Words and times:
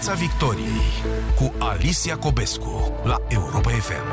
Piața 0.00 0.18
Victoriei 0.18 0.90
cu 1.36 1.52
Alicia 1.58 2.18
Cobescu 2.18 2.92
la 3.04 3.16
Europa 3.28 3.70
FM. 3.70 4.06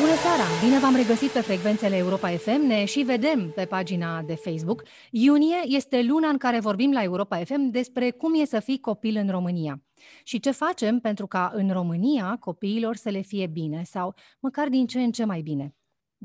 Bună 0.00 0.14
seara! 0.22 0.44
Bine 0.64 0.78
v-am 0.78 0.96
regăsit 0.96 1.30
pe 1.30 1.40
frecvențele 1.40 1.96
Europa 1.96 2.28
FM. 2.28 2.66
Ne 2.66 2.84
și 2.84 3.00
vedem 3.00 3.50
pe 3.54 3.64
pagina 3.64 4.22
de 4.22 4.34
Facebook. 4.34 4.82
Iunie 5.10 5.56
este 5.64 6.02
luna 6.02 6.28
în 6.28 6.36
care 6.36 6.60
vorbim 6.60 6.92
la 6.92 7.02
Europa 7.02 7.36
FM 7.44 7.70
despre 7.70 8.10
cum 8.10 8.40
e 8.40 8.44
să 8.44 8.60
fii 8.60 8.80
copil 8.80 9.16
în 9.16 9.30
România. 9.30 9.82
Și 10.24 10.40
ce 10.40 10.50
facem 10.50 10.98
pentru 10.98 11.26
ca 11.26 11.52
în 11.54 11.70
România 11.70 12.36
copiilor 12.40 12.96
să 12.96 13.08
le 13.08 13.20
fie 13.20 13.46
bine 13.46 13.82
sau 13.84 14.14
măcar 14.40 14.68
din 14.68 14.86
ce 14.86 15.00
în 15.00 15.10
ce 15.10 15.24
mai 15.24 15.40
bine 15.40 15.74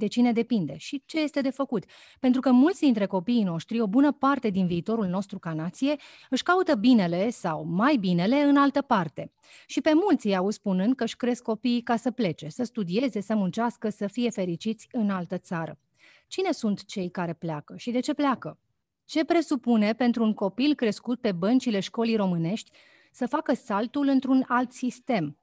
de 0.02 0.08
cine 0.08 0.32
depinde 0.32 0.78
și 0.78 1.04
ce 1.06 1.20
este 1.20 1.42
de 1.42 1.50
făcut. 1.50 1.84
Pentru 2.20 2.42
că 2.42 2.52
mulți 2.52 2.80
dintre 2.80 3.06
copiii 3.06 3.44
noștri, 3.44 3.82
o 3.82 3.88
bună 3.88 4.12
parte 4.12 4.50
din 4.50 4.68
viitorul 4.68 5.06
nostru 5.06 5.40
ca 5.40 5.54
nație, 5.54 5.96
își 6.30 6.44
caută 6.44 6.76
binele 6.76 7.30
sau 7.30 7.66
mai 7.66 7.96
binele 7.96 8.42
în 8.42 8.58
altă 8.58 8.82
parte. 8.82 9.32
Și 9.66 9.82
pe 9.82 9.92
mulți 9.94 10.28
îi 10.28 10.36
au 10.36 10.50
spunând 10.50 10.96
că 10.96 11.04
își 11.04 11.16
cresc 11.16 11.44
copiii 11.44 11.82
ca 11.82 11.96
să 11.96 12.12
plece, 12.12 12.50
să 12.50 12.64
studieze, 12.64 13.22
să 13.22 13.36
muncească, 13.36 13.90
să 13.90 14.08
fie 14.08 14.30
fericiți 14.30 14.88
în 14.92 15.10
altă 15.10 15.38
țară. 15.38 15.80
Cine 16.28 16.52
sunt 16.52 16.86
cei 16.86 17.10
care 17.10 17.34
pleacă 17.34 17.74
și 17.78 17.92
de 17.92 18.00
ce 18.00 18.14
pleacă? 18.14 18.60
Ce 19.06 19.26
presupune 19.26 19.94
pentru 19.94 20.24
un 20.24 20.34
copil 20.34 20.76
crescut 20.76 21.20
pe 21.20 21.32
băncile 21.32 21.80
școlii 21.80 22.16
românești 22.16 22.72
să 23.12 23.28
facă 23.28 23.54
saltul 23.54 24.08
într-un 24.08 24.46
alt 24.48 24.72
sistem, 24.72 25.38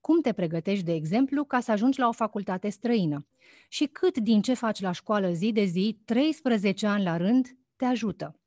cum 0.00 0.20
te 0.20 0.32
pregătești, 0.32 0.84
de 0.84 0.92
exemplu, 0.92 1.44
ca 1.44 1.60
să 1.60 1.70
ajungi 1.70 1.98
la 1.98 2.08
o 2.08 2.12
facultate 2.12 2.68
străină? 2.68 3.26
Și 3.68 3.86
cât 3.86 4.18
din 4.18 4.42
ce 4.42 4.54
faci 4.54 4.80
la 4.80 4.92
școală 4.92 5.32
zi 5.32 5.52
de 5.52 5.64
zi, 5.64 6.00
13 6.04 6.86
ani 6.86 7.04
la 7.04 7.16
rând, 7.16 7.48
te 7.76 7.84
ajută? 7.84 8.40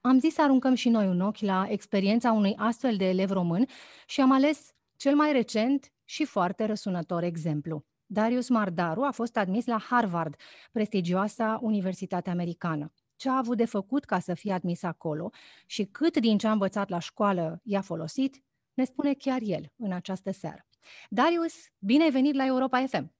Am 0.00 0.18
zis 0.18 0.34
să 0.34 0.42
aruncăm 0.42 0.74
și 0.74 0.88
noi 0.88 1.06
un 1.06 1.20
ochi 1.20 1.40
la 1.40 1.66
experiența 1.68 2.32
unui 2.32 2.54
astfel 2.56 2.96
de 2.96 3.08
elev 3.08 3.30
român 3.30 3.66
și 4.06 4.20
am 4.20 4.32
ales 4.32 4.74
cel 4.96 5.14
mai 5.14 5.32
recent 5.32 5.92
și 6.04 6.24
foarte 6.24 6.64
răsunător 6.64 7.22
exemplu. 7.22 7.84
Darius 8.06 8.48
Mardaru 8.48 9.02
a 9.02 9.10
fost 9.10 9.36
admis 9.36 9.66
la 9.66 9.78
Harvard, 9.78 10.34
prestigioasa 10.72 11.58
universitate 11.62 12.30
americană. 12.30 12.92
Ce 13.16 13.28
a 13.28 13.36
avut 13.36 13.56
de 13.56 13.64
făcut 13.64 14.04
ca 14.04 14.18
să 14.18 14.34
fie 14.34 14.52
admis 14.52 14.82
acolo 14.82 15.30
și 15.66 15.84
cât 15.84 16.16
din 16.16 16.38
ce 16.38 16.46
a 16.46 16.52
învățat 16.52 16.88
la 16.88 16.98
școală 16.98 17.60
i-a 17.62 17.80
folosit, 17.80 18.42
ne 18.80 18.86
spune 18.86 19.14
chiar 19.14 19.38
el 19.42 19.72
în 19.76 19.92
această 19.92 20.30
seară. 20.30 20.66
Darius, 21.08 21.54
bine 21.78 22.02
ai 22.02 22.10
venit 22.10 22.34
la 22.34 22.46
Europa 22.46 22.86
FM! 22.86 23.12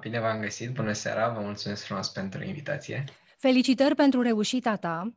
Bine 0.00 0.20
v-am 0.20 0.40
găsit, 0.40 0.70
bună 0.70 0.92
seara, 0.92 1.32
vă 1.32 1.40
mulțumesc 1.40 1.84
frumos 1.84 2.08
pentru 2.08 2.44
invitație. 2.44 3.04
Felicitări 3.36 3.94
pentru 3.94 4.22
reușita 4.22 4.76
ta. 4.76 5.14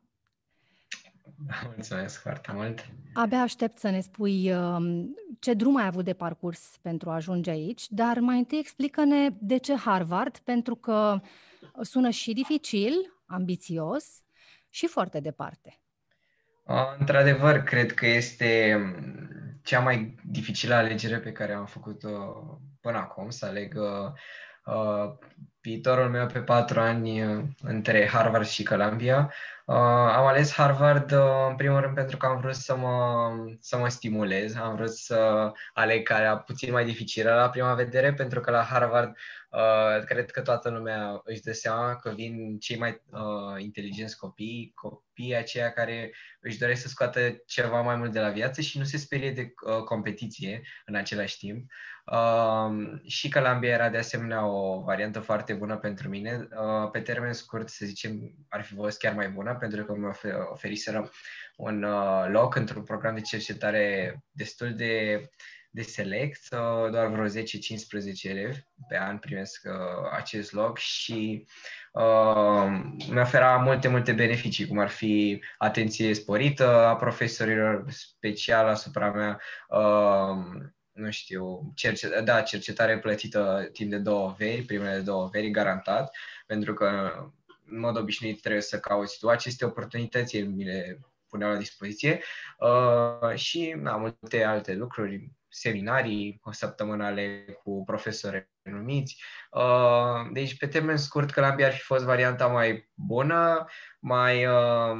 Mulțumesc 1.74 2.20
foarte 2.20 2.52
mult. 2.52 2.86
Abia 3.12 3.40
aștept 3.40 3.78
să 3.78 3.90
ne 3.90 4.00
spui 4.00 4.52
um, 4.52 5.14
ce 5.38 5.54
drum 5.54 5.76
ai 5.76 5.86
avut 5.86 6.04
de 6.04 6.12
parcurs 6.12 6.78
pentru 6.82 7.10
a 7.10 7.14
ajunge 7.14 7.50
aici, 7.50 7.88
dar 7.88 8.18
mai 8.18 8.38
întâi 8.38 8.58
explică-ne 8.58 9.28
de 9.40 9.56
ce 9.56 9.74
Harvard, 9.74 10.38
pentru 10.38 10.74
că 10.74 11.20
sună 11.80 12.10
și 12.10 12.32
dificil, 12.32 12.92
ambițios 13.26 14.22
și 14.68 14.86
foarte 14.86 15.20
departe. 15.20 15.80
Într-adevăr, 16.98 17.58
cred 17.58 17.92
că 17.92 18.06
este 18.06 18.76
mm, 18.78 19.60
cea 19.62 19.80
mai 19.80 20.14
dificilă 20.24 20.74
alegere 20.74 21.18
pe 21.18 21.32
care 21.32 21.52
am 21.52 21.66
făcut-o 21.66 22.08
până 22.80 22.98
acum, 22.98 23.30
să 23.30 23.46
aleg 23.46 23.74
uh, 23.76 24.12
uh, 24.74 25.12
viitorul 25.60 26.08
meu 26.08 26.26
pe 26.26 26.38
patru 26.38 26.80
ani 26.80 27.24
uh, 27.24 27.44
între 27.62 28.08
Harvard 28.08 28.46
și 28.46 28.62
Columbia. 28.62 29.32
Uh, 29.64 29.74
am 30.14 30.26
ales 30.26 30.52
Harvard 30.52 31.12
uh, 31.12 31.46
în 31.48 31.56
primul 31.56 31.80
rând 31.80 31.94
pentru 31.94 32.16
că 32.16 32.26
am 32.26 32.40
vrut 32.40 32.54
să 32.54 32.76
mă, 32.76 33.30
să 33.60 33.78
mă 33.78 33.88
stimulez, 33.88 34.56
am 34.56 34.74
vrut 34.74 34.90
să 34.90 35.50
aleg 35.72 36.06
calea 36.06 36.36
puțin 36.36 36.72
mai 36.72 36.84
dificilă 36.84 37.34
la 37.34 37.48
prima 37.48 37.74
vedere, 37.74 38.12
pentru 38.12 38.40
că 38.40 38.50
la 38.50 38.62
Harvard 38.62 39.08
uh, 39.08 39.16
cred 40.04 40.30
că 40.30 40.40
toată 40.40 40.70
lumea 40.70 41.20
își 41.24 41.42
dă 41.42 41.52
seama 41.52 41.96
că 41.96 42.10
vin 42.10 42.58
cei 42.58 42.78
mai 42.78 43.02
uh, 43.10 43.62
inteligenți 43.62 44.18
copii, 44.18 44.72
copii 44.74 45.36
aceia 45.36 45.72
care 45.72 46.14
își 46.40 46.58
doresc 46.58 46.82
să 46.82 46.88
scoată 46.88 47.42
ceva 47.46 47.80
mai 47.80 47.96
mult 47.96 48.12
de 48.12 48.20
la 48.20 48.30
viață 48.30 48.60
și 48.60 48.78
nu 48.78 48.84
se 48.84 48.96
sperie 48.96 49.30
de 49.30 49.54
uh, 49.66 49.82
competiție 49.82 50.62
în 50.86 50.94
același 50.94 51.38
timp. 51.38 51.70
Uh, 52.12 53.00
și 53.06 53.30
Columbia 53.30 53.70
era 53.70 53.88
de 53.88 53.98
asemenea 53.98 54.46
o 54.46 54.80
variantă 54.80 55.20
foarte 55.20 55.54
bună 55.54 55.76
pentru 55.76 56.08
mine. 56.08 56.48
Uh, 56.50 56.90
pe 56.90 57.00
termen 57.00 57.32
scurt, 57.32 57.68
să 57.68 57.86
zicem, 57.86 58.34
ar 58.48 58.62
fi 58.62 58.74
fost 58.74 58.98
chiar 58.98 59.14
mai 59.14 59.28
bună, 59.28 59.54
pentru 59.54 59.84
că 59.84 59.94
mi 59.94 60.10
oferiseră 60.50 61.10
un 61.56 61.82
uh, 61.82 62.26
loc 62.28 62.54
într-un 62.54 62.82
program 62.82 63.14
de 63.14 63.20
cercetare 63.20 64.16
destul 64.30 64.74
de, 64.74 65.22
de 65.70 65.82
select, 65.82 66.40
uh, 66.50 66.90
doar 66.90 67.06
vreo 67.06 67.26
10-15 67.26 67.30
elevi 68.22 68.58
pe 68.88 68.98
an 68.98 69.18
primesc 69.18 69.62
uh, 69.64 70.08
acest 70.12 70.52
loc 70.52 70.78
și 70.78 71.46
uh, 71.92 72.66
mi 73.08 73.20
ofera 73.20 73.56
multe, 73.56 73.88
multe 73.88 74.12
beneficii, 74.12 74.66
cum 74.66 74.78
ar 74.78 74.88
fi 74.88 75.42
atenție 75.58 76.14
sporită 76.14 76.86
a 76.86 76.96
profesorilor 76.96 77.84
special 77.90 78.66
asupra 78.68 79.10
mea, 79.10 79.40
uh, 79.68 80.62
nu 80.92 81.10
știu, 81.10 81.72
cercet, 81.74 82.24
da, 82.24 82.40
cercetare 82.40 82.98
plătită 82.98 83.68
timp 83.72 83.90
de 83.90 83.98
două 83.98 84.34
veri, 84.38 84.62
primele 84.62 84.98
două 84.98 85.28
veri, 85.32 85.50
garantat, 85.50 86.16
pentru 86.46 86.74
că 86.74 87.12
în 87.70 87.78
mod 87.78 87.96
obișnuit 87.96 88.40
trebuie 88.40 88.62
să 88.62 88.78
cauți 88.78 89.18
tu 89.18 89.28
aceste 89.28 89.64
oportunități, 89.64 90.36
el 90.36 90.46
mi 90.46 90.64
le 90.64 91.00
puneau 91.28 91.52
la 91.52 91.58
dispoziție 91.58 92.22
uh, 92.58 93.34
și 93.34 93.74
na, 93.76 93.96
multe 93.96 94.44
alte 94.44 94.74
lucruri, 94.74 95.32
seminarii 95.48 96.40
săptămânale 96.50 97.44
cu 97.62 97.82
profesori 97.84 98.50
renumiți. 98.62 99.22
Uh, 99.50 100.30
deci, 100.32 100.56
pe 100.56 100.66
termen 100.66 100.96
scurt, 100.96 101.32
Columbia 101.32 101.66
ar 101.66 101.72
fi 101.72 101.82
fost 101.82 102.04
varianta 102.04 102.46
mai 102.46 102.90
bună, 102.94 103.64
mai, 104.00 104.46
uh, 104.46 104.96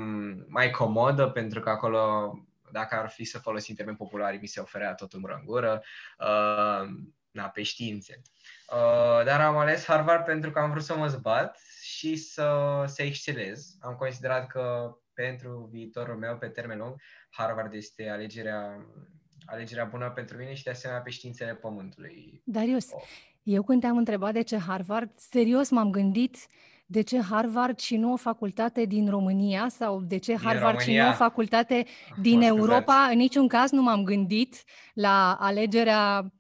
mai 0.49 0.71
comodă, 0.71 1.29
pentru 1.29 1.61
că 1.61 1.71
acolo 1.71 2.33
dacă 2.73 2.95
ar 2.95 3.09
fi 3.09 3.25
să 3.25 3.39
folosim 3.39 3.75
termeni 3.75 3.97
populari, 3.97 4.39
mi 4.41 4.47
se 4.47 4.61
oferea 4.61 4.95
tot 4.95 5.13
în 5.13 5.21
în 5.25 5.45
gură, 5.45 5.83
uh, 6.19 6.89
na, 7.31 7.49
pe 7.49 7.63
științe. 7.63 8.23
Uh, 8.73 9.25
dar 9.25 9.41
am 9.41 9.57
ales 9.57 9.85
Harvard 9.85 10.25
pentru 10.25 10.51
că 10.51 10.59
am 10.59 10.71
vrut 10.71 10.83
să 10.83 10.97
mă 10.97 11.07
zbat 11.07 11.61
și 11.83 12.17
să, 12.17 12.83
să 12.87 13.03
excelez. 13.03 13.77
Am 13.81 13.95
considerat 13.95 14.47
că 14.47 14.97
pentru 15.13 15.69
viitorul 15.73 16.17
meu, 16.17 16.37
pe 16.37 16.49
termen 16.49 16.79
lung, 16.79 17.01
Harvard 17.31 17.75
este 17.75 18.09
alegerea, 18.09 18.87
alegerea 19.51 19.85
bună 19.85 20.11
pentru 20.15 20.37
mine 20.37 20.55
și 20.55 20.63
de 20.63 20.71
asemenea 20.71 21.03
pe 21.03 21.11
științele 21.11 21.55
pământului. 21.55 22.43
Darius, 22.45 22.93
oh. 22.93 23.03
eu 23.43 23.63
când 23.63 23.81
te-am 23.81 23.97
întrebat 23.97 24.33
de 24.33 24.43
ce 24.43 24.59
Harvard, 24.59 25.11
serios 25.17 25.71
m-am 25.71 25.91
gândit 25.91 26.37
de 26.87 27.01
ce 27.01 27.21
Harvard 27.21 27.79
și 27.79 27.97
nu 27.97 28.13
o 28.13 28.17
facultate 28.17 28.85
din 28.85 29.11
România 29.11 29.69
sau 29.69 30.01
de 30.01 30.17
ce 30.17 30.37
Harvard 30.37 30.81
și 30.81 30.97
nu 30.97 31.09
o 31.09 31.13
facultate 31.13 31.87
din 32.21 32.43
Europa. 32.43 33.09
În 33.11 33.17
niciun 33.17 33.49
caz 33.49 33.71
nu 33.71 33.83
m-am 33.83 34.05
gândit 34.05 34.65
la 34.95 35.37
alegerea 35.41 36.23
uh, 36.25 36.31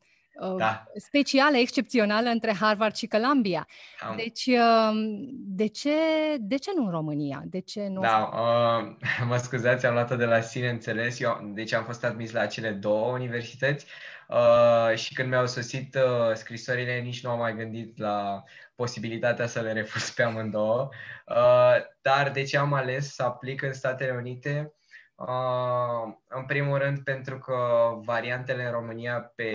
da. 0.59 0.84
specială, 0.97 1.56
excepțională 1.56 2.28
între 2.28 2.53
Harvard 2.60 2.94
și 2.94 3.06
Columbia. 3.06 3.69
Am... 4.00 4.16
Deci, 4.16 4.47
uh, 4.47 4.93
de 5.32 5.66
ce, 5.66 5.91
de 6.38 6.56
ce 6.56 6.71
nu 6.76 6.84
în 6.84 6.91
România? 6.91 7.43
De 7.44 7.60
ce 7.60 7.87
nu? 7.88 8.00
Da, 8.00 8.31
uh, 8.32 8.97
mă 9.28 9.37
scuzați, 9.37 9.87
am 9.87 9.93
luat-o 9.93 10.16
de 10.16 10.25
la 10.25 10.41
sine 10.41 10.69
înțeles. 10.69 11.21
Eu, 11.21 11.50
deci 11.54 11.72
am 11.72 11.84
fost 11.84 12.04
admis 12.04 12.32
la 12.32 12.47
cele 12.47 12.71
două 12.71 13.12
universități 13.12 13.87
uh, 14.28 14.97
și 14.97 15.15
când 15.15 15.28
mi-au 15.28 15.47
sosit 15.47 15.94
uh, 15.94 16.34
scrisorile, 16.34 17.00
nici 17.00 17.22
nu 17.22 17.31
am 17.31 17.38
mai 17.38 17.56
gândit 17.56 17.98
la 17.98 18.43
posibilitatea 18.75 19.47
să 19.47 19.60
le 19.60 19.72
refuz 19.72 20.10
pe 20.10 20.22
amândouă. 20.22 20.88
Uh, 21.27 21.75
dar 22.03 22.31
de 22.31 22.43
ce 22.43 22.59
am 22.59 22.72
ales 22.72 23.15
să 23.15 23.22
aplic 23.22 23.62
în 23.62 23.72
Statele 23.72 24.10
Unite? 24.10 24.72
Uh, 25.18 26.15
în 26.28 26.44
primul 26.47 26.78
rând 26.78 26.98
pentru 26.98 27.38
că 27.38 27.56
variantele 28.04 28.65
în 28.65 28.70
România 28.70 29.20
pe 29.20 29.53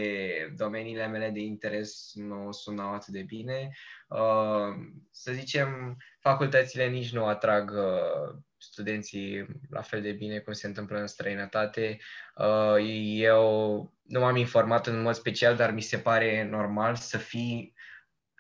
domeniile 0.57 1.07
mele 1.07 1.30
de 1.30 1.39
interes 1.39 2.12
nu 2.13 2.51
sunau 2.51 2.94
atât 2.94 3.13
de 3.13 3.21
bine. 3.21 3.69
Uh, 4.07 4.75
să 5.12 5.31
zicem, 5.31 5.98
facultățile 6.19 6.88
nici 6.88 7.13
nu 7.13 7.25
atrag 7.25 7.71
uh, 7.71 8.36
studenții 8.57 9.45
la 9.69 9.81
fel 9.81 10.01
de 10.01 10.12
bine 10.12 10.39
cum 10.39 10.54
se 10.54 10.68
întâmplă 10.68 10.98
în 11.00 11.07
străinătate. 11.07 12.00
Uh, 12.36 12.75
eu 13.16 13.94
nu 14.01 14.19
m-am 14.19 14.36
informat 14.36 14.88
în 14.88 15.01
mod 15.01 15.13
special, 15.13 15.56
dar 15.56 15.71
mi 15.71 15.81
se 15.81 15.98
pare 15.98 16.48
normal 16.50 16.95
să 16.95 17.18
fii 17.18 17.74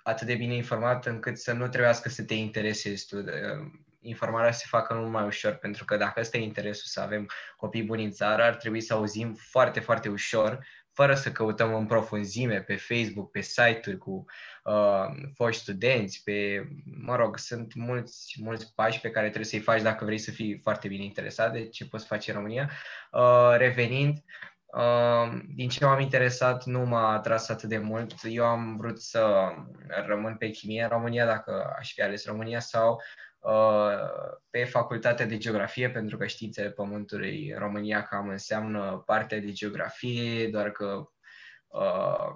atât 0.03 0.27
de 0.27 0.35
bine 0.35 0.55
informat 0.55 1.05
încât 1.05 1.37
să 1.37 1.53
nu 1.53 1.67
trebuiască 1.67 2.09
să 2.09 2.23
te 2.23 2.33
interesezi 2.33 3.07
tu. 3.07 3.23
Informarea 4.03 4.51
se 4.51 4.65
facă 4.67 4.93
mult 4.93 5.11
mai 5.11 5.25
ușor, 5.25 5.53
pentru 5.53 5.85
că 5.85 5.97
dacă 5.97 6.19
ăsta 6.19 6.37
e 6.37 6.41
interesul 6.41 6.85
să 6.85 7.01
avem 7.01 7.29
copii 7.57 7.83
buni 7.83 8.03
în 8.03 8.11
țară, 8.11 8.43
ar 8.43 8.55
trebui 8.55 8.81
să 8.81 8.93
auzim 8.93 9.33
foarte, 9.33 9.79
foarte 9.79 10.09
ușor, 10.09 10.65
fără 10.93 11.15
să 11.15 11.31
căutăm 11.31 11.75
în 11.75 11.85
profunzime 11.85 12.61
pe 12.61 12.75
Facebook, 12.75 13.31
pe 13.31 13.41
site-uri 13.41 13.97
cu 13.97 14.25
uh, 14.63 15.05
foști 15.35 15.61
studenți, 15.61 16.21
pe, 16.23 16.67
mă 16.83 17.15
rog, 17.15 17.37
sunt 17.37 17.73
mulți, 17.73 18.35
mulți 18.43 18.73
pași 18.75 18.99
pe 18.99 19.09
care 19.09 19.25
trebuie 19.25 19.45
să-i 19.45 19.59
faci 19.59 19.81
dacă 19.81 20.05
vrei 20.05 20.17
să 20.17 20.31
fii 20.31 20.59
foarte 20.61 20.87
bine 20.87 21.03
interesat 21.03 21.51
de 21.51 21.67
ce 21.67 21.87
poți 21.87 22.05
face 22.05 22.31
în 22.31 22.37
România. 22.37 22.71
Uh, 23.11 23.53
revenind, 23.57 24.17
uh, 24.65 25.41
din 25.55 25.69
ce 25.69 25.85
m-am 25.85 25.99
interesat 25.99 26.65
nu 26.65 26.85
m-a 26.85 27.13
atras 27.13 27.49
atât 27.49 27.69
de 27.69 27.77
mult. 27.77 28.13
Eu 28.23 28.45
am 28.45 28.77
vrut 28.77 29.01
să 29.01 29.49
rămân 30.05 30.35
pe 30.35 30.49
chimie 30.49 30.83
în 30.83 30.89
România 30.89 31.25
dacă 31.25 31.73
aș 31.79 31.93
fi 31.93 32.01
ales 32.01 32.25
România 32.25 32.59
sau 32.59 32.91
Uh, 32.93 33.32
pe 34.49 34.63
facultatea 34.63 35.25
de 35.25 35.37
geografie, 35.37 35.89
pentru 35.89 36.17
că 36.17 36.25
științele 36.25 36.71
Pământului 36.71 37.49
în 37.49 37.59
România 37.59 38.03
cam 38.03 38.29
înseamnă 38.29 39.03
partea 39.05 39.39
de 39.39 39.51
geografie, 39.51 40.47
doar 40.47 40.71
că 40.71 41.03
uh, 41.67 42.27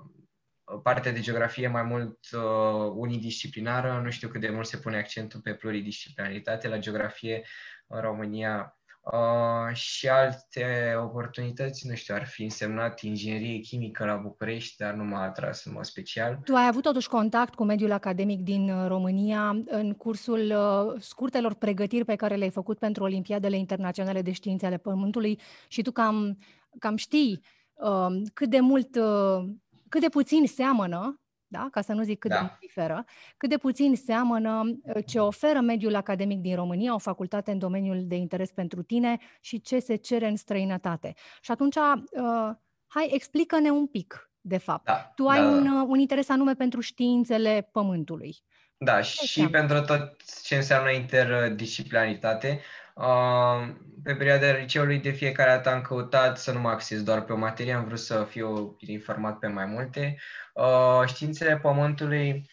partea 0.83 1.11
de 1.11 1.19
geografie 1.19 1.67
mai 1.67 1.83
mult 1.83 2.19
uh, 2.31 2.91
unidisciplinară, 2.95 4.01
nu 4.03 4.09
știu 4.09 4.27
cât 4.27 4.41
de 4.41 4.49
mult 4.49 4.67
se 4.67 4.77
pune 4.77 4.97
accentul 4.97 5.39
pe 5.39 5.53
pluridisciplinaritate 5.53 6.67
la 6.67 6.77
geografie 6.77 7.45
în 7.87 8.01
România 8.01 8.76
Uh, 9.11 9.75
și 9.75 10.07
alte 10.07 10.95
oportunități, 11.03 11.87
nu 11.87 11.95
știu, 11.95 12.15
ar 12.15 12.25
fi 12.25 12.43
însemnat 12.43 13.01
inginerie 13.01 13.59
chimică 13.59 14.05
la 14.05 14.15
București, 14.15 14.77
dar 14.77 14.93
nu 14.93 15.03
m-a 15.03 15.21
atras 15.21 15.65
în 15.65 15.71
mod 15.75 15.83
special. 15.83 16.39
Tu 16.43 16.55
ai 16.55 16.67
avut 16.67 16.81
totuși 16.81 17.07
contact 17.07 17.53
cu 17.53 17.63
mediul 17.63 17.91
academic 17.91 18.41
din 18.41 18.69
uh, 18.69 18.87
România 18.87 19.61
în 19.65 19.93
cursul 19.93 20.53
uh, 20.55 21.01
scurtelor 21.01 21.53
pregătiri 21.53 22.05
pe 22.05 22.15
care 22.15 22.35
le-ai 22.35 22.49
făcut 22.49 22.79
pentru 22.79 23.03
Olimpiadele 23.03 23.57
Internaționale 23.57 24.21
de 24.21 24.31
Științe 24.31 24.65
ale 24.65 24.77
Pământului 24.77 25.39
și 25.67 25.81
tu 25.81 25.91
cam, 25.91 26.37
cam 26.79 26.95
știi 26.95 27.41
uh, 27.73 28.21
cât 28.33 28.49
de 28.49 28.59
mult, 28.59 28.95
uh, 28.95 29.49
cât 29.89 30.01
de 30.01 30.09
puțin 30.09 30.47
seamănă 30.47 31.21
da? 31.47 31.67
ca 31.71 31.81
să 31.81 31.93
nu 31.93 32.03
zic 32.03 32.19
cât 32.19 32.31
da. 32.31 32.41
de 32.41 32.49
diferă, 32.59 33.05
cât 33.37 33.49
de 33.49 33.57
puțin 33.57 33.95
seamănă 33.95 34.61
uh, 34.63 35.05
ce 35.05 35.19
oferă 35.19 35.59
mediul 35.59 35.95
academic 35.95 36.39
din 36.39 36.55
România, 36.55 36.93
o 36.93 36.97
facultate 36.97 37.51
în 37.51 37.59
domeniul 37.59 38.03
de 38.07 38.15
interes 38.15 38.51
pentru 38.51 38.81
tine 38.81 39.17
și 39.41 39.61
ce 39.61 39.79
se 39.79 39.95
cere 39.95 40.27
în 40.27 40.35
străinătate. 40.35 41.13
Și 41.41 41.51
atunci, 41.51 41.75
uh, 41.75 42.55
hai, 42.87 43.09
explică-ne 43.11 43.69
un 43.69 43.87
pic, 43.87 44.31
de 44.41 44.57
fapt. 44.57 44.85
Da, 44.85 45.11
tu 45.15 45.27
ai 45.27 45.41
da, 45.41 45.47
un, 45.47 45.63
da. 45.63 45.81
Uh, 45.81 45.87
un 45.87 45.99
interes 45.99 46.29
anume 46.29 46.53
pentru 46.53 46.79
științele 46.79 47.69
Pământului. 47.71 48.35
Da, 48.77 49.01
ce 49.01 49.25
și 49.25 49.39
înseamnă? 49.39 49.57
pentru 49.57 49.95
tot 49.95 50.15
ce 50.43 50.55
înseamnă 50.55 50.91
interdisciplinaritate. 50.91 52.61
Uh, 52.97 53.75
pe 54.03 54.15
perioada 54.15 54.51
liceului 54.51 54.99
de 54.99 55.11
fiecare 55.11 55.49
dată 55.49 55.69
am 55.69 55.81
căutat 55.81 56.37
să 56.37 56.51
nu 56.51 56.59
mă 56.59 56.69
acces 56.69 57.03
doar 57.03 57.21
pe 57.21 57.33
o 57.33 57.37
materie, 57.37 57.73
am 57.73 57.85
vrut 57.85 57.99
să 57.99 58.27
fiu 58.29 58.75
informat 58.79 59.39
pe 59.39 59.47
mai 59.47 59.65
multe. 59.65 60.17
Uh, 60.53 61.01
științele 61.05 61.57
Pământului, 61.57 62.49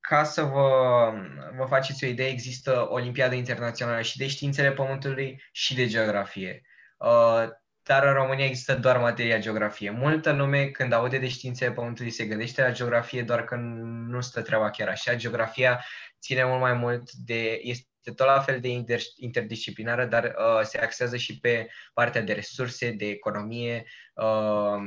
ca 0.00 0.24
să 0.24 0.42
vă, 0.42 1.12
vă 1.56 1.64
faceți 1.64 2.04
o 2.04 2.06
idee, 2.06 2.28
există 2.28 2.86
Olimpiada 2.90 3.34
Internațională 3.34 4.02
și 4.02 4.16
de 4.16 4.26
științele 4.26 4.72
Pământului 4.72 5.42
și 5.52 5.74
de 5.74 5.86
geografie. 5.86 6.62
Uh, 6.98 7.48
dar 7.82 8.06
în 8.06 8.12
România 8.12 8.44
există 8.44 8.74
doar 8.74 8.98
materia 8.98 9.38
geografie. 9.38 9.90
Multă 9.90 10.32
lume, 10.32 10.66
când 10.66 10.92
aude 10.92 11.18
de 11.18 11.28
științele 11.28 11.72
Pământului, 11.72 12.10
se 12.10 12.24
gândește 12.24 12.62
la 12.62 12.72
geografie, 12.72 13.22
doar 13.22 13.44
că 13.44 13.56
nu 14.06 14.20
stă 14.20 14.42
treaba 14.42 14.70
chiar 14.70 14.88
așa. 14.88 15.14
Geografia 15.14 15.84
ține 16.20 16.44
mult 16.44 16.60
mai 16.60 16.72
mult 16.72 17.12
de... 17.12 17.58
Este 17.62 17.86
tot 18.10 18.26
la 18.26 18.40
fel 18.40 18.60
de 18.60 18.68
inter, 18.68 19.00
interdisciplinară, 19.16 20.04
dar 20.06 20.24
uh, 20.24 20.60
se 20.62 20.78
axează 20.78 21.16
și 21.16 21.38
pe 21.38 21.68
partea 21.94 22.22
de 22.22 22.32
resurse, 22.32 22.90
de 22.90 23.08
economie, 23.08 23.84
uh, 24.14 24.82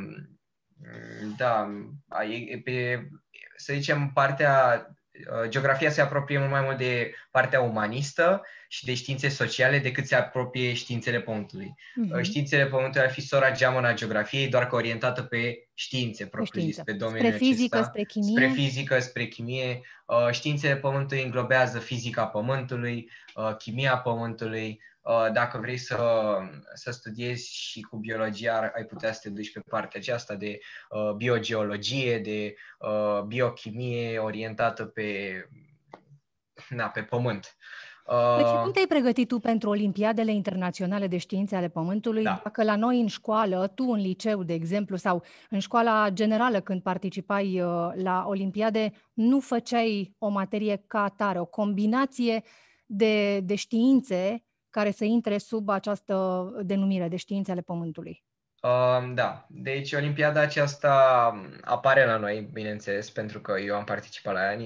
da, 1.38 1.72
pe, 2.64 3.08
să 3.56 3.74
zicem, 3.74 4.12
partea 4.14 4.86
uh, 4.90 4.96
geografia 5.48 5.90
se 5.90 6.02
apropie 6.02 6.38
mult 6.38 6.52
mai 6.52 6.62
mult 6.62 6.78
de 6.78 7.14
partea 7.32 7.62
umanistă 7.62 8.42
și 8.68 8.86
de 8.86 8.94
științe 8.94 9.30
sociale 9.30 9.80
decât 9.80 10.06
se 10.06 10.16
apropie 10.16 10.74
științele 10.74 11.22
Pământului. 11.22 11.74
Uh-huh. 11.76 12.22
Științele 12.22 12.66
Pământului 12.66 13.08
ar 13.08 13.14
fi 13.14 13.22
sora 13.22 13.52
geamănă 13.52 13.88
a 13.88 13.94
geografiei, 13.94 14.48
doar 14.48 14.68
că 14.68 14.76
orientată 14.76 15.24
pe 15.24 15.68
științe, 15.74 16.26
propriu 16.26 16.62
zis, 16.62 16.80
pe 16.84 16.94
domeniul 16.94 17.34
Spre 17.34 17.46
fizică, 17.46 17.76
acesta. 17.76 17.92
spre 17.92 18.04
chimie. 18.04 18.32
Spre 18.32 18.62
fizică, 18.62 19.00
spre 19.00 19.26
chimie. 19.26 19.82
Uh, 20.06 20.32
științele 20.32 20.76
Pământului 20.76 21.24
înglobează 21.24 21.80
fizica 21.80 22.26
Pământului, 22.26 23.12
uh, 23.36 23.56
chimia 23.58 23.98
Pământului, 23.98 24.70
Uh, 24.70 24.95
dacă 25.34 25.58
vrei 25.58 25.78
să, 25.78 25.98
să 26.74 26.92
studiezi 26.92 27.54
și 27.54 27.82
cu 27.82 27.98
biologia, 27.98 28.72
ai 28.76 28.84
putea 28.84 29.12
să 29.12 29.20
te 29.24 29.30
duci 29.30 29.52
pe 29.52 29.60
partea 29.70 30.00
aceasta 30.00 30.36
de 30.36 30.60
uh, 30.90 31.12
biogeologie, 31.12 32.20
de 32.20 32.56
uh, 32.80 33.22
biochimie 33.22 34.20
orientată 34.20 34.86
pe, 34.86 35.32
na, 36.70 36.88
pe 36.88 37.02
pământ. 37.02 37.56
Uh, 38.06 38.36
deci 38.38 38.46
cum 38.46 38.72
te-ai 38.72 38.86
pregătit 38.88 39.28
tu 39.28 39.40
pentru 39.40 39.70
Olimpiadele 39.70 40.32
Internaționale 40.34 41.08
de 41.08 41.18
Științe 41.18 41.56
ale 41.56 41.68
Pământului? 41.68 42.24
Da. 42.24 42.42
Dacă 42.44 42.64
la 42.64 42.76
noi 42.76 43.00
în 43.00 43.08
școală, 43.08 43.72
tu 43.76 43.84
în 43.84 44.00
liceu, 44.00 44.44
de 44.44 44.54
exemplu, 44.54 44.96
sau 44.96 45.24
în 45.50 45.60
școala 45.60 46.10
generală 46.10 46.60
când 46.60 46.82
participai 46.82 47.62
uh, 47.62 47.92
la 47.94 48.26
Olimpiade, 48.28 48.92
nu 49.14 49.40
făceai 49.40 50.16
o 50.18 50.28
materie 50.28 50.84
ca 50.88 51.04
atare, 51.04 51.40
o 51.40 51.46
combinație 51.46 52.44
de, 52.86 53.40
de 53.40 53.56
științe 53.56 54.44
care 54.76 54.92
să 54.92 55.04
intre 55.04 55.38
sub 55.38 55.70
această 55.70 56.16
denumire 56.64 57.08
de 57.08 57.16
științe 57.16 57.52
ale 57.52 57.62
Pământului? 57.62 58.24
Uh, 58.62 59.14
da, 59.14 59.46
deci 59.50 59.94
Olimpiada 59.94 60.40
aceasta 60.40 60.92
apare 61.62 62.06
la 62.06 62.18
noi, 62.18 62.50
bineînțeles, 62.54 63.10
pentru 63.10 63.42
că 63.42 63.60
eu 63.60 63.76
am 63.76 63.84
participat 63.84 64.34
la 64.34 64.52
ea, 64.52 64.58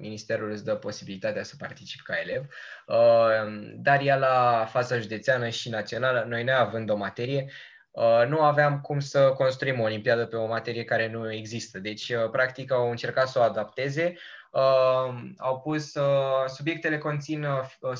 ministerul 0.00 0.50
îți 0.50 0.64
dă 0.64 0.74
posibilitatea 0.74 1.42
să 1.42 1.54
participi 1.58 2.02
ca 2.02 2.14
elev, 2.20 2.42
uh, 2.86 3.74
dar 3.76 4.00
ea 4.00 4.16
la 4.16 4.66
faza 4.68 4.98
județeană 4.98 5.48
și 5.48 5.68
națională, 5.68 6.24
noi 6.28 6.44
neavând 6.44 6.90
o 6.90 6.96
materie, 6.96 7.50
Uh, 7.98 8.26
nu 8.28 8.40
aveam 8.40 8.80
cum 8.80 9.00
să 9.00 9.32
construim 9.36 9.80
o 9.80 9.82
olimpiadă 9.82 10.26
pe 10.26 10.36
o 10.36 10.46
materie 10.46 10.84
care 10.84 11.10
nu 11.10 11.32
există. 11.32 11.78
Deci, 11.78 12.08
uh, 12.08 12.30
practic, 12.30 12.72
au 12.72 12.90
încercat 12.90 13.28
să 13.28 13.38
o 13.38 13.42
adapteze 13.42 14.14
uh, 14.50 15.30
au 15.36 15.60
pus 15.60 15.94
uh, 15.94 16.44
subiectele 16.46 16.98
conțin 16.98 17.44
uh, 17.44 17.60
uh, 17.80 17.92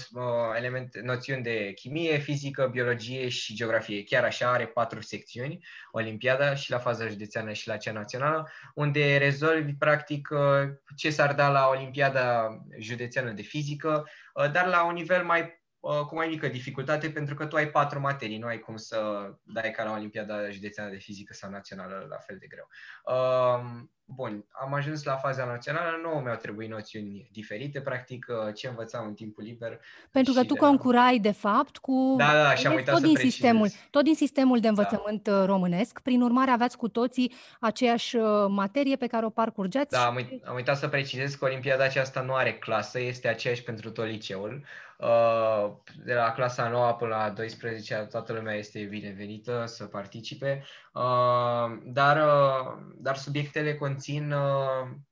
elemente, 0.57 1.01
noțiuni 1.01 1.43
de 1.43 1.73
chimie, 1.73 2.19
fizică, 2.19 2.67
biologie 2.67 3.29
și 3.29 3.55
geografie. 3.55 4.03
Chiar 4.03 4.25
așa 4.25 4.51
are 4.51 4.67
patru 4.67 5.01
secțiuni, 5.01 5.67
Olimpiada 5.91 6.55
și 6.55 6.71
la 6.71 6.79
faza 6.79 7.07
județeană 7.07 7.53
și 7.53 7.69
la 7.69 7.77
cea 7.77 7.93
națională, 7.93 8.51
unde 8.75 9.17
rezolvi 9.17 9.73
practic 9.73 10.29
uh, 10.31 10.69
ce 10.97 11.11
s-ar 11.11 11.35
da 11.35 11.49
la 11.49 11.69
Olimpiada 11.69 12.59
județeană 12.79 13.31
de 13.31 13.43
fizică, 13.43 14.09
uh, 14.35 14.51
dar 14.51 14.67
la 14.67 14.85
un 14.85 14.95
nivel 14.95 15.25
mai 15.25 15.57
Uh, 15.81 16.01
cu 16.01 16.15
mai 16.15 16.29
mică 16.29 16.49
dificultate 16.49 17.11
pentru 17.11 17.35
că 17.35 17.47
tu 17.47 17.57
ai 17.57 17.71
patru 17.71 18.01
materii, 18.01 18.39
nu 18.39 18.47
ai 18.47 18.59
cum 18.59 18.77
să 18.77 19.31
dai 19.43 19.71
ca 19.71 19.85
la 19.85 19.93
Olimpiada 19.93 20.51
Județeană 20.51 20.91
de 20.91 20.97
Fizică 20.97 21.33
sau 21.33 21.51
Națională 21.51 22.07
la 22.09 22.17
fel 22.17 22.37
de 22.39 22.47
greu. 22.47 22.69
Uh, 23.05 23.83
bun, 24.15 24.45
am 24.51 24.75
ajuns 24.75 25.03
la 25.03 25.17
faza 25.17 25.45
națională, 25.45 26.01
nu 26.03 26.21
mi-au 26.21 26.37
trebuit 26.37 26.71
noțiuni 26.71 27.29
diferite, 27.33 27.81
practic 27.81 28.27
uh, 28.29 28.55
ce 28.55 28.69
învățam 28.69 29.07
în 29.07 29.15
timpul 29.15 29.45
liber. 29.45 29.81
Pentru 30.11 30.33
că 30.33 30.45
tu 30.45 30.53
de 30.53 30.59
concurai 30.59 31.19
de 31.19 31.31
fapt 31.31 31.77
cu 31.77 32.15
da, 32.19 32.33
da, 32.33 32.55
și 32.55 32.67
am 32.67 32.75
uitat 32.75 32.95
tot, 32.95 33.03
să 33.03 33.07
din 33.07 33.17
sistemul, 33.17 33.69
tot 33.91 34.05
din 34.05 34.15
sistemul 34.15 34.61
de 34.61 34.69
învățământ 34.69 35.23
da. 35.23 35.45
românesc, 35.45 36.01
prin 36.01 36.23
urmare 36.23 36.51
aveați 36.51 36.77
cu 36.77 36.89
toții 36.89 37.33
aceeași 37.61 38.17
materie 38.49 38.97
pe 38.97 39.07
care 39.07 39.27
o 39.27 39.31
parcurgeați. 39.31 39.91
Da, 39.91 40.07
am, 40.07 40.15
uit- 40.15 40.45
am 40.45 40.55
uitat 40.55 40.77
să 40.77 40.89
precizez 40.89 41.35
că 41.35 41.45
Olimpiada 41.45 41.85
aceasta 41.85 42.21
nu 42.21 42.35
are 42.35 42.55
clasă, 42.55 43.01
este 43.01 43.29
aceeași 43.29 43.63
pentru 43.63 43.91
tot 43.91 44.07
liceul. 44.07 44.63
Uh, 44.99 45.71
de 46.05 46.15
la 46.15 46.33
clasa 46.33 46.69
9 46.69 46.93
până 46.93 47.15
la 47.15 47.31
12 47.31 47.95
toată 48.11 48.33
lumea 48.33 48.55
este 48.55 48.81
binevenită 48.81 49.65
să 49.67 49.85
participe, 49.85 50.65
uh, 50.93 51.79
dar, 51.85 52.17
uh, 52.17 52.79
dar 52.97 53.17
subiectele 53.17 53.75
conțin 53.99 54.27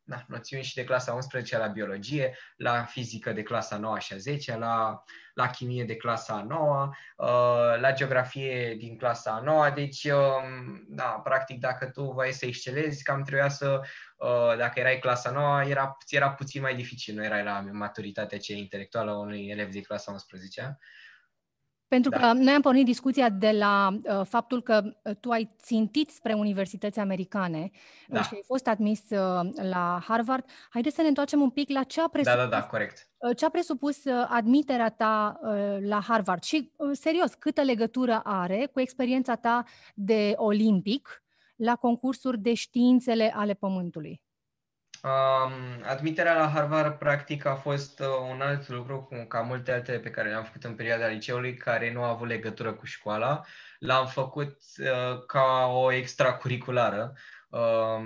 na, 0.04 0.24
noțiuni 0.26 0.62
și 0.62 0.74
de 0.74 0.84
clasa 0.84 1.12
11 1.12 1.58
la 1.58 1.66
biologie, 1.66 2.36
la 2.56 2.84
fizică 2.84 3.32
de 3.32 3.42
clasa 3.42 3.76
9 3.76 3.98
și 3.98 4.12
a 4.12 4.16
10, 4.16 4.56
la, 4.56 5.02
la 5.34 5.50
chimie 5.50 5.84
de 5.84 5.96
clasa 5.96 6.44
9, 6.48 6.90
la 7.80 7.92
geografie 7.92 8.74
din 8.78 8.96
clasa 8.96 9.40
9, 9.44 9.70
deci, 9.74 10.04
um, 10.04 10.84
da, 10.88 11.20
practic, 11.24 11.60
dacă 11.60 11.86
tu 11.86 12.12
vrei 12.12 12.32
să 12.32 12.46
excelezi, 12.46 13.02
cam 13.02 13.22
trebuia 13.22 13.48
să 13.48 13.80
Uh, 14.18 14.56
dacă 14.56 14.80
erai 14.80 14.98
clasa 14.98 15.30
9, 15.30 15.62
era, 15.62 15.96
ți 16.04 16.14
era 16.14 16.30
puțin 16.30 16.60
mai 16.60 16.74
dificil, 16.74 17.14
nu 17.14 17.24
erai 17.24 17.42
la 17.42 17.64
maturitatea 17.72 18.38
ce 18.38 18.52
intelectuală 18.52 19.10
a 19.10 19.18
unui 19.18 19.48
elev 19.48 19.70
de 19.70 19.80
clasa 19.80 20.12
11 20.12 20.78
pentru 21.88 22.10
da. 22.10 22.18
că 22.18 22.32
noi 22.32 22.52
am 22.52 22.60
pornit 22.60 22.84
discuția 22.84 23.28
de 23.28 23.50
la 23.50 23.98
uh, 24.02 24.20
faptul 24.24 24.62
că 24.62 24.82
uh, 25.02 25.16
tu 25.20 25.30
ai 25.30 25.54
țintit 25.62 26.10
spre 26.10 26.32
universități 26.32 26.98
americane 26.98 27.70
uh, 27.72 27.78
da. 28.08 28.22
și 28.22 28.34
ai 28.34 28.42
fost 28.46 28.66
admis 28.66 29.00
uh, 29.10 29.50
la 29.70 30.00
Harvard. 30.06 30.44
Haideți 30.70 30.94
să 30.94 31.02
ne 31.02 31.08
întoarcem 31.08 31.40
un 31.40 31.50
pic 31.50 31.70
la 31.70 31.82
ce 31.82 32.00
a 32.00 32.08
presupus, 32.08 32.38
da, 32.38 32.48
da, 32.48 32.56
da, 32.56 32.66
corect. 32.66 33.08
Uh, 33.16 33.36
ce 33.36 33.44
a 33.44 33.48
presupus 33.48 34.04
uh, 34.04 34.26
admiterea 34.28 34.90
ta 34.90 35.40
uh, 35.42 35.76
la 35.80 36.00
Harvard 36.00 36.42
și, 36.42 36.72
uh, 36.76 36.90
serios, 36.92 37.34
câtă 37.34 37.62
legătură 37.62 38.20
are 38.24 38.68
cu 38.72 38.80
experiența 38.80 39.34
ta 39.34 39.64
de 39.94 40.32
olimpic 40.36 41.22
la 41.56 41.76
concursuri 41.76 42.38
de 42.38 42.54
științele 42.54 43.32
ale 43.34 43.54
Pământului? 43.54 44.20
Um, 45.06 45.82
admiterea 45.82 46.34
la 46.34 46.48
Harvard, 46.48 46.98
practic, 46.98 47.44
a 47.44 47.54
fost 47.54 48.00
uh, 48.00 48.06
un 48.30 48.40
alt 48.40 48.68
lucru, 48.68 49.02
cum, 49.02 49.26
ca 49.26 49.40
multe 49.40 49.72
altele 49.72 49.98
pe 49.98 50.10
care 50.10 50.28
le-am 50.28 50.44
făcut 50.44 50.64
în 50.64 50.74
perioada 50.74 51.06
liceului, 51.06 51.54
care 51.54 51.92
nu 51.92 52.02
a 52.02 52.08
avut 52.08 52.28
legătură 52.28 52.72
cu 52.72 52.86
școala. 52.86 53.44
L-am 53.78 54.06
făcut 54.06 54.60
uh, 54.78 55.24
ca 55.26 55.66
o 55.66 55.92
extracurriculară. 55.92 57.12
Uh, 57.48 58.04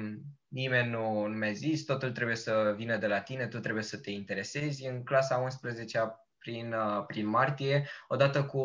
nimeni 0.48 0.90
nu, 0.90 1.26
nu 1.26 1.36
mi-a 1.36 1.52
zis, 1.52 1.84
totul 1.84 2.10
trebuie 2.10 2.36
să 2.36 2.74
vină 2.76 2.96
de 2.96 3.06
la 3.06 3.20
tine, 3.20 3.46
tu 3.46 3.58
trebuie 3.58 3.82
să 3.82 3.96
te 3.96 4.10
interesezi. 4.10 4.86
În 4.86 5.02
clasa 5.02 5.36
11 5.36 5.98
prin, 6.38 6.72
uh, 6.72 7.04
prin 7.06 7.26
martie, 7.26 7.88
odată 8.08 8.44
cu, 8.44 8.62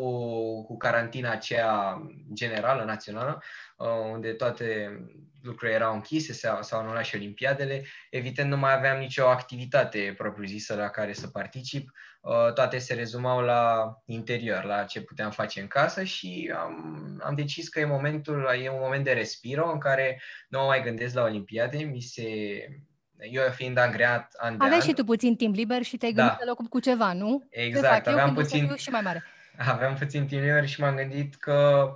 cu 0.64 0.76
carantina 0.76 1.30
aceea 1.30 2.02
generală, 2.32 2.84
națională, 2.84 3.42
uh, 3.76 3.88
unde 4.12 4.32
toate 4.32 5.00
lucrurile 5.46 5.76
erau 5.76 5.94
închise, 5.94 6.32
s-au, 6.32 6.62
s-au 6.62 6.80
anulat 6.80 7.04
și 7.04 7.14
olimpiadele, 7.14 7.84
evident 8.10 8.50
nu 8.50 8.56
mai 8.56 8.74
aveam 8.74 8.98
nicio 8.98 9.26
activitate 9.28 10.14
propriu-zisă 10.16 10.74
la 10.74 10.88
care 10.88 11.12
să 11.12 11.26
particip, 11.26 11.90
uh, 12.20 12.52
toate 12.52 12.78
se 12.78 12.94
rezumau 12.94 13.40
la 13.40 13.92
interior, 14.06 14.64
la 14.64 14.82
ce 14.82 15.00
puteam 15.00 15.30
face 15.30 15.60
în 15.60 15.66
casă 15.66 16.02
și 16.02 16.52
am, 16.56 17.20
am 17.24 17.34
decis 17.34 17.68
că 17.68 17.80
e 17.80 17.84
momentul, 17.84 18.48
e 18.62 18.70
un 18.70 18.80
moment 18.80 19.04
de 19.04 19.12
respiro 19.12 19.70
în 19.72 19.78
care 19.78 20.22
nu 20.48 20.58
mă 20.58 20.64
mai 20.64 20.82
gândesc 20.82 21.14
la 21.14 21.22
olimpiade, 21.22 21.78
mi 21.78 22.00
se 22.00 22.24
eu 23.18 23.42
fiind 23.50 23.78
angreat 23.78 24.34
an 24.36 24.58
de 24.58 24.64
Aveai 24.64 24.80
an, 24.80 24.86
și 24.86 24.92
tu 24.94 25.04
puțin 25.04 25.36
timp 25.36 25.54
liber 25.54 25.82
și 25.82 25.96
te-ai 25.96 26.12
gândit 26.12 26.32
da. 26.32 26.38
să 26.38 26.44
le 26.44 26.50
ocupi 26.50 26.68
cu 26.68 26.80
ceva, 26.80 27.12
nu? 27.12 27.46
Exact, 27.50 27.84
Ce 27.84 27.90
fac? 27.94 28.06
Eu 28.06 28.12
aveam 28.12 28.26
când 28.34 28.38
o 28.38 28.42
să 28.42 28.48
puțin- 28.48 28.66
fiu 28.66 28.76
și 28.76 28.90
mai 28.90 29.00
mare. 29.00 29.24
aveam 29.74 29.94
puțin 29.94 30.26
timp 30.26 30.42
liber 30.42 30.68
și 30.68 30.80
m-am 30.80 30.96
gândit 30.96 31.34
că 31.34 31.88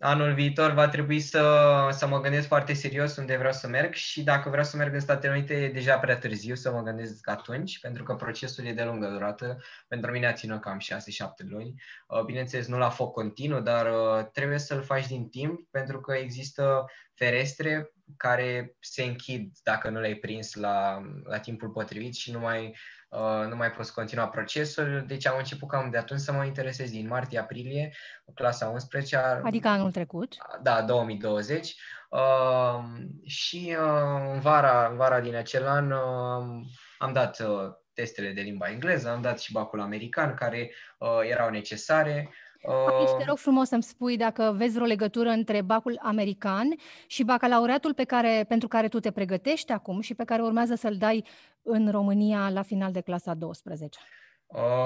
anul 0.00 0.34
viitor 0.34 0.72
va 0.72 0.88
trebui 0.88 1.20
să, 1.20 1.88
să 1.90 2.06
mă 2.06 2.20
gândesc 2.20 2.46
foarte 2.46 2.72
serios 2.72 3.16
unde 3.16 3.36
vreau 3.36 3.52
să 3.52 3.68
merg 3.68 3.94
și 3.94 4.22
dacă 4.22 4.48
vreau 4.48 4.64
să 4.64 4.76
merg 4.76 4.94
în 4.94 5.00
Statele 5.00 5.32
Unite 5.32 5.54
e 5.54 5.68
deja 5.68 5.98
prea 5.98 6.18
târziu 6.18 6.54
să 6.54 6.72
mă 6.72 6.82
gândesc 6.82 7.28
atunci, 7.28 7.80
pentru 7.80 8.02
că 8.02 8.14
procesul 8.14 8.66
e 8.66 8.72
de 8.72 8.82
lungă 8.84 9.06
durată. 9.06 9.62
Pentru 9.88 10.10
mine 10.10 10.26
a 10.26 10.32
ținut 10.32 10.60
cam 10.60 10.78
6-7 10.78 11.48
luni. 11.48 11.74
Uh, 12.06 12.24
Bineînțeles, 12.24 12.66
nu 12.66 12.78
la 12.78 12.90
foc 12.90 13.12
continuu, 13.12 13.60
dar 13.60 13.86
uh, 13.86 14.26
trebuie 14.32 14.58
să-l 14.58 14.82
faci 14.82 15.06
din 15.06 15.28
timp 15.28 15.60
pentru 15.70 16.00
că 16.00 16.12
există 16.12 16.84
ferestre 17.14 17.90
care 18.16 18.76
se 18.80 19.02
închid 19.02 19.52
dacă 19.62 19.88
nu 19.88 20.00
le-ai 20.00 20.14
prins 20.14 20.54
la, 20.54 21.02
la 21.24 21.38
timpul 21.38 21.68
potrivit 21.68 22.14
și 22.14 22.32
nu 22.32 22.38
mai, 22.38 22.76
uh, 23.08 23.46
nu 23.48 23.56
mai 23.56 23.70
poți 23.70 23.94
continua 23.94 24.28
procesul. 24.28 25.04
Deci 25.06 25.26
am 25.26 25.38
început 25.38 25.68
cam 25.68 25.90
de 25.90 25.98
atunci 25.98 26.20
să 26.20 26.32
mă 26.32 26.44
interesez 26.44 26.90
din 26.90 27.06
martie-aprilie, 27.06 27.92
clasa 28.34 28.68
11 28.68 29.16
Adică 29.16 29.68
anul 29.68 29.90
trecut. 29.90 30.36
da, 30.62 30.82
2020. 30.82 31.74
Uh, 32.10 32.84
și 33.24 33.76
uh, 33.80 34.32
în 34.32 34.40
vara, 34.40 34.88
în 34.88 34.96
vara 34.96 35.20
din 35.20 35.34
acel 35.34 35.66
an 35.66 35.90
uh, 35.90 36.66
am 36.98 37.12
dat 37.12 37.40
uh, 37.40 37.72
testele 37.92 38.32
de 38.32 38.40
limba 38.40 38.70
engleză, 38.70 39.08
am 39.08 39.20
dat 39.20 39.40
și 39.40 39.52
bacul 39.52 39.80
american, 39.80 40.34
care 40.34 40.70
uh, 40.98 41.20
erau 41.22 41.50
necesare. 41.50 42.32
Aici 42.64 43.08
te 43.08 43.22
Uh, 43.22 43.26
rog 43.26 43.36
frumos 43.36 43.68
să-mi 43.68 43.82
spui 43.82 44.16
dacă 44.16 44.54
vezi 44.56 44.74
vreo 44.74 44.86
legătură 44.86 45.28
între 45.28 45.62
bacul 45.62 45.98
american 46.02 46.74
și 47.06 47.24
bacalaureatul 47.24 47.94
pe 47.94 48.04
care, 48.04 48.44
pentru 48.48 48.68
care 48.68 48.88
tu 48.88 49.00
te 49.00 49.10
pregătești 49.10 49.72
acum 49.72 50.00
și 50.00 50.14
pe 50.14 50.24
care 50.24 50.42
urmează 50.42 50.74
să-l 50.74 50.96
dai 50.96 51.24
în 51.62 51.90
România 51.90 52.48
la 52.48 52.62
final 52.62 52.92
de 52.92 53.00
clasa 53.00 53.34
12. 53.34 53.98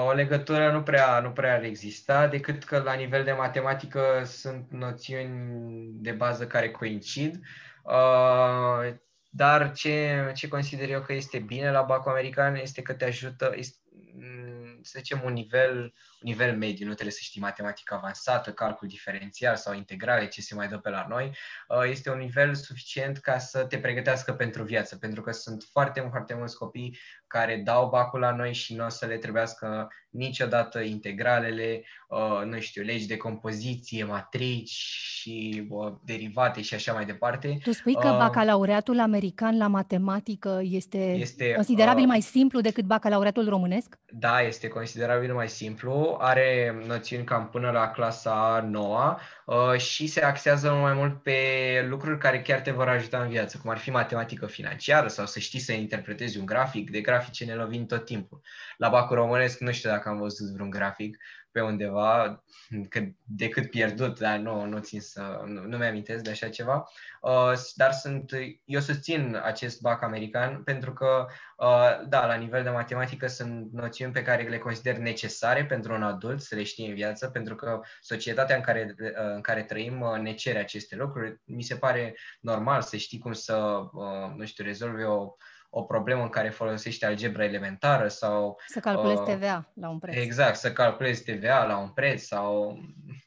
O 0.07 0.11
legătură 0.11 0.71
nu 0.71 0.81
prea, 0.81 1.19
nu 1.19 1.29
prea 1.29 1.53
ar 1.53 1.63
exista, 1.63 2.27
decât 2.27 2.63
că 2.63 2.81
la 2.85 2.93
nivel 2.93 3.23
de 3.23 3.31
matematică 3.31 4.01
sunt 4.25 4.65
noțiuni 4.69 5.89
de 5.93 6.11
bază 6.11 6.47
care 6.47 6.71
coincid. 6.71 7.39
Uh, 7.83 8.93
Dar 9.29 9.71
ce, 9.71 10.31
ce 10.35 10.47
consider 10.47 10.89
eu 10.89 11.01
că 11.01 11.13
este 11.13 11.39
bine 11.39 11.71
la 11.71 11.81
bacul 11.81 12.11
american 12.11 12.55
este 12.55 12.81
că 12.81 12.93
te 12.93 13.05
ajută, 13.05 13.53
este, 13.55 13.77
m, 14.13 14.54
să 14.85 14.93
zicem, 14.97 15.21
un 15.23 15.33
nivel, 15.33 15.77
un 15.79 15.91
nivel 16.19 16.57
mediu. 16.57 16.85
Nu 16.87 16.93
trebuie 16.93 17.13
să 17.13 17.21
știi 17.21 17.41
matematică 17.41 17.93
avansată, 17.93 18.53
calcul 18.53 18.87
diferențial 18.87 19.55
sau 19.55 19.73
integrale, 19.73 20.27
ce 20.27 20.41
se 20.41 20.55
mai 20.55 20.67
dă 20.67 20.77
pe 20.77 20.89
la 20.89 21.05
noi. 21.09 21.37
Uh, 21.67 21.83
Este 21.89 22.09
un 22.11 22.17
nivel 22.17 22.55
suficient 22.55 23.17
ca 23.17 23.39
să 23.39 23.65
te 23.65 23.79
pregătească 23.79 24.33
pentru 24.33 24.63
viață, 24.63 24.97
pentru 24.97 25.21
că 25.21 25.31
sunt 25.31 25.63
foarte, 25.71 26.07
foarte 26.09 26.33
mulți 26.33 26.57
copii 26.57 26.97
care 27.27 27.61
dau 27.65 27.89
bacul 27.89 28.19
la 28.19 28.35
noi 28.35 28.53
și 28.53 28.75
nu 28.75 28.85
o 28.85 28.89
să 28.89 29.05
le 29.05 29.17
trebuiască 29.17 29.87
niciodată 30.09 30.79
integralele, 30.79 31.83
uh, 32.09 32.45
nu 32.45 32.59
știu, 32.59 32.83
legi 32.83 33.07
de 33.07 33.17
compoziție, 33.17 34.03
matrici 34.03 34.69
și 34.69 35.67
uh, 35.69 35.93
derivate 36.05 36.61
și 36.61 36.73
așa 36.73 36.93
mai 36.93 37.05
departe. 37.05 37.57
Tu 37.63 37.71
spui 37.71 37.93
că 37.93 38.09
Uh, 38.15 38.17
bacalaureatul 38.17 38.99
american 38.99 39.57
la 39.57 39.67
matematică 39.67 40.59
este, 40.63 40.97
Este, 40.97 41.51
considerabil 41.53 42.03
uh, 42.03 42.09
mai 42.09 42.21
simplu 42.21 42.61
decât 42.61 42.83
bacalaureatul 42.83 43.49
românesc? 43.49 43.97
Da, 44.09 44.41
este 44.41 44.67
considerabil 44.67 45.33
mai 45.33 45.49
simplu, 45.49 46.17
are 46.19 46.75
noțiuni 46.87 47.23
cam 47.23 47.49
până 47.49 47.71
la 47.71 47.89
clasa 47.89 48.67
9 48.69 49.15
uh, 49.44 49.44
și 49.77 50.07
se 50.07 50.21
axează 50.21 50.71
mai 50.71 50.93
mult 50.93 51.23
pe 51.23 51.85
lucruri 51.87 52.19
care 52.19 52.41
chiar 52.41 52.61
te 52.61 52.71
vor 52.71 52.87
ajuta 52.87 53.21
în 53.21 53.29
viață, 53.29 53.57
cum 53.57 53.69
ar 53.69 53.77
fi 53.77 53.89
matematică 53.89 54.45
financiară 54.45 55.07
sau 55.07 55.25
să 55.25 55.39
știi 55.39 55.59
să 55.59 55.71
interpretezi 55.71 56.37
un 56.37 56.45
grafic, 56.45 56.89
de 56.89 57.01
grafice 57.01 57.45
ne 57.45 57.55
lovim 57.55 57.85
tot 57.85 58.05
timpul. 58.05 58.41
La 58.77 58.89
bacul 58.89 59.15
românesc 59.15 59.59
nu 59.59 59.71
știu 59.71 59.89
dacă 59.89 60.09
am 60.09 60.17
văzut 60.17 60.53
vreun 60.53 60.69
grafic 60.69 61.17
pe 61.55 61.61
undeva, 61.61 62.43
că, 62.89 63.01
decât 63.23 63.69
pierdut, 63.69 64.19
dar 64.19 64.37
nu, 64.37 64.65
nu 64.65 64.79
țin 64.79 65.01
să, 65.01 65.41
nu, 65.45 65.61
nu 65.61 65.77
mi-amintesc 65.77 66.23
de 66.23 66.29
așa 66.29 66.49
ceva, 66.49 66.89
uh, 67.21 67.53
dar 67.75 67.91
sunt, 67.91 68.31
eu 68.65 68.79
susțin 68.79 69.39
acest 69.43 69.81
bac 69.81 70.01
american 70.01 70.63
pentru 70.63 70.93
că 70.93 71.27
Uh, 71.57 72.05
da, 72.07 72.25
la 72.25 72.35
nivel 72.35 72.63
de 72.63 72.69
matematică 72.69 73.27
sunt 73.27 73.71
noțiuni 73.71 74.11
pe 74.11 74.21
care 74.21 74.43
le 74.43 74.57
consider 74.57 74.97
necesare 74.97 75.65
pentru 75.65 75.93
un 75.93 76.03
adult 76.03 76.41
să 76.41 76.55
le 76.55 76.63
știe 76.63 76.87
în 76.87 76.93
viață, 76.93 77.27
pentru 77.27 77.55
că 77.55 77.81
societatea 78.01 78.55
în 78.55 78.61
care, 78.61 78.95
uh, 78.99 79.09
în 79.35 79.41
care 79.41 79.63
trăim 79.63 80.01
uh, 80.01 80.17
ne 80.19 80.33
cere 80.33 80.59
aceste 80.59 80.95
lucruri. 80.95 81.41
Mi 81.43 81.63
se 81.63 81.75
pare 81.75 82.15
normal 82.39 82.81
să 82.81 82.97
știi 82.97 83.19
cum 83.19 83.33
să, 83.33 83.55
uh, 83.93 84.33
nu 84.35 84.45
știu, 84.45 84.63
rezolvi 84.63 85.03
o, 85.03 85.35
o 85.77 85.83
problemă 85.83 86.21
în 86.21 86.29
care 86.29 86.49
folosești 86.49 87.05
algebra 87.05 87.43
elementară 87.43 88.07
sau 88.07 88.61
Să 88.67 88.79
calculezi 88.79 89.19
Uh, 89.19 89.27
TVA 89.27 89.71
la 89.73 89.89
un 89.89 89.99
preț. 89.99 90.15
Exact, 90.15 90.55
să 90.55 90.71
calculezi 90.71 91.23
TVA 91.23 91.63
la 91.65 91.77
un 91.77 91.89
preț 91.89 92.21
sau 92.21 92.79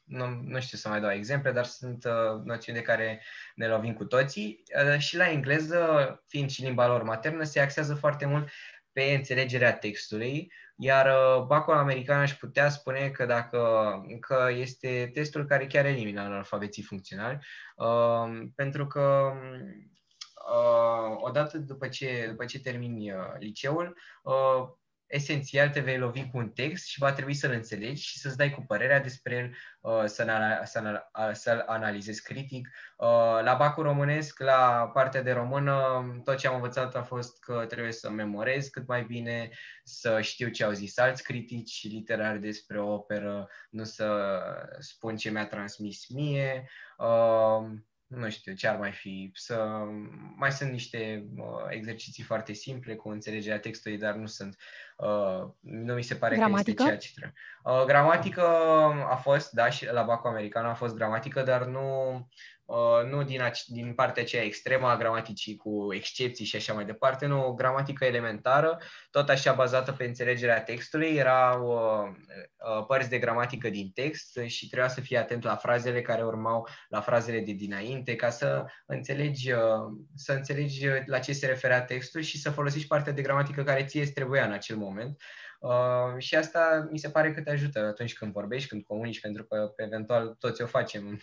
nu, 0.03 0.25
nu 0.43 0.59
știu 0.59 0.77
să 0.77 0.89
mai 0.89 1.01
dau 1.01 1.11
exemple, 1.11 1.51
dar 1.51 1.65
sunt 1.65 2.03
uh, 2.03 2.41
noțiuni 2.43 2.77
de 2.77 2.83
care 2.83 3.23
ne 3.55 3.67
lovim 3.67 3.93
cu 3.93 4.05
toții. 4.05 4.63
Uh, 4.85 4.99
și 4.99 5.17
la 5.17 5.29
engleză, 5.29 6.23
fiind 6.27 6.49
și 6.49 6.63
limba 6.63 6.87
lor 6.87 7.03
maternă, 7.03 7.43
se 7.43 7.59
axează 7.59 7.95
foarte 7.95 8.25
mult 8.25 8.49
pe 8.91 9.01
înțelegerea 9.01 9.73
textului, 9.73 10.53
iar 10.75 11.05
uh, 11.05 11.45
bacul 11.45 11.73
american 11.73 12.19
aș 12.19 12.33
putea 12.33 12.69
spune 12.69 13.09
că 13.09 13.25
dacă 13.25 13.59
că 14.19 14.47
este 14.51 15.09
testul 15.13 15.45
care 15.45 15.67
chiar 15.67 15.85
elimină 15.85 16.21
analfabeții 16.21 16.83
funcționali, 16.83 17.39
uh, 17.75 18.47
pentru 18.55 18.87
că 18.87 19.31
uh, 19.33 19.97
odată 21.17 21.57
după 21.57 21.87
ce, 21.87 22.27
după 22.29 22.45
ce 22.45 22.59
termini 22.59 23.11
uh, 23.11 23.19
liceul, 23.39 23.97
uh, 24.23 24.69
esențial 25.09 25.69
te 25.69 25.79
vei 25.79 25.97
lovi 25.97 26.29
cu 26.29 26.37
un 26.37 26.49
text 26.49 26.87
și 26.87 26.99
va 26.99 27.13
trebui 27.13 27.33
să-l 27.33 27.51
înțelegi 27.51 28.03
și 28.03 28.19
să-ți 28.19 28.37
dai 28.37 28.51
cu 28.51 28.61
părerea 28.61 28.99
despre 28.99 29.35
el, 29.35 29.55
uh, 29.81 30.05
să-l, 30.05 30.29
ana- 30.29 30.63
să-l, 30.63 31.09
să-l 31.33 31.63
analizezi 31.67 32.21
critic. 32.21 32.67
Uh, 32.97 33.39
La 33.43 33.55
bacul 33.57 33.83
românesc, 33.83 34.39
la 34.39 34.89
partea 34.93 35.21
de 35.21 35.31
română, 35.31 36.03
tot 36.23 36.37
ce 36.37 36.47
am 36.47 36.55
învățat 36.55 36.95
a 36.95 37.03
fost 37.03 37.39
că 37.39 37.65
trebuie 37.67 37.91
să 37.91 38.09
memorez 38.09 38.67
cât 38.67 38.87
mai 38.87 39.03
bine, 39.03 39.49
să 39.83 40.21
știu 40.21 40.49
ce 40.49 40.63
au 40.63 40.71
zis 40.71 40.97
alți 40.97 41.23
critici 41.23 41.87
literari 41.89 42.39
despre 42.39 42.81
o 42.81 42.93
operă, 42.93 43.49
nu 43.69 43.83
să 43.83 44.39
spun 44.79 45.15
ce 45.15 45.29
mi-a 45.29 45.47
transmis 45.47 46.07
mie. 46.07 46.69
Uh, 46.97 47.69
nu 48.09 48.29
știu 48.29 48.53
ce 48.53 48.67
ar 48.67 48.77
mai 48.77 48.91
fi, 48.91 49.31
să 49.33 49.83
mai 50.35 50.51
sunt 50.51 50.71
niște 50.71 51.25
uh, 51.35 51.65
exerciții 51.69 52.23
foarte 52.23 52.53
simple 52.53 52.95
cu 52.95 53.09
înțelegerea 53.09 53.59
textului, 53.59 53.97
dar 53.97 54.15
nu 54.15 54.25
sunt, 54.25 54.57
uh, 54.97 55.47
nu 55.59 55.93
mi 55.93 56.03
se 56.03 56.15
pare 56.15 56.35
Gramatică? 56.35 56.63
că 56.63 56.69
este 56.69 56.83
ceea 56.83 56.97
ce 56.97 57.11
trebuie. 57.15 57.41
Uh, 57.63 57.85
gramatică 57.85 58.47
a 59.09 59.15
fost, 59.15 59.51
da, 59.51 59.69
și 59.69 59.85
la 59.85 60.03
bacul 60.03 60.29
american 60.29 60.65
a 60.65 60.73
fost 60.73 60.95
gramatică, 60.95 61.41
dar 61.41 61.65
nu, 61.65 62.15
uh, 62.15 62.21
nu 63.09 63.23
din, 63.23 63.41
ace- 63.41 63.63
din 63.67 63.93
partea 63.93 64.23
aceea 64.23 64.43
extremă 64.43 64.87
a 64.87 64.97
gramaticii 64.97 65.55
cu 65.55 65.93
excepții 65.93 66.45
și 66.45 66.55
așa 66.55 66.73
mai 66.73 66.85
departe, 66.85 67.25
nu, 67.25 67.45
o 67.45 67.53
gramatică 67.53 68.05
elementară, 68.05 68.77
tot 69.11 69.29
așa 69.29 69.53
bazată 69.53 69.91
pe 69.91 70.05
înțelegerea 70.05 70.63
textului, 70.63 71.07
erau 71.07 71.67
uh, 71.67 72.15
uh, 72.77 72.85
părți 72.85 73.09
de 73.09 73.17
gramatică 73.19 73.69
din 73.69 73.91
text 73.93 74.39
și 74.45 74.67
trebuia 74.67 74.89
să 74.89 75.01
fii 75.01 75.17
atent 75.17 75.43
la 75.43 75.55
frazele 75.55 76.01
care 76.01 76.23
urmau 76.23 76.67
la 76.89 77.01
frazele 77.01 77.39
de 77.39 77.51
dinainte, 77.51 78.15
ca 78.15 78.29
să 78.29 78.65
înțelegi, 78.85 79.51
uh, 79.51 79.59
să 80.15 80.33
înțelegi 80.33 80.87
uh, 80.87 81.01
la 81.05 81.19
ce 81.19 81.33
se 81.33 81.45
referea 81.45 81.81
textul 81.81 82.21
și 82.21 82.39
să 82.39 82.51
folosești 82.51 82.87
partea 82.87 83.13
de 83.13 83.21
gramatică 83.21 83.63
care 83.63 83.85
ție 83.85 84.01
îți 84.01 84.13
trebuia 84.13 84.45
în 84.45 84.51
acel 84.51 84.75
moment. 84.75 85.21
Uh, 85.59 86.17
și 86.17 86.35
asta 86.35 86.87
mi 86.91 86.97
se 86.97 87.09
pare 87.09 87.33
că 87.33 87.41
te 87.41 87.51
ajută 87.51 87.79
atunci 87.79 88.13
când 88.13 88.31
vorbești, 88.31 88.69
când 88.69 88.83
comunici, 88.83 89.19
pentru 89.19 89.43
că 89.43 89.73
eventual 89.75 90.35
toți 90.39 90.61
o 90.61 90.65
facem 90.65 91.07
în, 91.07 91.19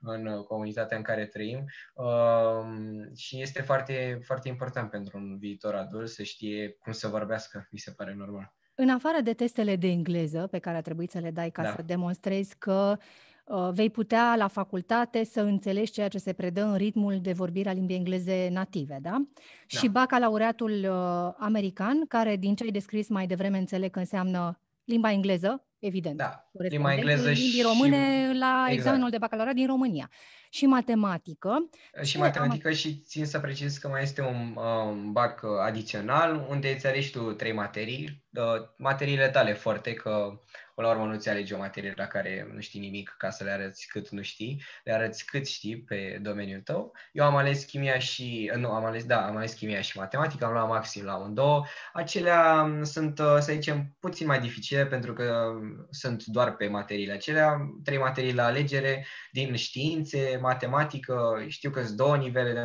în 0.00 0.42
comunitatea 0.42 0.89
în 0.94 1.02
care 1.02 1.26
trăim. 1.26 1.64
Uh, 1.94 3.16
și 3.16 3.40
este 3.40 3.62
foarte, 3.62 4.18
foarte 4.22 4.48
important 4.48 4.90
pentru 4.90 5.18
un 5.18 5.38
viitor 5.38 5.74
adult 5.74 6.08
să 6.08 6.22
știe 6.22 6.76
cum 6.78 6.92
să 6.92 7.08
vorbească, 7.08 7.68
mi 7.70 7.78
se 7.78 7.90
pare 7.90 8.14
normal. 8.14 8.54
În 8.74 8.88
afară 8.88 9.20
de 9.22 9.32
testele 9.32 9.76
de 9.76 9.88
engleză 9.88 10.46
pe 10.50 10.58
care 10.58 10.76
a 10.76 10.80
trebuit 10.80 11.10
să 11.10 11.18
le 11.18 11.30
dai 11.30 11.50
ca 11.50 11.62
da. 11.62 11.72
să 11.76 11.82
demonstrezi 11.82 12.56
că 12.58 12.96
uh, 13.44 13.68
vei 13.72 13.90
putea 13.90 14.34
la 14.36 14.48
facultate 14.48 15.24
să 15.24 15.40
înțelegi 15.40 15.92
ceea 15.92 16.08
ce 16.08 16.18
se 16.18 16.32
predă 16.32 16.64
în 16.64 16.76
ritmul 16.76 17.18
de 17.20 17.32
vorbire 17.32 17.68
a 17.68 17.72
limbii 17.72 17.96
engleze 17.96 18.48
native, 18.52 18.98
da? 19.02 19.10
da. 19.10 19.26
Și 19.66 19.88
bacalaureatul 19.88 20.70
uh, 20.70 21.34
american, 21.38 22.06
care 22.06 22.36
din 22.36 22.54
ce 22.54 22.64
ai 22.64 22.70
descris 22.70 23.08
mai 23.08 23.26
devreme 23.26 23.58
înțeleg 23.58 23.90
că 23.90 23.98
înseamnă 23.98 24.60
limba 24.84 25.12
engleză, 25.12 25.66
evident. 25.78 26.16
Da, 26.16 26.50
limba 26.52 26.94
engleză 26.94 27.30
limbii 27.30 27.62
române 27.62 28.32
la 28.38 28.64
exact. 28.66 28.72
examenul 28.72 29.10
de 29.10 29.18
bacalaureat 29.18 29.56
din 29.56 29.66
România 29.66 30.10
și 30.52 30.66
matematică. 30.66 31.68
Și 32.02 32.18
matematică 32.18 32.68
am... 32.68 32.74
și 32.74 33.02
țin 33.06 33.26
să 33.26 33.38
precis 33.38 33.78
că 33.78 33.88
mai 33.88 34.02
este 34.02 34.20
un 34.22 34.56
um, 34.56 35.12
bac 35.12 35.44
adițional 35.60 36.46
unde 36.48 36.70
îți 36.70 36.86
alegi 36.86 37.10
tu 37.10 37.32
trei 37.32 37.52
materii, 37.52 38.24
uh, 38.34 38.68
materiile 38.76 39.28
tale 39.28 39.52
forte, 39.52 39.92
că 39.92 40.40
Până 40.80 40.92
la 40.92 40.98
urmă 40.98 41.12
nu-ți 41.12 41.28
alegi 41.28 41.54
o 41.54 41.58
materie 41.58 41.94
la 41.96 42.06
care 42.06 42.50
nu 42.54 42.60
știi 42.60 42.80
nimic 42.80 43.14
ca 43.18 43.30
să 43.30 43.44
le 43.44 43.50
arăți 43.50 43.86
cât 43.88 44.08
nu 44.08 44.22
știi, 44.22 44.62
le 44.84 44.92
arăți 44.92 45.24
cât 45.24 45.46
știi 45.46 45.82
pe 45.82 46.18
domeniul 46.22 46.60
tău. 46.60 46.92
Eu 47.12 47.24
am 47.24 47.36
ales 47.36 47.64
chimia 47.64 47.98
și, 47.98 48.50
nu, 48.56 48.70
am 48.70 48.84
ales, 48.84 49.04
da, 49.04 49.26
am 49.26 49.36
ales 49.36 49.52
chimia 49.52 49.80
și 49.80 49.98
matematică, 49.98 50.44
am 50.44 50.52
luat 50.52 50.68
maxim 50.68 51.04
la 51.04 51.16
un 51.16 51.34
două. 51.34 51.64
Acelea 51.92 52.62
mm, 52.62 52.82
sunt, 52.82 53.18
uh, 53.18 53.36
să 53.40 53.52
zicem, 53.52 53.96
puțin 53.98 54.26
mai 54.26 54.40
dificile 54.40 54.86
pentru 54.86 55.12
că 55.12 55.52
sunt 55.90 56.24
doar 56.24 56.56
pe 56.56 56.68
materiile 56.68 57.12
acelea, 57.12 57.56
trei 57.84 57.98
materii 57.98 58.34
la 58.34 58.44
alegere 58.44 59.06
din 59.32 59.56
științe, 59.56 60.38
matematică, 60.40 61.44
știu 61.48 61.70
că 61.70 61.82
sunt 61.82 61.96
două 61.96 62.16
nivele 62.16 62.52
de 62.52 62.62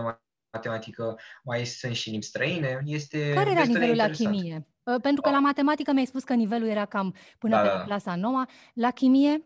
matematică, 0.54 1.20
mai 1.44 1.66
sunt 1.66 1.96
și 1.96 2.10
limbi 2.10 2.26
străine. 2.26 2.82
Este 2.86 3.34
Care 3.34 3.52
era 3.52 3.64
nivelul 3.64 3.96
la 3.96 4.10
chimie? 4.10 4.68
Uh, 4.84 5.02
pentru 5.02 5.22
că 5.22 5.30
la 5.30 5.40
matematică 5.40 5.92
mi-ai 5.92 6.06
spus 6.06 6.24
că 6.24 6.34
nivelul 6.34 6.68
era 6.68 6.86
cam 6.86 7.16
până 7.38 7.56
da, 7.56 7.62
pe 7.62 7.68
da. 7.68 7.84
clasa 7.84 8.16
9. 8.16 8.46
La 8.74 8.92
chimie? 8.92 9.42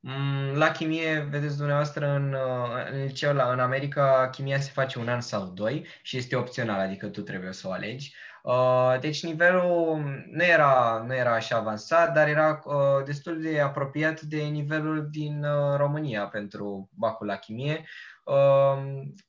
Mm, 0.00 0.56
la 0.56 0.70
chimie, 0.70 1.26
vedeți 1.30 1.56
dumneavoastră, 1.56 2.08
în, 2.08 2.32
uh, 2.32 2.90
în 2.92 3.04
liceu, 3.04 3.34
la, 3.34 3.52
în 3.52 3.60
America, 3.60 4.28
chimia 4.32 4.60
se 4.60 4.70
face 4.70 4.98
un 4.98 5.08
an 5.08 5.20
sau 5.20 5.44
doi 5.46 5.86
și 6.02 6.16
este 6.16 6.36
opțional, 6.36 6.80
adică 6.80 7.08
tu 7.08 7.20
trebuie 7.22 7.52
să 7.52 7.68
o 7.68 7.72
alegi. 7.72 8.14
Uh, 8.42 8.96
deci 9.00 9.22
nivelul 9.22 9.98
nu 10.30 10.44
era, 10.44 11.04
nu 11.06 11.14
era 11.14 11.34
așa 11.34 11.56
avansat, 11.56 12.12
dar 12.12 12.28
era 12.28 12.62
destul 13.04 13.40
de 13.42 13.60
apropiat 13.60 14.20
de 14.20 14.42
nivelul 14.42 15.08
din 15.10 15.46
România 15.76 16.26
pentru 16.26 16.90
bacul 16.92 17.26
la 17.26 17.36
chimie. 17.36 17.84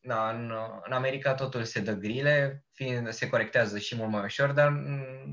Da, 0.02 0.30
în, 0.30 0.54
în 0.86 0.92
America 0.92 1.34
totul 1.34 1.64
se 1.64 1.82
dă 1.82 1.94
grile, 1.94 2.64
fiind, 2.74 3.10
se 3.10 3.30
corectează 3.30 3.78
și 3.78 3.96
mult 3.96 4.12
mai 4.12 4.24
ușor, 4.24 4.52
dar 4.52 4.70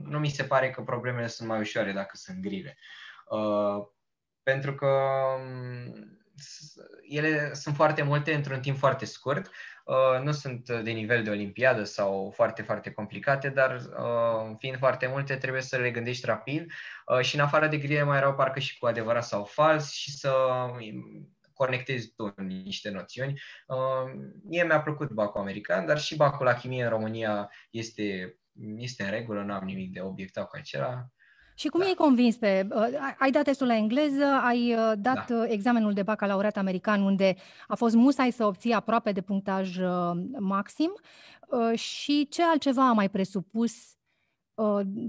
nu 0.05 0.19
mi 0.19 0.29
se 0.29 0.45
pare 0.45 0.71
că 0.71 0.83
problemele 0.83 1.27
sunt 1.27 1.49
mai 1.49 1.61
ușoare 1.61 1.93
dacă 1.93 2.17
sunt 2.17 2.41
grile. 2.41 2.77
Uh, 4.47 4.53
pentru 4.53 4.75
că 4.75 4.87
um, 5.39 6.19
ele 7.09 7.55
sunt 7.55 7.75
foarte 7.75 8.03
multe 8.03 8.35
într-un 8.35 8.61
timp 8.61 8.77
foarte 8.77 9.05
scurt, 9.05 9.51
uh, 9.85 10.23
nu 10.23 10.33
sunt 10.33 10.71
de 10.71 10.91
nivel 10.91 11.23
de 11.23 11.31
olimpiadă 11.31 11.85
sau 11.85 12.33
foarte, 12.35 12.63
foarte 12.63 12.91
complicate, 12.91 13.49
dar 13.49 13.75
uh, 13.75 14.55
fiind 14.59 14.79
foarte 14.79 15.07
multe, 15.07 15.37
trebuie 15.37 15.63
să 15.63 15.77
le 15.77 15.91
gândești 15.91 16.27
rapid 16.27 16.73
uh, 17.07 17.21
și 17.21 17.35
în 17.35 17.41
afară 17.41 17.67
de 17.67 17.79
grile 17.79 18.03
mai 18.03 18.17
erau 18.17 18.35
parcă 18.35 18.59
și 18.59 18.79
cu 18.79 18.87
adevărat 18.87 19.25
sau 19.25 19.45
fals 19.45 19.91
și 19.93 20.11
să 20.11 20.33
conectezi 21.53 22.13
tu 22.17 22.35
niște 22.37 22.91
noțiuni. 22.91 23.41
Uh, 23.67 24.13
mie 24.49 24.65
mi-a 24.65 24.81
plăcut 24.81 25.11
bacul 25.11 25.41
american, 25.41 25.87
dar 25.87 25.99
și 25.99 26.17
bacul 26.17 26.47
la 26.47 26.55
chimie 26.55 26.85
în 26.85 26.91
România 26.91 27.51
este, 27.71 28.39
este 28.77 29.03
în 29.03 29.11
regulă, 29.11 29.43
nu 29.43 29.53
am 29.53 29.65
nimic 29.65 29.93
de 29.93 30.01
obiectat 30.01 30.49
cu 30.49 30.57
acela. 30.57 31.07
Și 31.59 31.69
cum 31.69 31.81
da. 31.81 31.87
ai 31.87 31.95
convins 31.95 32.37
pe... 32.37 32.69
Uh, 32.71 32.87
ai 33.19 33.31
dat 33.31 33.45
testul 33.45 33.67
la 33.67 33.77
engleză, 33.77 34.25
ai 34.25 34.75
uh, 34.75 34.93
dat 34.97 35.31
da. 35.31 35.47
examenul 35.49 35.93
de 35.93 36.03
bacalaureat 36.03 36.57
american, 36.57 37.03
unde 37.03 37.37
a 37.67 37.75
fost 37.75 37.95
musai 37.95 38.31
să 38.31 38.45
obții 38.45 38.73
aproape 38.73 39.13
de 39.13 39.21
punctaj 39.21 39.79
maxim. 40.39 40.93
Și 41.75 42.29
ce 42.31 42.43
altceva 42.45 42.89
a 42.89 42.93
mai 42.93 43.11
presupus 43.11 43.73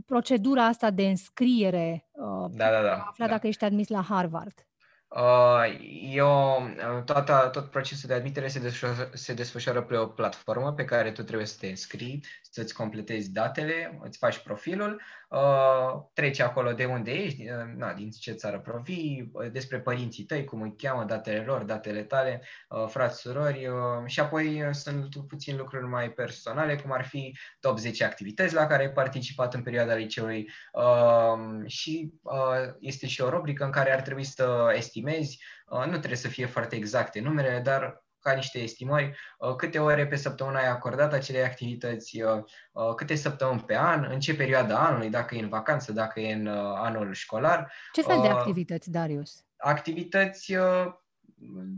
procedura 0.06 0.66
asta 0.66 0.90
de 0.90 1.08
înscriere? 1.08 2.10
Da, 2.52 2.70
da, 2.72 2.82
da. 2.82 3.04
Afla 3.08 3.26
da. 3.26 3.32
dacă 3.32 3.48
ești 3.48 3.64
admis 3.64 3.88
la 3.88 4.02
Harvard. 4.02 4.68
Uh, 5.10 5.80
eu, 6.12 6.64
uh, 6.64 7.04
toată, 7.06 7.50
tot 7.52 7.70
procesul 7.70 8.08
de 8.08 8.14
admitere 8.14 8.48
se 8.48 8.60
desfășoară, 8.60 9.10
se 9.14 9.34
desfășoară 9.34 9.82
pe 9.82 9.96
o 9.96 10.06
platformă 10.06 10.74
pe 10.74 10.86
care 10.86 11.12
tu 11.12 11.24
trebuie 11.24 11.48
să 11.48 11.56
te 11.60 11.68
înscrii, 11.68 12.24
să-ți 12.42 12.74
completezi 12.74 13.32
datele, 13.32 14.00
îți 14.04 14.18
faci 14.18 14.38
profilul 14.38 15.02
Uh, 15.30 16.02
treci 16.14 16.40
acolo 16.40 16.72
de 16.72 16.86
unde 16.86 17.12
ești, 17.12 17.50
uh, 17.50 17.74
na, 17.76 17.94
din 17.94 18.10
ce 18.10 18.32
țară 18.32 18.60
provii, 18.60 19.30
uh, 19.34 19.52
despre 19.52 19.80
părinții 19.80 20.24
tăi, 20.24 20.44
cum 20.44 20.62
îi 20.62 20.76
cheamă, 20.76 21.04
datele 21.04 21.44
lor, 21.44 21.64
datele 21.64 22.04
tale, 22.04 22.42
uh, 22.70 22.86
frați, 22.88 23.20
surori 23.20 23.68
uh, 23.68 23.76
și 24.06 24.20
apoi 24.20 24.64
uh, 24.64 24.70
sunt 24.72 25.16
puțin 25.28 25.58
lucruri 25.58 25.88
mai 25.88 26.12
personale, 26.12 26.76
cum 26.76 26.92
ar 26.92 27.06
fi 27.06 27.38
top 27.60 27.78
10 27.78 28.04
activități 28.04 28.54
la 28.54 28.68
care 28.68 28.84
ai 28.84 28.92
participat 28.92 29.54
în 29.54 29.64
perioada 29.64 29.96
liceului. 29.96 30.50
Uh, 30.74 31.66
și 31.66 32.12
uh, 32.22 32.74
este 32.80 33.08
și 33.08 33.22
o 33.22 33.30
rubrică 33.30 33.64
în 33.64 33.72
care 33.72 33.94
ar 33.94 34.02
trebui 34.02 34.24
să 34.24 34.74
estimezi, 34.76 35.44
uh, 35.68 35.86
nu 35.86 35.98
trebuie 35.98 36.16
să 36.16 36.28
fie 36.28 36.46
foarte 36.46 36.76
exacte 36.76 37.20
numerele, 37.20 37.60
dar 37.60 38.06
ca 38.28 38.34
niște 38.34 38.60
estimări, 38.60 39.18
uh, 39.38 39.56
câte 39.56 39.80
ore 39.80 40.08
pe 40.08 40.16
săptămână 40.16 40.58
ai 40.58 40.68
acordat 40.68 41.14
acelei 41.14 41.44
activități, 41.44 42.22
uh, 42.22 42.44
uh, 42.72 42.94
câte 42.96 43.16
săptămâni 43.16 43.64
pe 43.64 43.78
an, 43.78 44.08
în 44.10 44.20
ce 44.20 44.36
perioadă 44.36 44.76
anului, 44.76 45.10
dacă 45.10 45.36
e 45.36 45.42
în 45.42 45.50
vacanță, 45.50 45.92
dacă 45.92 46.20
e 46.20 46.34
în 46.34 46.48
anul 46.76 47.14
școlar. 47.14 47.74
Ce 47.92 48.02
fel 48.02 48.22
de 48.22 48.28
activități, 48.28 48.92
Darius? 48.92 49.46
Activități 49.58 50.56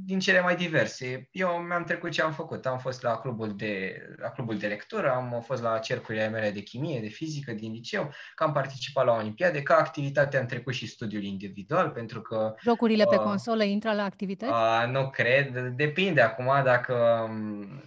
din 0.06 0.20
cele 0.20 0.42
mai 0.42 0.56
diverse. 0.56 1.30
Eu 1.32 1.50
mi-am 1.50 1.84
trecut 1.84 2.12
ce 2.12 2.22
am 2.22 2.32
făcut. 2.32 2.66
Am 2.66 2.78
fost 2.78 3.02
la 3.02 3.18
clubul 3.18 3.56
de, 3.56 4.02
la 4.18 4.30
clubul 4.30 4.58
de 4.58 4.68
lectură, 4.68 5.12
am 5.12 5.42
fost 5.46 5.62
la 5.62 5.78
cercurile 5.78 6.28
mele 6.28 6.52
de 6.52 6.62
chimie, 6.62 7.00
de 7.00 7.08
fizică 7.08 7.52
din 7.52 7.72
liceu, 7.72 8.12
că 8.36 8.44
am 8.44 8.52
participat 8.52 9.06
la 9.06 9.14
olimpiade. 9.14 9.62
Ca 9.62 9.76
activitate 9.76 10.38
am 10.38 10.46
trecut 10.46 10.74
și 10.74 10.88
studiul 10.88 11.24
individual, 11.24 11.90
pentru 11.90 12.22
că... 12.22 12.54
Jocurile 12.62 13.04
uh, 13.04 13.10
pe 13.10 13.16
consolă 13.16 13.64
intră 13.64 13.94
la 13.94 14.04
activități? 14.04 14.52
Uh, 14.52 14.92
nu 14.92 15.10
cred. 15.10 15.58
Depinde 15.76 16.22
acum 16.22 16.64
dacă, 16.64 17.28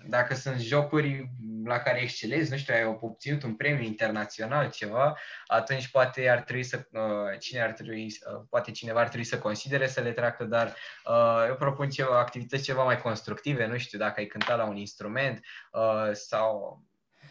dacă 0.09 0.35
sunt 0.35 0.59
jocuri 0.61 1.31
la 1.65 1.79
care 1.79 2.01
excelezi, 2.01 2.51
nu 2.51 2.57
știu, 2.57 2.75
ai 2.75 2.99
obținut 3.01 3.43
un 3.43 3.55
premiu 3.55 3.85
internațional, 3.85 4.71
ceva, 4.71 5.19
atunci 5.47 5.89
poate 5.89 6.29
ar 6.29 6.41
trebui 6.41 6.63
să, 6.63 6.87
uh, 6.93 7.39
cine 7.39 7.61
ar 7.61 7.73
trebui, 7.73 8.05
uh, 8.05 8.43
poate 8.51 8.71
cineva 8.71 9.01
ar 9.01 9.09
trebui 9.09 9.27
să 9.27 9.39
considere 9.39 9.87
să 9.87 10.01
le 10.01 10.13
treacă, 10.13 10.45
dar 10.45 10.75
uh, 11.07 11.45
eu 11.49 11.55
propun 11.55 11.91
ceva, 11.91 12.19
activități 12.19 12.63
ceva 12.63 12.85
mai 12.85 13.01
constructive, 13.01 13.67
nu 13.67 13.79
știu, 13.79 13.99
dacă 13.99 14.21
ai 14.21 14.27
cântat 14.27 14.57
la 14.57 14.65
un 14.65 14.77
instrument 14.77 15.41
uh, 15.73 16.11
sau... 16.13 16.83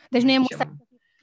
Deci 0.10 0.22
nu 0.22 0.32
e 0.32 0.38
musai, 0.38 0.72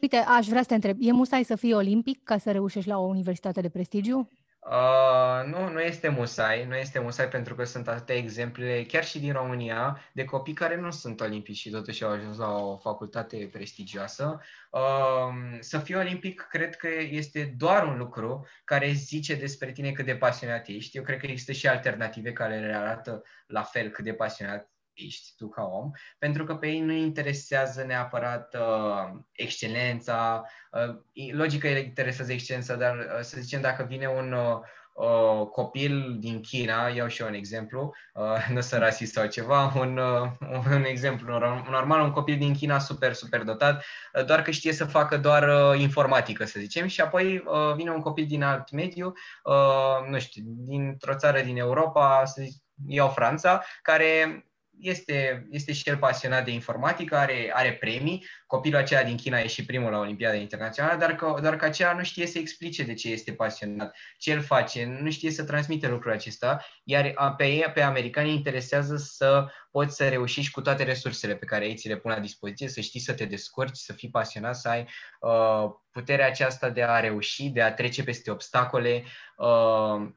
uite, 0.00 0.16
aș 0.16 0.46
vrea 0.46 0.60
să 0.60 0.68
te 0.68 0.74
întreb, 0.74 0.96
e 1.00 1.12
musai 1.12 1.44
să 1.44 1.56
fii 1.56 1.74
olimpic 1.74 2.22
ca 2.24 2.38
să 2.38 2.52
reușești 2.52 2.88
la 2.88 2.98
o 2.98 3.06
universitate 3.06 3.60
de 3.60 3.68
prestigiu? 3.68 4.28
Uh, 4.70 5.44
nu, 5.46 5.68
nu 5.68 5.80
este 5.80 6.08
musai, 6.08 6.64
nu 6.66 6.76
este 6.76 6.98
musai 6.98 7.28
pentru 7.28 7.54
că 7.54 7.64
sunt 7.64 7.88
atâtea 7.88 8.16
exemple, 8.16 8.84
chiar 8.84 9.04
și 9.04 9.18
din 9.18 9.32
România, 9.32 10.00
de 10.12 10.24
copii 10.24 10.52
care 10.52 10.76
nu 10.76 10.90
sunt 10.90 11.20
olimpici 11.20 11.56
și 11.56 11.70
totuși 11.70 12.04
au 12.04 12.10
ajuns 12.10 12.36
la 12.36 12.48
o 12.56 12.76
facultate 12.76 13.48
prestigioasă. 13.52 14.40
Uh, 14.70 15.58
să 15.60 15.78
fii 15.78 15.94
olimpic 15.94 16.46
cred 16.50 16.76
că 16.76 16.88
este 17.10 17.54
doar 17.56 17.86
un 17.86 17.98
lucru 17.98 18.46
care 18.64 18.92
zice 18.92 19.34
despre 19.34 19.72
tine 19.72 19.92
cât 19.92 20.04
de 20.04 20.16
pasionat 20.16 20.66
ești. 20.66 20.96
Eu 20.96 21.02
cred 21.02 21.18
că 21.18 21.26
există 21.26 21.52
și 21.52 21.68
alternative 21.68 22.32
care 22.32 22.58
le 22.58 22.74
arată 22.74 23.22
la 23.46 23.62
fel 23.62 23.88
cât 23.88 24.04
de 24.04 24.12
pasionat 24.14 24.70
ești 25.04 25.34
tu 25.36 25.48
ca 25.48 25.62
om, 25.62 25.90
pentru 26.18 26.44
că 26.44 26.54
pe 26.54 26.66
ei 26.66 26.80
nu 26.80 26.92
interesează 26.92 27.84
neapărat 27.84 28.54
uh, 28.54 29.18
excelența, 29.32 30.44
uh, 30.72 31.32
logica 31.32 31.68
îi 31.68 31.84
interesează 31.84 32.32
excelența, 32.32 32.74
dar 32.74 32.96
uh, 32.96 33.20
să 33.20 33.40
zicem 33.40 33.60
dacă 33.60 33.82
vine 33.82 34.06
un 34.06 34.32
uh, 34.32 34.58
uh, 34.98 35.46
copil 35.46 36.16
din 36.18 36.40
China, 36.40 36.88
iau 36.88 37.08
și 37.08 37.22
eu 37.22 37.28
un 37.28 37.34
exemplu, 37.34 37.94
uh, 38.14 38.48
nu 38.54 38.60
sunt 38.60 38.80
rasist 38.80 39.12
sau 39.12 39.26
ceva, 39.26 39.72
un, 39.76 39.98
uh, 39.98 40.30
un 40.74 40.84
exemplu 40.84 41.38
normal, 41.70 42.00
un 42.00 42.10
copil 42.10 42.38
din 42.38 42.54
China 42.54 42.78
super, 42.78 43.12
super 43.12 43.42
dotat, 43.42 43.84
uh, 44.14 44.24
doar 44.24 44.42
că 44.42 44.50
știe 44.50 44.72
să 44.72 44.84
facă 44.84 45.16
doar 45.16 45.48
uh, 45.48 45.80
informatică, 45.80 46.44
să 46.44 46.60
zicem, 46.60 46.86
și 46.86 47.00
apoi 47.00 47.36
uh, 47.36 47.74
vine 47.76 47.90
un 47.90 48.00
copil 48.00 48.26
din 48.26 48.42
alt 48.42 48.70
mediu, 48.70 49.12
uh, 49.44 50.08
nu 50.10 50.18
știu, 50.18 50.42
dintr-o 50.44 51.14
țară 51.14 51.40
din 51.40 51.56
Europa, 51.56 52.22
să 52.24 52.42
zic, 52.42 52.62
iau 52.86 53.08
Franța, 53.08 53.64
care 53.82 54.42
este, 54.80 55.46
este 55.50 55.72
și 55.72 55.88
el 55.88 55.96
pasionat 55.96 56.44
de 56.44 56.50
informatică, 56.50 57.16
are, 57.16 57.50
are 57.54 57.72
premii. 57.72 58.26
Copilul 58.46 58.80
acela 58.80 59.02
din 59.02 59.16
China 59.16 59.36
a 59.36 59.40
ieșit 59.40 59.66
primul 59.66 59.90
la 59.90 59.98
Olimpiada 59.98 60.36
Internațională, 60.36 60.98
dar 60.98 61.14
că, 61.14 61.38
doar 61.42 61.56
că 61.56 61.64
acela 61.64 61.94
nu 61.94 62.02
știe 62.02 62.26
să 62.26 62.38
explice 62.38 62.82
de 62.82 62.94
ce 62.94 63.10
este 63.10 63.32
pasionat, 63.32 63.96
ce 64.18 64.30
el 64.30 64.40
face, 64.40 64.98
nu 65.00 65.10
știe 65.10 65.30
să 65.30 65.44
transmite 65.44 65.88
lucrul 65.88 66.12
acesta, 66.12 66.64
iar 66.84 67.34
pe, 67.36 67.70
pe 67.74 67.80
americani 67.80 68.32
interesează 68.32 68.96
să 68.96 69.46
poți 69.70 69.96
să 69.96 70.08
reușești 70.08 70.52
cu 70.52 70.60
toate 70.60 70.82
resursele 70.82 71.36
pe 71.36 71.44
care 71.44 71.66
ei 71.66 71.74
ți 71.74 71.88
le 71.88 71.96
pun 71.96 72.10
la 72.10 72.18
dispoziție, 72.20 72.68
să 72.68 72.80
știi 72.80 73.00
să 73.00 73.14
te 73.14 73.24
descurci, 73.24 73.76
să 73.76 73.92
fii 73.92 74.10
pasionat, 74.10 74.56
să 74.56 74.68
ai 74.68 74.88
uh, 75.20 75.70
puterea 75.90 76.26
aceasta 76.26 76.70
de 76.70 76.82
a 76.82 77.00
reuși, 77.00 77.48
de 77.48 77.62
a 77.62 77.74
trece 77.74 78.02
peste 78.02 78.30
obstacole. 78.30 79.04
Uh, 79.36 80.08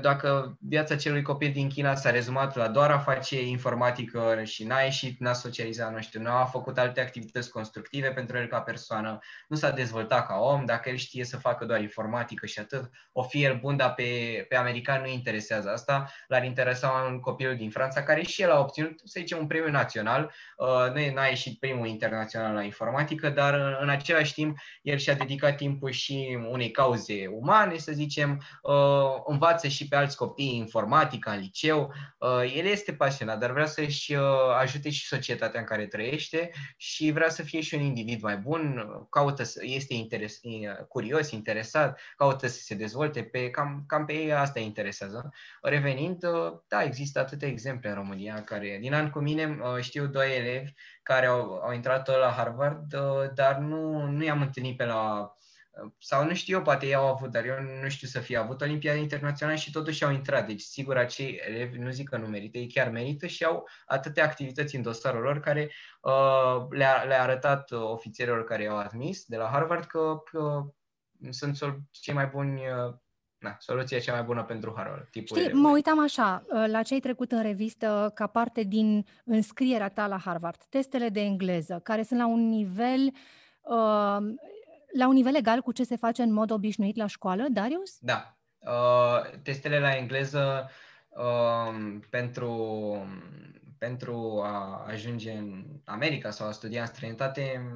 dacă 0.00 0.56
viața 0.60 0.96
celui 0.96 1.22
copil 1.22 1.52
din 1.52 1.68
China 1.68 1.94
s-a 1.94 2.10
rezumat 2.10 2.56
la 2.56 2.68
doar 2.68 2.90
a 2.90 2.98
face 2.98 3.46
informatică 3.46 4.42
și 4.44 4.64
n-a 4.64 4.80
ieșit, 4.80 5.20
n-a 5.20 5.32
socializat, 5.32 5.92
nu 5.92 6.00
știu, 6.00 6.20
nu 6.20 6.30
a 6.30 6.44
făcut 6.44 6.78
alte 6.78 7.00
activități 7.00 7.50
constructive 7.50 8.08
pentru 8.08 8.36
el 8.36 8.46
ca 8.46 8.60
persoană, 8.60 9.18
nu 9.48 9.56
s-a 9.56 9.70
dezvoltat 9.70 10.26
ca 10.26 10.36
om, 10.36 10.64
dacă 10.64 10.88
el 10.88 10.96
știe 10.96 11.24
să 11.24 11.36
facă 11.36 11.64
doar 11.64 11.80
informatică 11.80 12.46
și 12.46 12.58
atât, 12.58 12.90
o 13.12 13.22
fi 13.22 13.42
el 13.42 13.58
bun, 13.58 13.76
dar 13.76 13.94
pe, 13.94 14.04
pe 14.48 14.56
american 14.56 15.00
nu 15.00 15.08
interesează 15.08 15.70
asta, 15.70 16.10
l-ar 16.26 16.44
interesa 16.44 17.06
un 17.10 17.20
copil 17.20 17.56
din 17.56 17.70
Franța 17.70 18.02
care 18.02 18.22
și 18.22 18.42
el 18.42 18.50
a 18.50 18.60
obținut, 18.60 18.89
să 19.04 19.20
zicem, 19.20 19.38
un 19.38 19.46
premiu 19.46 19.70
național, 19.70 20.32
uh, 20.56 20.92
nu 20.94 21.14
n-a 21.14 21.26
ieșit 21.26 21.58
primul 21.58 21.86
internațional 21.86 22.54
la 22.54 22.62
informatică, 22.62 23.28
dar 23.28 23.54
în, 23.54 23.76
în 23.80 23.88
același 23.88 24.34
timp 24.34 24.58
el 24.82 24.96
și-a 24.96 25.14
dedicat 25.14 25.56
timpul 25.56 25.90
și 25.90 26.38
unei 26.50 26.70
cauze 26.70 27.26
umane, 27.26 27.76
să 27.76 27.92
zicem, 27.92 28.42
uh, 28.62 28.74
învață 29.26 29.68
și 29.68 29.88
pe 29.88 29.96
alți 29.96 30.16
copii 30.16 30.56
informatică 30.56 31.30
în 31.30 31.38
liceu. 31.38 31.92
Uh, 32.18 32.52
el 32.56 32.66
este 32.66 32.92
pasionat, 32.92 33.38
dar 33.38 33.52
vrea 33.52 33.66
să-și 33.66 34.14
uh, 34.14 34.22
ajute 34.60 34.90
și 34.90 35.06
societatea 35.06 35.60
în 35.60 35.66
care 35.66 35.86
trăiește 35.86 36.50
și 36.76 37.10
vrea 37.10 37.28
să 37.28 37.42
fie 37.42 37.60
și 37.60 37.74
un 37.74 37.80
individ 37.80 38.22
mai 38.22 38.36
bun, 38.36 38.88
caută 39.10 39.42
să, 39.42 39.60
este 39.62 39.94
interes, 39.94 40.40
curios, 40.88 41.30
interesat, 41.30 42.00
caută 42.16 42.46
să 42.46 42.60
se 42.60 42.74
dezvolte, 42.74 43.22
pe, 43.22 43.50
cam, 43.50 43.84
cam 43.86 44.04
pe 44.04 44.12
ei 44.12 44.32
asta 44.32 44.60
interesează. 44.60 45.32
Revenind, 45.62 46.18
da, 46.68 46.82
există 46.82 47.18
atâtea 47.18 47.48
exemple 47.48 47.88
în 47.88 47.94
România 47.94 48.42
care, 48.44 48.78
din 48.80 48.94
an 48.94 49.10
cu 49.10 49.18
mine, 49.18 49.58
știu 49.80 50.06
doi 50.06 50.36
elevi 50.36 50.72
care 51.02 51.26
au, 51.26 51.54
au 51.54 51.72
intrat 51.72 52.08
la 52.08 52.30
Harvard, 52.30 52.94
dar 53.34 53.56
nu, 53.56 54.06
nu 54.06 54.24
i-am 54.24 54.40
întâlnit 54.40 54.76
pe 54.76 54.84
la 54.84 55.34
sau 55.98 56.24
nu 56.24 56.34
știu 56.34 56.56
eu, 56.56 56.62
poate 56.62 56.86
ei 56.86 56.94
au 56.94 57.06
avut, 57.06 57.30
dar 57.30 57.44
eu 57.44 57.62
nu 57.82 57.88
știu 57.88 58.08
să 58.08 58.20
fie 58.20 58.36
avut 58.36 58.60
Olimpiade 58.60 58.98
Internaționale 58.98 59.58
și 59.58 59.70
totuși 59.70 60.04
au 60.04 60.10
intrat. 60.10 60.46
Deci, 60.46 60.60
sigur, 60.60 60.96
acei 60.96 61.40
elevi 61.46 61.78
nu 61.78 61.90
zic 61.90 62.08
că 62.08 62.16
nu 62.16 62.26
merită, 62.26 62.58
ei 62.58 62.68
chiar 62.68 62.90
merită 62.90 63.26
și 63.26 63.44
au 63.44 63.68
atâtea 63.86 64.24
activități 64.24 64.76
în 64.76 64.82
dosarul 64.82 65.22
lor 65.22 65.40
care 65.40 65.70
uh, 66.00 66.66
le-a, 66.70 67.02
le-a 67.02 67.22
arătat 67.22 67.70
ofițerilor 67.70 68.44
care 68.44 68.62
i-au 68.62 68.78
admis 68.78 69.24
de 69.24 69.36
la 69.36 69.48
Harvard 69.48 69.84
că, 69.84 70.16
că 70.30 70.62
sunt 71.30 71.58
cei 71.90 72.14
mai 72.14 72.26
buni 72.26 72.60
uh, 72.60 72.94
na, 73.40 73.56
soluția 73.58 73.98
cea 73.98 74.12
mai 74.12 74.22
bună 74.22 74.42
pentru 74.42 74.72
Harvard. 74.76 75.08
Tipul 75.10 75.38
Știi, 75.38 75.52
mă 75.52 75.68
uitam 75.68 76.00
așa, 76.00 76.44
uh, 76.46 76.64
la 76.66 76.82
ce 76.82 76.94
ai 76.94 77.00
trecut 77.00 77.32
în 77.32 77.42
revistă 77.42 78.10
ca 78.14 78.26
parte 78.26 78.62
din 78.62 79.06
înscrierea 79.24 79.88
ta 79.88 80.06
la 80.06 80.18
Harvard. 80.18 80.64
Testele 80.68 81.08
de 81.08 81.20
engleză, 81.20 81.80
care 81.82 82.02
sunt 82.02 82.20
la 82.20 82.26
un 82.26 82.48
nivel 82.48 83.12
uh, 83.60 84.18
la 84.92 85.06
un 85.06 85.14
nivel 85.14 85.36
egal 85.36 85.60
cu 85.60 85.72
ce 85.72 85.84
se 85.84 85.96
face 85.96 86.22
în 86.22 86.32
mod 86.32 86.50
obișnuit 86.50 86.96
la 86.96 87.06
școală, 87.06 87.46
Darius? 87.50 87.98
Da. 88.00 88.36
Uh, 88.58 89.38
testele 89.42 89.78
la 89.78 89.96
engleză 89.96 90.70
uh, 91.08 91.98
pentru, 92.10 92.52
pentru 93.78 94.42
a 94.44 94.84
ajunge 94.88 95.32
în 95.32 95.64
America 95.84 96.30
sau 96.30 96.48
a 96.48 96.52
studia 96.52 96.80
în 96.80 96.86
străinătate 96.86 97.72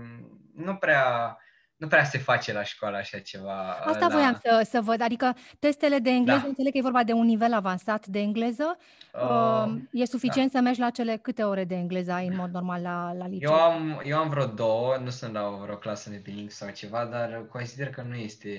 nu 0.54 0.74
prea 0.74 1.38
nu 1.76 1.86
prea 1.86 2.04
se 2.04 2.18
face 2.18 2.52
la 2.52 2.62
școală 2.62 2.96
așa 2.96 3.18
ceva. 3.18 3.76
Asta 3.84 4.06
la... 4.06 4.14
voiam 4.14 4.40
să, 4.42 4.66
să 4.70 4.80
văd, 4.80 5.00
adică 5.00 5.36
testele 5.58 5.98
de 5.98 6.10
engleză, 6.10 6.40
da. 6.40 6.46
înțeleg 6.46 6.72
că 6.72 6.78
e 6.78 6.82
vorba 6.82 7.02
de 7.02 7.12
un 7.12 7.26
nivel 7.26 7.52
avansat 7.52 8.06
de 8.06 8.18
engleză, 8.18 8.76
uh, 9.12 9.72
e 9.92 10.04
suficient 10.04 10.52
da. 10.52 10.58
să 10.58 10.64
mergi 10.64 10.80
la 10.80 10.90
cele 10.90 11.16
câte 11.16 11.42
ore 11.42 11.64
de 11.64 11.74
engleză 11.74 12.12
ai 12.12 12.26
în 12.26 12.36
mod 12.36 12.50
normal 12.50 12.82
la, 12.82 13.14
la 13.18 13.26
liceu? 13.26 13.50
Eu 13.50 13.56
am, 13.60 14.02
eu 14.04 14.18
am 14.18 14.28
vreo 14.28 14.46
două, 14.46 14.96
nu 15.02 15.10
sunt 15.10 15.32
la 15.32 15.58
vreo 15.62 15.76
clasă 15.76 16.10
de 16.10 16.20
bilingv 16.22 16.50
sau 16.50 16.70
ceva, 16.70 17.04
dar 17.04 17.46
consider 17.48 17.90
că 17.90 18.04
nu 18.08 18.14
este, 18.14 18.58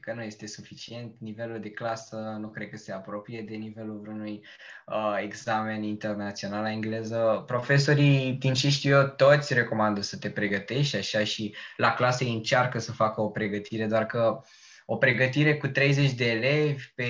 că 0.00 0.12
nu 0.12 0.22
este 0.22 0.46
suficient. 0.46 1.12
Nivelul 1.18 1.60
de 1.60 1.70
clasă 1.70 2.36
nu 2.40 2.48
cred 2.48 2.68
că 2.70 2.76
se 2.76 2.92
apropie 2.92 3.44
de 3.48 3.54
nivelul 3.54 4.00
vreunui 4.02 4.44
uh, 4.86 5.18
examen 5.22 5.82
internațional 5.82 6.62
la 6.62 6.70
engleză. 6.70 7.42
Profesorii, 7.46 8.32
din 8.32 8.54
ce 8.54 8.68
știu 8.68 8.96
eu, 8.96 9.06
toți 9.06 9.54
recomandă 9.54 10.00
să 10.00 10.16
te 10.16 10.30
pregătești 10.30 10.96
așa 10.96 11.24
și 11.24 11.54
la 11.76 11.94
clase 11.94 12.24
încearcă 12.50 12.78
să 12.78 12.92
facă 12.92 13.20
o 13.20 13.28
pregătire, 13.28 13.86
doar 13.86 14.06
că 14.06 14.40
o 14.86 14.96
pregătire 14.96 15.56
cu 15.56 15.66
30 15.66 16.12
de 16.12 16.30
elevi 16.30 16.84
pe 16.94 17.04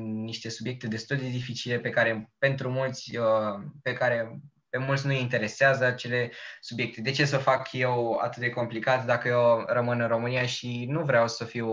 niște 0.00 0.48
subiecte 0.48 0.86
destul 0.86 1.16
de 1.16 1.28
dificile 1.28 1.78
pe 1.78 1.90
care 1.90 2.30
pentru 2.38 2.70
mulți, 2.70 3.16
uh, 3.16 3.62
pe 3.82 3.92
care 3.92 4.40
pe 4.68 4.78
mulți 4.78 5.06
nu 5.06 5.12
interesează 5.12 5.84
acele 5.84 6.32
subiecte. 6.60 7.00
De 7.00 7.10
ce 7.10 7.24
să 7.24 7.36
fac 7.36 7.72
eu 7.72 8.18
atât 8.22 8.42
de 8.42 8.50
complicat 8.50 9.06
dacă 9.06 9.28
eu 9.28 9.64
rămân 9.66 10.00
în 10.00 10.08
România 10.08 10.46
și 10.46 10.86
nu 10.88 11.04
vreau 11.04 11.28
să 11.28 11.44
fiu 11.44 11.68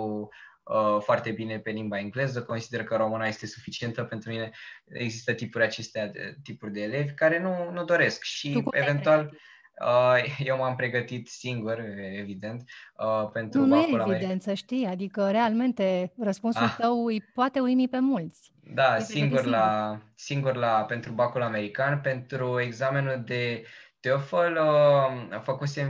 uh, 0.63 0.97
foarte 0.99 1.31
bine 1.31 1.59
pe 1.59 1.71
limba 1.71 1.99
engleză, 1.99 2.43
consider 2.43 2.83
că 2.83 2.95
româna 2.95 3.27
este 3.27 3.47
suficientă 3.47 4.03
pentru 4.03 4.29
mine. 4.29 4.51
Există 4.85 5.33
tipuri 5.33 5.63
acestea, 5.63 6.07
de, 6.07 6.35
tipuri 6.43 6.71
de 6.71 6.81
elevi 6.81 7.13
care 7.13 7.39
nu, 7.39 7.71
nu 7.71 7.83
doresc 7.83 8.23
și 8.23 8.63
eventual... 8.71 9.25
Crezi? 9.25 9.51
Uh, 9.81 10.23
eu 10.49 10.57
m-am 10.57 10.75
pregătit 10.75 11.27
singur, 11.27 11.79
evident, 12.19 12.63
uh, 12.97 13.29
pentru 13.33 13.61
nu, 13.61 13.75
bacul 13.75 13.97
Nu 13.97 14.11
e 14.11 14.15
evident, 14.15 14.41
să 14.41 14.53
știi, 14.53 14.85
adică 14.85 15.31
realmente 15.31 16.13
răspunsul 16.17 16.63
ah. 16.63 16.75
tău 16.79 17.05
îi 17.05 17.21
poate 17.33 17.59
uimi 17.59 17.87
pe 17.87 17.99
mulți. 17.99 18.51
Da, 18.73 18.99
singur, 18.99 19.37
singur 19.37 19.45
la, 19.45 19.99
singur 20.15 20.55
la, 20.55 20.83
pentru 20.87 21.11
bacul 21.11 21.41
american, 21.41 21.99
pentru 22.01 22.59
examenul 22.59 23.21
de 23.25 23.63
TOEFL 24.03 24.57
uh, 24.57 25.39
făcusem 25.41 25.87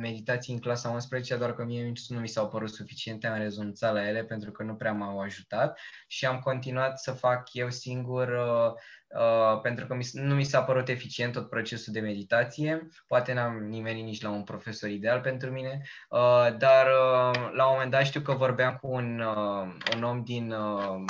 meditații 0.00 0.52
în 0.52 0.60
clasa 0.60 0.88
11, 0.88 1.36
doar 1.36 1.54
că 1.54 1.64
mie 1.64 1.92
nu 2.08 2.18
mi 2.18 2.28
s-au 2.28 2.48
părut 2.48 2.70
suficiente, 2.70 3.26
am 3.26 3.38
rezunțat 3.38 3.92
la 3.92 4.08
ele 4.08 4.24
pentru 4.24 4.50
că 4.50 4.62
nu 4.62 4.74
prea 4.74 4.92
m-au 4.92 5.20
ajutat 5.20 5.78
și 6.06 6.26
am 6.26 6.38
continuat 6.38 6.98
să 6.98 7.12
fac 7.12 7.48
eu 7.52 7.70
singur 7.70 8.28
uh, 8.28 8.72
uh, 9.20 9.60
pentru 9.60 9.86
că 9.86 9.94
mi, 9.94 10.08
nu 10.12 10.34
mi 10.34 10.44
s-a 10.44 10.62
părut 10.62 10.88
eficient 10.88 11.32
tot 11.32 11.48
procesul 11.48 11.92
de 11.92 12.00
meditație. 12.00 12.88
Poate 13.06 13.32
n-am 13.32 13.56
nimeni 13.56 14.02
nici 14.02 14.22
la 14.22 14.30
un 14.30 14.42
profesor 14.42 14.90
ideal 14.90 15.20
pentru 15.20 15.50
mine, 15.50 15.82
uh, 16.08 16.56
dar 16.58 16.86
uh, 16.86 17.50
la 17.52 17.66
un 17.66 17.72
moment 17.72 17.90
dat 17.90 18.04
știu 18.04 18.20
că 18.20 18.32
vorbeam 18.32 18.78
cu 18.80 18.86
un, 18.86 19.20
uh, 19.20 19.74
un 19.96 20.02
om 20.02 20.24
din 20.24 20.52
uh, 20.52 21.04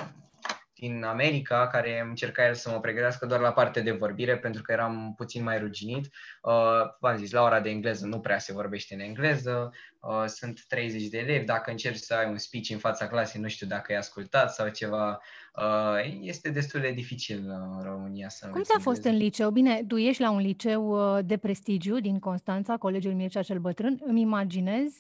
din 0.78 1.04
America, 1.04 1.66
care 1.66 2.04
încerca 2.08 2.46
el 2.46 2.54
să 2.54 2.70
mă 2.70 2.80
pregătească 2.80 3.26
doar 3.26 3.40
la 3.40 3.52
parte 3.52 3.80
de 3.80 3.90
vorbire, 3.90 4.38
pentru 4.38 4.62
că 4.62 4.72
eram 4.72 5.14
puțin 5.16 5.42
mai 5.42 5.58
ruginit. 5.58 6.10
Uh, 6.42 6.52
v-am 7.00 7.16
zis, 7.16 7.32
la 7.32 7.42
ora 7.42 7.60
de 7.60 7.70
engleză 7.70 8.06
nu 8.06 8.20
prea 8.20 8.38
se 8.38 8.52
vorbește 8.52 8.94
în 8.94 9.00
engleză, 9.00 9.72
uh, 10.00 10.24
sunt 10.26 10.64
30 10.68 11.08
de 11.08 11.18
elevi, 11.18 11.44
dacă 11.44 11.70
încerci 11.70 11.98
să 11.98 12.14
ai 12.14 12.30
un 12.30 12.38
speech 12.38 12.70
în 12.70 12.78
fața 12.78 13.08
clasei, 13.08 13.40
nu 13.40 13.48
știu 13.48 13.66
dacă 13.66 13.92
ai 13.92 13.98
ascultat 13.98 14.54
sau 14.54 14.68
ceva, 14.68 15.20
uh, 15.54 16.18
este 16.20 16.50
destul 16.50 16.80
de 16.80 16.90
dificil 16.90 17.44
în 17.48 17.82
România 17.82 18.28
să 18.28 18.48
Cum 18.48 18.62
ți-a 18.62 18.78
fost 18.78 19.04
în 19.04 19.16
liceu? 19.16 19.50
Bine, 19.50 19.84
tu 19.88 19.96
ești 19.96 20.22
la 20.22 20.30
un 20.30 20.40
liceu 20.40 21.16
uh, 21.16 21.24
de 21.24 21.36
prestigiu 21.36 22.00
din 22.00 22.18
Constanța, 22.18 22.76
Colegiul 22.76 23.14
Mircea 23.14 23.42
cel 23.42 23.58
Bătrân, 23.58 24.00
îmi 24.04 24.20
imaginez 24.20 24.92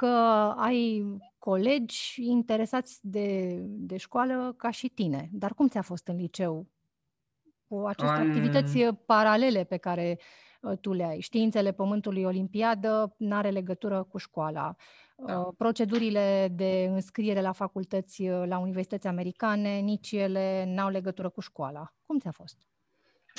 că 0.00 0.54
ai 0.56 1.04
colegi 1.38 2.22
interesați 2.22 2.98
de, 3.02 3.58
de 3.62 3.96
școală 3.96 4.54
ca 4.56 4.70
și 4.70 4.88
tine. 4.88 5.28
Dar 5.32 5.54
cum 5.54 5.68
ți-a 5.68 5.82
fost 5.82 6.06
în 6.08 6.16
liceu 6.16 6.66
cu 7.68 7.86
aceste 7.86 8.20
um... 8.20 8.26
activități 8.26 8.78
paralele 9.06 9.64
pe 9.64 9.76
care 9.76 10.18
uh, 10.60 10.78
tu 10.78 10.92
le 10.92 11.04
ai? 11.04 11.20
Științele 11.20 11.72
Pământului 11.72 12.24
Olimpiadă 12.24 13.14
nu 13.18 13.34
are 13.34 13.50
legătură 13.50 14.02
cu 14.02 14.18
școala. 14.18 14.74
Da. 15.16 15.38
Uh, 15.38 15.54
procedurile 15.56 16.48
de 16.52 16.86
înscriere 16.90 17.40
la 17.40 17.52
facultăți, 17.52 18.22
uh, 18.22 18.42
la 18.46 18.58
universități 18.58 19.06
americane, 19.06 19.78
nici 19.78 20.12
ele 20.12 20.64
n-au 20.66 20.88
legătură 20.88 21.28
cu 21.28 21.40
școala. 21.40 21.94
Cum 22.06 22.18
ți-a 22.18 22.30
fost? 22.30 22.68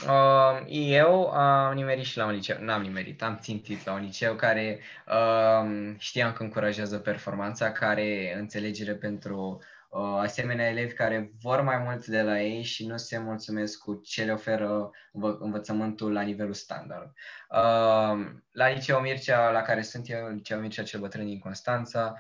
Uh, 0.08 0.64
eu 0.68 1.30
am 1.30 1.74
nimerit 1.74 2.06
și 2.06 2.18
la 2.18 2.26
un 2.26 2.32
liceu, 2.32 2.58
n-am 2.60 2.82
nimerit, 2.82 3.24
am 3.24 3.38
țintit 3.42 3.86
la 3.86 3.94
un 3.94 4.02
liceu 4.02 4.36
care 4.36 4.80
uh, 5.08 5.96
știam 5.98 6.34
că 6.34 6.44
încurajează 6.44 6.98
performanța, 6.98 7.72
care 7.72 8.36
înțelegere 8.38 8.94
pentru 8.94 9.62
uh, 9.90 10.18
asemenea 10.20 10.70
elevi 10.70 10.94
care 10.94 11.32
vor 11.42 11.62
mai 11.62 11.78
mult 11.78 12.06
de 12.06 12.22
la 12.22 12.42
ei 12.42 12.64
și 12.64 12.86
nu 12.86 12.98
se 12.98 13.18
mulțumesc 13.18 13.80
cu 13.80 14.02
ce 14.04 14.24
le 14.24 14.32
oferă 14.32 14.90
învă- 14.90 15.38
învățământul 15.40 16.12
la 16.14 16.22
nivelul 16.22 16.54
standard. 16.54 17.14
Uh, 17.50 18.32
la 18.52 18.70
liceu 18.70 19.00
Mircea, 19.00 19.50
la 19.50 19.62
care 19.62 19.82
sunt 19.82 20.10
eu, 20.10 20.28
liceu 20.28 20.60
Mircea 20.60 20.84
cel 20.84 21.00
bătrân 21.00 21.26
din 21.26 21.40
Constanța, 21.40 22.18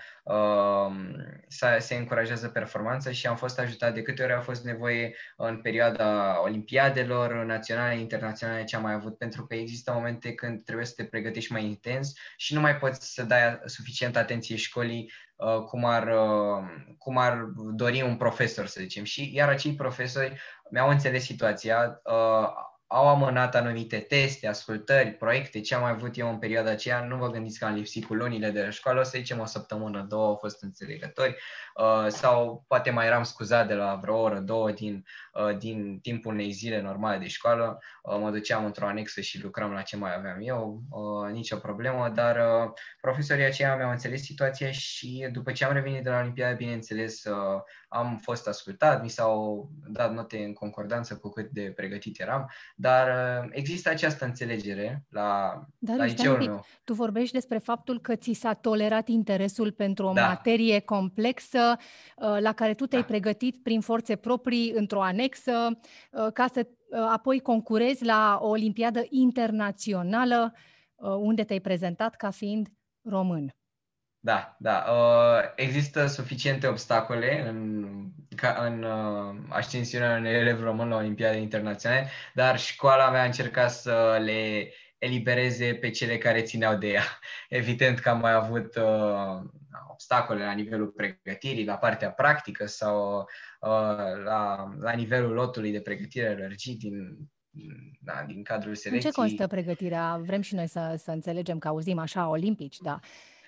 se 1.80 1.96
încurajează 1.96 2.48
performanța 2.48 3.12
și 3.12 3.28
am 3.28 3.36
fost 3.36 3.60
ajutat 3.60 3.94
de 3.94 4.02
câte 4.02 4.24
ori 4.24 4.34
a 4.34 4.40
fost 4.40 4.64
nevoie 4.64 5.16
în 5.38 5.62
perioada 5.62 6.42
olimpiadelor 6.42 7.44
naționale, 7.46 8.00
internaționale, 8.00 8.64
ce 8.64 8.76
am 8.76 8.82
mai 8.82 8.94
avut, 8.94 9.18
pentru 9.18 9.46
că 9.46 9.56
există 9.56 9.92
momente 9.92 10.34
când 10.34 10.64
trebuie 10.64 10.86
să 10.86 10.94
te 10.96 11.04
pregătești 11.04 11.52
mai 11.52 11.66
intens 11.66 12.14
și 12.38 12.54
nu 12.54 12.60
mai 12.60 12.78
poți 12.78 13.14
să 13.14 13.24
dai 13.24 13.60
suficient 13.66 14.16
atenție 14.16 14.56
școlii 14.56 15.12
uh, 15.36 15.64
cum 15.64 15.86
ar, 15.86 16.08
uh, 16.08 16.64
cum 16.98 17.18
ar 17.18 17.46
dori 17.74 18.02
un 18.02 18.18
profesor, 18.18 18.66
să 18.66 18.80
zicem. 18.82 19.04
Și 19.04 19.36
iar 19.36 19.50
acei 19.50 19.76
profesori 19.76 20.40
mi-au 20.70 20.90
înțeles 20.90 21.24
situația, 21.24 22.02
uh, 22.04 22.48
au 22.94 23.08
amânat 23.08 23.56
anumite 23.56 23.98
teste, 23.98 24.48
ascultări, 24.48 25.12
proiecte, 25.12 25.62
ce 25.62 25.76
am 25.76 25.82
mai 25.82 25.92
avut 25.92 26.18
eu 26.18 26.30
în 26.30 26.38
perioada 26.38 26.70
aceea, 26.70 27.04
nu 27.04 27.18
vă 27.18 27.30
gândiți 27.30 27.60
că 27.60 27.66
am 27.66 27.74
lipsit 27.74 28.06
cu 28.06 28.14
lunile 28.14 28.50
de 28.50 28.64
la 28.64 28.70
școală, 28.70 29.00
o 29.00 29.04
să 29.04 29.12
zicem 29.16 29.40
o 29.40 29.46
săptămână, 29.46 30.06
două 30.10 30.26
au 30.26 30.36
fost 30.36 30.64
înțelegători 30.64 31.36
uh, 31.76 32.08
sau 32.08 32.64
poate 32.68 32.90
mai 32.90 33.06
eram 33.06 33.24
scuzat 33.24 33.68
de 33.68 33.74
la 33.74 34.00
vreo 34.02 34.20
oră, 34.20 34.40
două 34.40 34.72
din, 34.72 35.06
uh, 35.34 35.58
din 35.58 36.00
timpul 36.00 36.34
unei 36.34 36.52
zile 36.52 36.82
normale 36.82 37.18
de 37.18 37.28
școală, 37.28 37.80
uh, 38.04 38.18
mă 38.20 38.30
duceam 38.30 38.66
într-o 38.66 38.88
anexă 38.88 39.22
și 39.22 39.44
lucram 39.44 39.72
la 39.72 39.82
ce 39.82 39.98
mai 39.98 40.16
aveam 40.16 40.38
eu, 40.42 40.82
uh, 40.90 41.32
nicio 41.32 41.56
problemă, 41.56 42.12
dar 42.16 42.36
uh, 42.36 42.72
profesorii 43.02 43.46
aceia 43.46 43.76
mi-au 43.76 43.92
înțeles 43.92 44.22
situația 44.22 44.72
și 44.72 45.30
după 45.32 45.52
ce 45.52 45.66
am 45.66 45.74
revenit 45.74 46.04
de 46.04 46.10
la 46.10 46.20
Olimpiadă, 46.20 46.56
bineînțeles, 46.56 47.24
uh, 47.24 47.62
am 47.94 48.18
fost 48.18 48.48
ascultat, 48.48 49.02
mi 49.02 49.10
s-au 49.10 49.70
dat 49.88 50.14
note 50.14 50.44
în 50.44 50.54
concordanță 50.54 51.18
cu 51.18 51.30
cât 51.30 51.50
de 51.50 51.74
pregătit 51.76 52.20
eram, 52.20 52.50
dar 52.76 53.08
uh, 53.08 53.50
există 53.52 53.90
această 53.90 54.26
înțelegere 54.26 55.06
la, 55.10 55.62
dar 55.78 55.98
la 55.98 56.06
liceul 56.06 56.38
meu. 56.38 56.66
Tu 56.84 56.94
vorbești 56.94 57.34
despre 57.34 57.58
faptul 57.58 58.02
că 58.02 58.16
ți 58.16 58.32
s-a 58.32 58.54
tolerat 58.54 59.08
interesul 59.08 59.72
pentru 59.72 60.06
o 60.06 60.14
da. 60.14 60.28
materie 60.28 60.80
complexă 60.80 61.78
uh, 61.78 62.38
la 62.40 62.54
care 62.54 62.74
tu 62.74 62.86
te-ai 62.86 63.02
da. 63.02 63.08
pregătit 63.08 63.64
prin 63.64 63.82
forțe 63.82 64.16
proprii 64.16 64.72
într-o 64.72 65.02
anexă 65.02 65.80
uh, 66.12 66.28
ca 66.34 66.46
să 66.54 66.68
apoi 67.10 67.40
concurezi 67.40 68.06
la 68.06 68.38
o 68.42 68.48
olimpiadă 68.48 69.06
internațională 69.10 70.54
unde 71.20 71.44
te-ai 71.44 71.60
prezentat 71.60 72.16
ca 72.16 72.30
fiind 72.30 72.68
român. 73.02 73.54
Da, 74.24 74.56
da. 74.60 74.86
Uh, 74.90 75.52
există 75.56 76.06
suficiente 76.06 76.68
obstacole 76.68 77.48
în, 77.48 77.86
ca, 78.36 78.58
în 78.66 78.84
uh, 78.84 79.36
ascensiunea 79.50 80.18
unui 80.18 80.30
elev 80.30 80.62
român 80.64 80.88
la 80.90 80.96
Olimpiade 80.96 81.38
Internaționale, 81.38 82.10
dar 82.34 82.60
școala 82.60 83.10
mea 83.10 83.22
a 83.22 83.26
încercat 83.26 83.72
să 83.72 84.20
le 84.24 84.72
elibereze 84.98 85.74
pe 85.74 85.90
cele 85.90 86.18
care 86.18 86.42
țineau 86.42 86.78
de 86.78 86.88
ea. 86.88 87.04
Evident 87.50 88.00
că 88.00 88.10
am 88.10 88.20
mai 88.20 88.34
avut 88.34 88.76
uh, 88.76 89.50
obstacole 89.92 90.44
la 90.44 90.52
nivelul 90.52 90.88
pregătirii, 90.88 91.66
la 91.66 91.78
partea 91.78 92.12
practică 92.12 92.66
sau 92.66 93.18
uh, 93.60 94.24
la, 94.24 94.74
la 94.80 94.92
nivelul 94.92 95.32
lotului 95.32 95.72
de 95.72 95.82
pregătire 95.82 96.36
lărgit 96.36 96.80
din, 96.80 97.18
da, 98.02 98.24
din 98.28 98.44
cadrul 98.44 98.76
selecției. 98.76 99.12
În 99.16 99.26
ce 99.26 99.36
constă 99.36 99.48
pregătirea? 99.48 100.22
Vrem 100.26 100.42
și 100.42 100.56
noi 100.56 100.68
să, 100.68 100.96
să 100.98 101.12
înțelegem 101.12 101.58
că 101.58 101.68
auzim 101.68 101.98
așa 101.98 102.30
olimpici, 102.30 102.78
dar 102.78 103.00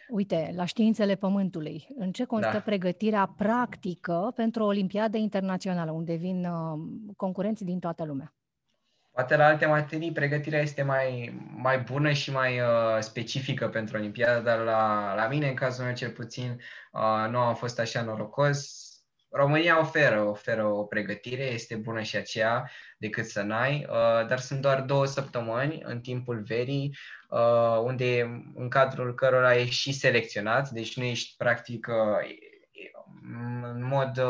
Uite, 0.08 0.52
la 0.56 0.66
științele 0.66 1.16
Pământului, 1.16 1.88
în 1.96 2.12
ce 2.12 2.24
constă 2.24 2.52
da. 2.54 2.60
pregătirea 2.60 3.34
practică 3.38 4.32
pentru 4.36 4.64
o 4.64 4.66
Olimpiadă 4.66 5.18
Internațională, 5.18 5.92
unde 5.92 6.16
vin 6.16 6.46
uh, 6.46 6.80
concurenții 7.16 7.66
din 7.66 7.80
toată 7.80 8.04
lumea? 8.04 8.34
Poate 9.12 9.36
la 9.36 9.46
alte 9.46 9.66
materii 9.66 10.12
pregătirea 10.12 10.62
este 10.62 10.82
mai, 10.84 11.40
mai 11.56 11.80
bună 11.80 12.12
și 12.12 12.32
mai 12.32 12.60
uh, 12.60 12.66
specifică 13.00 13.68
pentru 13.68 13.98
Olimpiadă, 13.98 14.42
dar 14.42 14.60
la, 14.60 15.14
la 15.16 15.28
mine, 15.28 15.48
în 15.48 15.56
cazul 15.56 15.86
meu 15.86 15.94
cel 15.94 16.10
puțin, 16.10 16.60
uh, 16.92 17.30
nu 17.30 17.38
am 17.38 17.56
fost 17.56 17.80
așa 17.80 18.02
norocos. 18.02 18.88
România 19.36 19.80
oferă, 19.80 20.22
oferă 20.22 20.66
o 20.66 20.84
pregătire, 20.84 21.44
este 21.44 21.76
bună 21.76 22.02
și 22.02 22.16
aceea 22.16 22.72
decât 22.98 23.26
să 23.26 23.42
n-ai, 23.42 23.88
uh, 23.90 24.28
dar 24.28 24.40
sunt 24.40 24.62
doar 24.62 24.82
două 24.82 25.06
săptămâni 25.06 25.82
în 25.84 26.00
timpul 26.00 26.42
verii, 26.42 26.98
uh, 27.30 27.80
unde 27.84 28.22
în 28.56 28.70
cadrul 28.70 29.14
cărora 29.14 29.56
ești 29.56 29.76
și 29.76 29.92
selecționat, 29.92 30.70
deci 30.70 30.98
nu 30.98 31.04
ești 31.04 31.36
practic 31.38 31.88
uh, 31.90 32.38
în 33.74 33.86
mod 33.86 34.22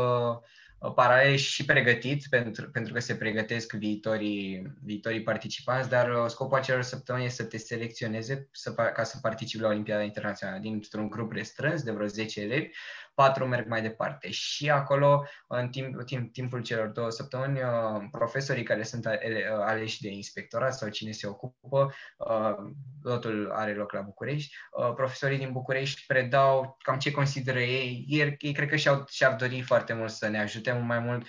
paralel 0.96 1.36
și 1.36 1.66
pregătit, 1.66 2.26
pentru, 2.30 2.70
pentru 2.70 2.94
că 2.94 3.00
se 3.00 3.16
pregătesc 3.16 3.74
viitorii, 3.74 4.74
viitorii 4.84 5.24
participanți, 5.24 5.90
dar 5.90 6.28
scopul 6.28 6.58
acelor 6.58 6.82
săptămâni 6.82 7.26
este 7.26 7.44
să 7.44 7.50
te 7.50 7.58
selecționeze 7.58 8.48
să, 8.52 8.74
ca 8.74 9.04
să 9.04 9.18
participi 9.22 9.64
la 9.64 9.68
Olimpiada 9.68 10.04
Internațională 10.04 10.60
dintr-un 10.60 11.10
grup 11.10 11.32
restrâns 11.32 11.84
de 11.84 11.92
vreo 11.92 12.08
10 12.08 12.42
elevi 12.42 12.70
patru 13.14 13.48
merg 13.48 13.68
mai 13.68 13.82
departe. 13.82 14.30
Și 14.30 14.70
acolo, 14.70 15.26
în 15.48 15.70
timp, 15.70 16.04
timp, 16.04 16.34
timpul 16.34 16.62
celor 16.62 16.88
două 16.88 17.10
săptămâni, 17.10 17.60
uh, 17.62 18.04
profesorii 18.12 18.64
care 18.64 18.84
sunt 18.84 19.06
uh, 19.06 19.12
aleși 19.66 20.02
de 20.02 20.10
inspectorat 20.10 20.74
sau 20.74 20.90
cine 20.90 21.12
se 21.12 21.28
ocupă, 21.28 21.94
totul 23.02 23.46
uh, 23.46 23.52
are 23.56 23.74
loc 23.74 23.92
la 23.92 24.02
București, 24.02 24.56
profesorii 24.96 25.38
din 25.38 25.52
București 25.52 26.04
predau 26.08 26.78
cam 26.82 26.98
ce 26.98 27.12
consideră 27.12 27.60
ei. 27.60 28.06
Ei, 28.08 28.36
ei 28.40 28.54
cred 28.54 28.70
că 28.70 28.76
și-au, 28.76 29.06
și-ar 29.10 29.36
dori 29.36 29.62
foarte 29.62 29.94
mult 29.94 30.12
să 30.12 30.28
ne 30.28 30.40
ajute 30.40 30.72
mai 30.72 31.00
mult, 31.00 31.28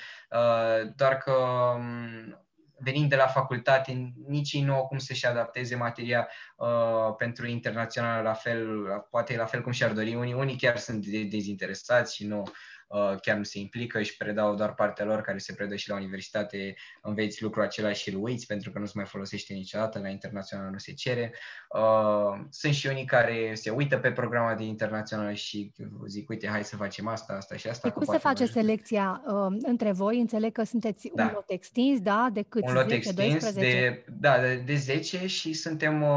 doar 0.96 1.16
că 1.16 1.32
um, 1.32 2.43
venind 2.84 3.08
de 3.08 3.16
la 3.16 3.26
facultate, 3.26 4.12
nici 4.26 4.52
ei 4.52 4.62
nu 4.62 4.74
au 4.74 4.86
cum 4.86 4.98
să-și 4.98 5.26
adapteze 5.26 5.76
materia 5.76 6.28
uh, 6.56 7.14
pentru 7.16 7.46
internațional 7.46 8.22
la 8.22 8.32
fel, 8.32 8.86
poate 9.10 9.36
la 9.36 9.44
fel 9.44 9.62
cum 9.62 9.72
și-ar 9.72 9.92
dori 9.92 10.14
unii. 10.14 10.32
Unii 10.32 10.56
chiar 10.56 10.76
sunt 10.76 11.06
dezinteresați 11.06 12.16
și 12.16 12.26
nu 12.26 12.42
Uh, 12.42 12.73
chiar 13.22 13.36
nu 13.36 13.42
se 13.42 13.58
implică, 13.58 14.02
și 14.02 14.16
predau 14.16 14.54
doar 14.54 14.74
partea 14.74 15.04
lor 15.04 15.20
care 15.20 15.38
se 15.38 15.52
predă 15.52 15.76
și 15.76 15.88
la 15.88 15.94
universitate, 15.94 16.74
înveți 17.02 17.42
lucrul 17.42 17.62
același 17.62 18.02
și 18.02 18.14
îl 18.14 18.22
uiți 18.22 18.46
pentru 18.46 18.70
că 18.70 18.78
nu 18.78 18.86
se 18.86 18.92
mai 18.94 19.04
folosește 19.04 19.54
niciodată, 19.54 19.98
la 19.98 20.08
internațional 20.08 20.70
nu 20.70 20.78
se 20.78 20.92
cere. 20.92 21.34
Uh, 21.68 22.44
sunt 22.50 22.74
și 22.74 22.86
unii 22.86 23.04
care 23.04 23.54
se 23.54 23.70
uită 23.70 23.96
pe 23.96 24.12
programa 24.12 24.54
de 24.54 24.64
internațional 24.64 25.34
și 25.34 25.72
zic, 26.06 26.28
uite, 26.28 26.48
hai 26.48 26.64
să 26.64 26.76
facem 26.76 27.08
asta, 27.08 27.32
asta 27.32 27.56
și 27.56 27.68
asta. 27.68 27.88
De 27.88 27.94
cum 27.94 28.04
se 28.04 28.18
face 28.18 28.46
selecția 28.46 29.22
uh, 29.26 29.56
între 29.62 29.92
voi? 29.92 30.18
Înțeleg 30.18 30.52
că 30.52 30.62
sunteți 30.62 31.10
da. 31.14 31.22
un 31.22 31.30
lot 31.34 31.50
extins, 31.50 32.00
da? 32.00 32.28
De 32.32 32.42
cât? 32.42 32.68
Un 32.68 32.74
lot 32.74 32.82
10, 32.82 32.94
extins 32.94 33.16
12? 33.16 33.60
de, 33.60 34.04
da, 34.20 34.38
de, 34.38 34.62
de 34.66 34.74
10 34.74 35.26
și 35.26 35.52
suntem 35.52 36.02
uh, 36.02 36.08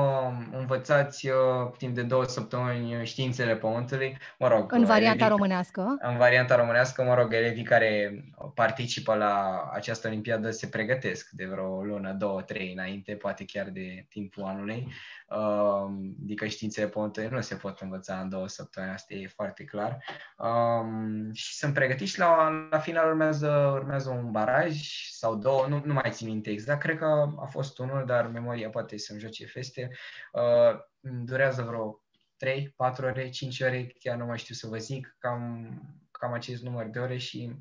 învățați 0.51 1.27
uh, 1.27 1.33
timp 1.77 1.95
de 1.95 2.01
două 2.01 2.23
săptămâni 2.23 2.99
științele 3.03 3.55
Pământului, 3.55 4.17
mă 4.39 4.47
rog. 4.47 4.71
În 4.71 4.85
varianta 4.85 5.25
uh, 5.25 5.31
românească? 5.31 5.97
În 5.99 6.17
varianta 6.17 6.55
românească, 6.57 7.03
mă 7.03 7.13
rog, 7.13 7.33
elevii 7.33 7.63
care 7.63 8.23
participă 8.53 9.15
la 9.15 9.67
această 9.73 10.07
olimpiadă 10.07 10.51
se 10.51 10.67
pregătesc 10.67 11.29
de 11.29 11.45
vreo 11.45 11.83
lună, 11.83 12.13
două, 12.13 12.41
trei 12.41 12.71
înainte, 12.71 13.15
poate 13.15 13.45
chiar 13.45 13.69
de 13.69 14.05
timpul 14.09 14.43
anului. 14.43 14.87
Um, 15.29 16.15
adică 16.23 16.45
științele 16.45 16.87
pământului 16.87 17.29
nu 17.29 17.41
se 17.41 17.55
pot 17.55 17.79
învăța 17.79 18.19
în 18.19 18.29
două 18.29 18.47
săptămâni, 18.47 18.93
asta 18.93 19.13
e 19.13 19.27
foarte 19.27 19.63
clar. 19.63 19.97
Um, 20.37 21.33
și 21.33 21.55
sunt 21.55 21.73
pregătiți 21.73 22.11
și 22.11 22.19
la, 22.19 22.49
la 22.69 22.79
final 22.79 23.07
urmează, 23.07 23.71
urmează 23.73 24.09
un 24.09 24.31
baraj 24.31 24.81
sau 25.11 25.35
două, 25.35 25.65
nu, 25.67 25.81
nu 25.85 25.93
mai 25.93 26.11
țin 26.11 26.27
minte 26.27 26.49
exact, 26.49 26.79
cred 26.79 26.97
că 26.97 27.29
a 27.37 27.45
fost 27.45 27.79
unul, 27.79 28.05
dar 28.05 28.27
memoria 28.27 28.69
poate 28.69 28.97
să-mi 28.97 29.19
joace 29.19 29.45
feste. 29.45 29.89
Uh, 30.31 30.79
durează 30.99 31.61
vreo 31.61 32.01
3, 32.37 32.73
4 32.75 33.05
ore, 33.05 33.29
5 33.29 33.61
ore, 33.61 33.95
chiar 33.99 34.17
nu 34.17 34.25
mai 34.25 34.37
știu 34.37 34.55
să 34.55 34.67
vă 34.67 34.77
zic, 34.77 35.15
cam 35.19 35.69
cam 36.17 36.33
acest 36.33 36.63
număr 36.63 36.85
de 36.85 36.99
ore 36.99 37.17
și 37.17 37.51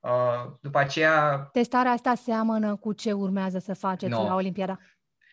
uh, 0.00 0.52
după 0.60 0.78
aceea... 0.78 1.48
Testarea 1.52 1.90
asta 1.92 2.14
seamănă 2.14 2.76
cu 2.76 2.92
ce 2.92 3.12
urmează 3.12 3.58
să 3.58 3.74
faceți 3.74 4.12
no. 4.12 4.24
la 4.24 4.34
Olimpiada? 4.34 4.78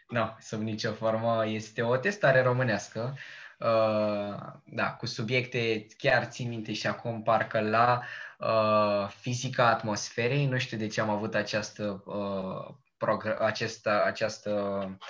Nu, 0.08 0.20
no, 0.20 0.30
sub 0.40 0.62
nicio 0.62 0.92
formă. 0.92 1.46
Este 1.46 1.82
o 1.82 1.98
testare 1.98 2.42
românească. 2.42 3.18
Uh, 3.60 4.36
da, 4.66 4.94
cu 4.98 5.06
subiecte, 5.06 5.88
chiar 5.98 6.26
țin 6.26 6.50
minte 6.50 6.74
și 6.74 6.88
acum 6.88 7.24
parcă 7.24 7.60
la 7.60 8.02
uh, 8.40 9.08
fizica 9.08 9.68
atmosferei. 9.68 10.46
Nu 10.46 10.58
știu 10.58 10.78
de 10.78 10.88
ce 10.88 11.02
am 11.02 11.10
avut 11.10 11.36
această 11.36 12.04
uh, 12.06 12.76
această, 13.40 14.04
această 14.06 14.52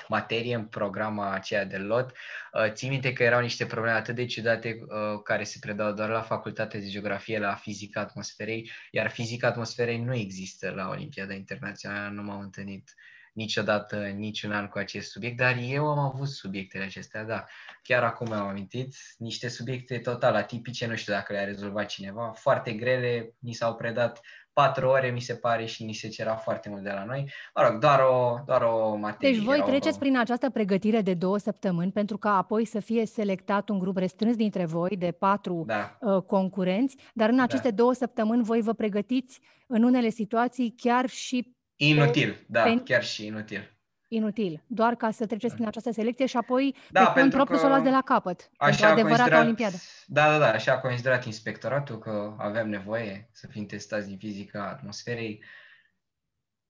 materie 0.08 0.56
în 0.56 0.66
programa 0.66 1.34
aceea 1.34 1.66
de 1.66 1.78
lot. 1.78 2.12
Uh, 2.54 2.72
țin 2.72 2.90
minte 2.90 3.14
că 3.14 3.24
erau 3.24 3.42
niște 3.42 3.66
probleme 3.66 3.96
atât 3.96 4.16
de 4.16 4.26
ciudate 4.26 4.80
uh, 4.82 5.22
care 5.24 5.44
se 5.44 5.58
predau 5.60 5.92
doar 5.92 6.10
la 6.10 6.22
facultatea 6.22 6.80
de 6.80 6.88
geografie, 6.88 7.40
la 7.40 7.56
fizica 7.56 8.00
atmosferei, 8.00 8.72
iar 8.92 9.10
fizica 9.10 9.48
atmosferei 9.48 9.98
nu 9.98 10.16
există 10.16 10.70
la 10.70 10.90
Olimpiada 10.90 11.34
Internațională, 11.34 12.14
nu 12.14 12.24
m-am 12.24 12.40
întâlnit 12.40 12.94
niciodată, 13.34 14.08
niciun 14.08 14.52
an 14.52 14.68
cu 14.68 14.78
acest 14.78 15.12
subiect, 15.12 15.38
dar 15.38 15.58
eu 15.62 15.88
am 15.88 16.00
avut 16.00 16.28
subiectele 16.28 16.84
acestea, 16.84 17.24
da. 17.24 17.46
Chiar 17.84 18.04
acum 18.04 18.32
am 18.32 18.48
amintit, 18.48 18.96
niște 19.18 19.48
subiecte 19.48 19.98
total 19.98 20.36
atipice, 20.36 20.86
nu 20.86 20.96
știu 20.96 21.14
dacă 21.14 21.34
le-a 21.34 21.44
rezolvat 21.44 21.86
cineva, 21.86 22.32
foarte 22.32 22.74
grele, 22.74 23.34
ni 23.40 23.54
s-au 23.54 23.76
predat 23.76 24.22
patru 24.62 24.88
ore, 24.88 25.10
mi 25.10 25.20
se 25.20 25.34
pare, 25.34 25.66
și 25.66 25.84
ni 25.84 25.94
se 25.94 26.08
cerea 26.08 26.36
foarte 26.36 26.70
mult 26.70 26.84
de 26.84 26.90
la 26.90 27.04
noi. 27.06 27.32
Mă 27.56 27.62
rog, 27.68 27.80
doar 27.80 28.00
o, 28.00 28.38
doar 28.46 28.62
o 28.62 28.96
materie. 28.96 29.36
Deci 29.36 29.46
voi 29.46 29.62
treceți 29.66 29.96
o... 29.96 30.00
prin 30.00 30.18
această 30.18 30.50
pregătire 30.50 31.02
de 31.02 31.14
două 31.14 31.38
săptămâni 31.38 31.92
pentru 31.92 32.18
ca 32.18 32.38
apoi 32.38 32.66
să 32.66 32.80
fie 32.80 33.06
selectat 33.06 33.70
un 33.70 33.80
grup 33.80 33.98
restrâns 33.98 34.36
dintre 34.36 34.66
voi 34.66 34.98
de 34.98 35.12
patru 35.12 35.64
da. 35.68 35.98
uh, 36.00 36.22
concurenți, 36.22 36.96
dar 37.14 37.30
în 37.30 37.40
aceste 37.40 37.70
da. 37.70 37.76
două 37.76 37.94
săptămâni 37.94 38.44
voi 38.44 38.62
vă 38.62 38.74
pregătiți 38.74 39.40
în 39.68 39.84
unele 39.84 40.10
situații 40.10 40.74
chiar 40.78 41.10
și... 41.10 41.56
Inutil, 41.76 42.32
pe... 42.32 42.46
da, 42.48 42.62
pe... 42.64 42.82
chiar 42.84 43.04
și 43.04 43.26
inutil 43.26 43.81
inutil, 44.14 44.64
doar 44.68 44.96
ca 44.96 45.12
să 45.12 45.26
treceți 45.26 45.54
prin 45.54 45.68
această 45.68 45.92
selecție 45.92 46.26
și 46.26 46.38
apoi 46.38 46.76
da, 46.90 47.06
pe 47.06 47.20
cont 47.20 47.32
propriu 47.34 47.58
să 47.58 47.66
o 47.66 47.68
luați 47.68 47.84
de 47.84 47.90
la 47.90 48.02
capăt. 48.02 48.50
Așa 48.58 48.86
pentru 48.86 49.06
adevărata 49.06 49.42
olimpiadă. 49.42 49.76
Da, 50.06 50.30
da, 50.30 50.38
da, 50.38 50.52
așa 50.52 50.72
a 50.72 50.80
considerat 50.80 51.26
inspectoratul 51.26 52.00
că 52.00 52.36
avem 52.38 52.70
nevoie 52.70 53.30
să 53.32 53.48
fim 53.48 53.66
testați 53.66 54.08
din 54.08 54.18
fizica 54.18 54.68
atmosferei. 54.68 55.44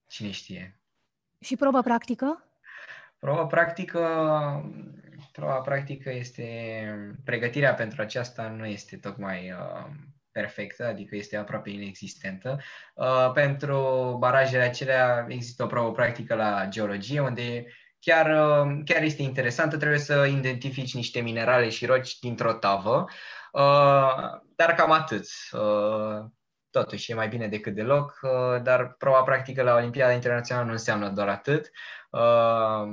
Cine 0.08 0.32
știe. 0.32 0.80
Și 1.39 1.56
probă 1.56 1.82
practică? 1.82 2.45
Proba 3.19 3.45
practică, 3.45 4.01
proba 5.32 5.60
practică 5.60 6.12
este, 6.12 6.43
pregătirea 7.23 7.73
pentru 7.73 8.01
aceasta 8.01 8.47
nu 8.47 8.65
este 8.65 8.97
tocmai 8.97 9.51
uh, 9.51 9.89
perfectă, 10.31 10.85
adică 10.85 11.15
este 11.15 11.37
aproape 11.37 11.69
inexistentă. 11.69 12.59
Uh, 12.93 13.31
pentru 13.33 14.15
barajele 14.19 14.63
acelea 14.63 15.25
există 15.29 15.63
o 15.63 15.67
probă 15.67 15.91
practică 15.91 16.35
la 16.35 16.65
geologie, 16.69 17.19
unde 17.19 17.65
chiar, 17.99 18.25
uh, 18.25 18.81
chiar 18.85 19.03
este 19.03 19.21
interesantă, 19.21 19.77
trebuie 19.77 19.99
să 19.99 20.25
identifici 20.25 20.93
niște 20.93 21.19
minerale 21.19 21.69
și 21.69 21.85
roci 21.85 22.19
dintr-o 22.19 22.53
tavă, 22.53 23.05
uh, 23.51 24.39
dar 24.55 24.73
cam 24.75 24.91
atât. 24.91 25.25
Uh, 25.51 26.25
totuși 26.69 27.11
e 27.11 27.15
mai 27.15 27.27
bine 27.27 27.47
decât 27.47 27.75
deloc, 27.75 28.19
uh, 28.21 28.61
dar 28.61 28.93
proba 28.97 29.23
practică 29.23 29.61
la 29.61 29.75
Olimpiada 29.75 30.13
Internațională 30.13 30.65
nu 30.65 30.71
înseamnă 30.71 31.09
doar 31.09 31.27
atât. 31.27 31.71
Uh, 32.09 32.83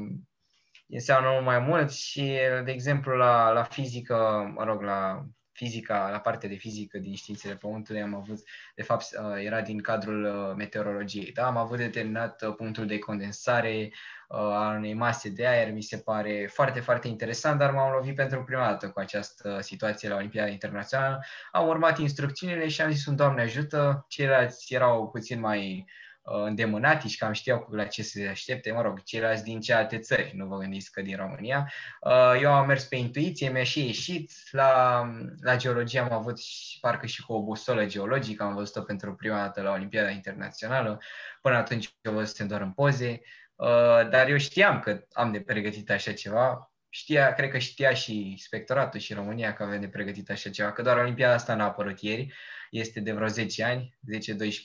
înseamnă 0.89 1.31
mult 1.31 1.45
mai 1.45 1.59
mult 1.59 1.91
și, 1.91 2.39
de 2.65 2.71
exemplu, 2.71 3.17
la, 3.17 3.51
la 3.51 3.63
fizică, 3.63 4.51
mă 4.55 4.65
rog, 4.65 4.83
la 4.83 5.25
fizica, 5.59 6.09
la 6.11 6.19
partea 6.21 6.49
de 6.49 6.55
fizică 6.55 6.99
din 6.99 7.15
științele 7.15 7.55
Pământului 7.55 8.03
am 8.03 8.15
avut, 8.15 8.39
de 8.75 8.83
fapt, 8.83 9.05
uh, 9.05 9.45
era 9.45 9.61
din 9.61 9.81
cadrul 9.81 10.25
uh, 10.25 10.55
meteorologiei. 10.57 11.33
Da? 11.33 11.47
Am 11.47 11.57
avut 11.57 11.77
determinat 11.77 12.43
uh, 12.43 12.55
punctul 12.55 12.87
de 12.87 12.99
condensare 12.99 13.93
a 14.29 14.75
unei 14.77 14.95
mase 14.95 15.29
de 15.29 15.47
aer, 15.47 15.73
mi 15.73 15.83
se 15.83 15.97
pare 15.97 16.49
foarte, 16.53 16.81
foarte 16.81 17.09
interesant, 17.09 17.59
dar 17.59 17.71
m-am 17.71 17.93
lovit 17.93 18.15
pentru 18.15 18.45
prima 18.45 18.67
dată 18.67 18.89
cu 18.89 19.01
această 19.01 19.59
situație 19.61 20.09
la 20.09 20.17
Olimpiada 20.17 20.51
Internațională. 20.51 21.25
Am 21.53 21.69
urmat 21.69 21.99
instrucțiunile 21.99 22.69
și 22.69 22.81
am 22.81 22.91
zis, 22.91 23.07
un 23.07 23.17
Doamne 23.17 23.43
ajută, 23.43 24.05
ceilalți 24.09 24.75
erau 24.75 25.09
puțin 25.09 25.41
mai 25.41 25.87
Uh, 25.87 26.08
îndemânatici, 26.31 27.17
cam 27.17 27.33
știau 27.33 27.69
la 27.71 27.85
ce 27.85 28.03
se 28.03 28.29
aștepte, 28.29 28.73
mă 28.73 28.83
rog, 28.83 29.03
ceilalți 29.03 29.45
din 29.45 29.61
ce 29.61 29.73
alte 29.73 29.99
țări, 29.99 30.33
nu 30.35 30.47
vă 30.47 30.57
gândiți 30.57 30.93
că 30.93 31.03
din 31.03 31.17
România. 31.17 31.73
Uh, 32.01 32.41
eu 32.41 32.53
am 32.53 32.67
mers 32.67 32.85
pe 32.85 32.97
intuiție, 32.97 33.51
mi-a 33.51 33.65
și 33.65 33.87
ieșit, 33.87 34.33
la, 34.51 35.03
la 35.41 35.57
geologie 35.57 36.01
am 36.01 36.13
avut 36.13 36.39
și, 36.39 36.81
parcă 36.81 37.07
și 37.07 37.23
cu 37.23 37.33
o 37.33 37.43
busolă 37.43 37.87
geologică, 37.87 38.43
am 38.43 38.55
văzut-o 38.55 38.81
pentru 38.81 39.15
prima 39.15 39.37
dată 39.37 39.61
la 39.61 39.71
Olimpiada 39.71 40.11
Internațională, 40.11 41.01
până 41.41 41.57
atunci 41.57 41.95
o 42.09 42.13
văzusem 42.13 42.47
doar 42.47 42.61
în 42.61 42.73
poze, 42.73 43.21
uh, 43.55 44.09
dar 44.11 44.29
eu 44.29 44.37
știam 44.37 44.81
că 44.81 45.05
am 45.13 45.33
de 45.33 45.41
pregătit 45.41 45.91
așa 45.91 46.13
ceva, 46.13 46.73
știa, 46.89 47.33
cred 47.33 47.51
că 47.51 47.59
știa 47.59 47.95
și 47.95 48.31
inspectoratul 48.31 49.01
și 49.01 49.15
România 49.15 49.53
că 49.53 49.63
avem 49.63 49.81
de 49.81 49.89
pregătit 49.89 50.31
așa 50.31 50.51
ceva, 50.51 50.73
că 50.73 50.83
doar 50.83 50.97
Olimpiada 50.97 51.35
asta 51.35 51.55
n-a 51.55 51.65
apărut 51.65 52.01
ieri, 52.01 52.35
este 52.71 53.01
de 53.01 53.13
vreo 53.13 53.27
10 53.27 53.65
ani, 53.65 53.99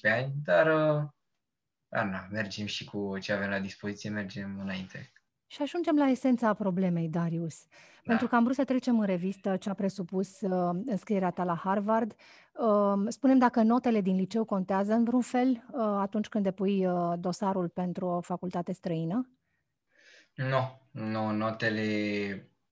10-12 0.10 0.12
ani, 0.12 0.32
dar 0.44 0.68
dar 1.94 2.06
na, 2.06 2.28
mergem 2.32 2.66
și 2.66 2.86
cu 2.86 3.18
ce 3.20 3.34
avem 3.34 3.50
la 3.50 3.60
dispoziție, 3.60 4.10
mergem 4.10 4.60
înainte. 4.62 5.12
Și 5.48 5.62
ajungem 5.62 5.98
la 5.98 6.08
esența 6.08 6.54
problemei, 6.54 7.10
Darius. 7.10 7.66
Da. 7.68 7.78
Pentru 8.04 8.28
că 8.28 8.36
am 8.36 8.44
vrut 8.44 8.56
să 8.56 8.64
trecem 8.64 9.00
în 9.00 9.06
revistă 9.06 9.58
ce 9.58 9.70
a 9.70 9.74
presupus 9.74 10.42
uh, 10.42 10.82
înscrierea 10.86 11.30
ta 11.30 11.44
la 11.44 11.56
Harvard. 11.56 12.14
Uh, 12.54 13.06
spunem 13.08 13.38
dacă 13.38 13.62
notele 13.62 14.02
din 14.02 14.16
liceu 14.16 14.46
contează 14.46 14.94
în 14.94 15.04
vreun 15.04 15.22
fel 15.22 15.50
uh, 15.50 15.82
atunci 15.82 16.28
când 16.28 16.44
depui 16.44 16.86
uh, 16.86 17.14
dosarul 17.20 17.70
pentru 17.70 18.06
o 18.06 18.22
facultate 18.22 18.72
străină? 18.72 19.30
Nu, 20.34 20.82
nu, 20.92 21.32
notele 21.32 21.84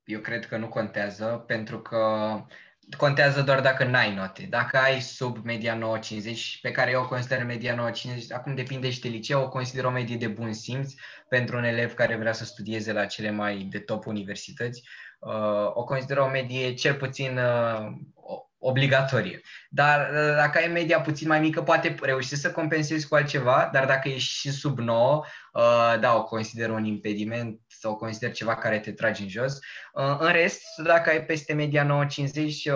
eu 0.03 0.19
cred 0.19 0.45
că 0.45 0.57
nu 0.57 0.67
contează 0.67 1.43
pentru 1.47 1.79
că 1.81 2.33
contează 2.97 3.41
doar 3.41 3.61
dacă 3.61 3.83
n-ai 3.83 4.15
note. 4.15 4.47
Dacă 4.49 4.77
ai 4.77 5.01
sub 5.01 5.37
media 5.43 5.75
950, 5.75 6.59
pe 6.61 6.71
care 6.71 6.91
eu 6.91 7.01
o 7.01 7.07
consider 7.07 7.45
media 7.45 7.75
950, 7.75 8.31
acum 8.37 8.55
depinde 8.55 8.89
și 8.89 8.99
de 8.99 9.07
liceu, 9.07 9.41
o 9.41 9.49
consider 9.49 9.83
o 9.83 9.89
medie 9.89 10.15
de 10.15 10.27
bun 10.27 10.53
simț 10.53 10.93
pentru 11.29 11.57
un 11.57 11.63
elev 11.63 11.93
care 11.93 12.15
vrea 12.15 12.33
să 12.33 12.45
studieze 12.45 12.91
la 12.91 13.05
cele 13.05 13.31
mai 13.31 13.67
de 13.69 13.79
top 13.79 14.05
universități. 14.05 14.83
Uh, 15.19 15.71
o 15.73 15.83
consider 15.83 16.17
o 16.17 16.27
medie 16.27 16.73
cel 16.73 16.93
puțin 16.93 17.37
uh, 17.37 17.91
obligatorie. 18.61 19.41
Dar 19.69 20.09
uh, 20.09 20.35
dacă 20.35 20.57
ai 20.57 20.67
media 20.67 21.01
puțin 21.01 21.27
mai 21.27 21.39
mică, 21.39 21.61
poate 21.61 21.95
reuși 22.01 22.35
să 22.35 22.51
compensezi 22.51 23.07
cu 23.07 23.15
altceva, 23.15 23.69
dar 23.73 23.85
dacă 23.85 24.07
ești 24.07 24.33
și 24.33 24.51
sub 24.51 24.79
9, 24.79 25.23
uh, 25.53 25.99
da, 25.99 26.15
o 26.15 26.23
consider 26.23 26.69
un 26.69 26.85
impediment 26.85 27.59
sau 27.81 27.91
o 27.91 27.95
consider 27.95 28.31
ceva 28.31 28.55
care 28.55 28.79
te 28.79 28.91
trage 28.91 29.21
în 29.21 29.29
jos. 29.29 29.59
Uh, 29.93 30.15
în 30.19 30.31
rest, 30.31 30.61
dacă 30.83 31.09
ai 31.09 31.25
peste 31.25 31.53
media 31.53 32.05
9,50, 32.07 32.71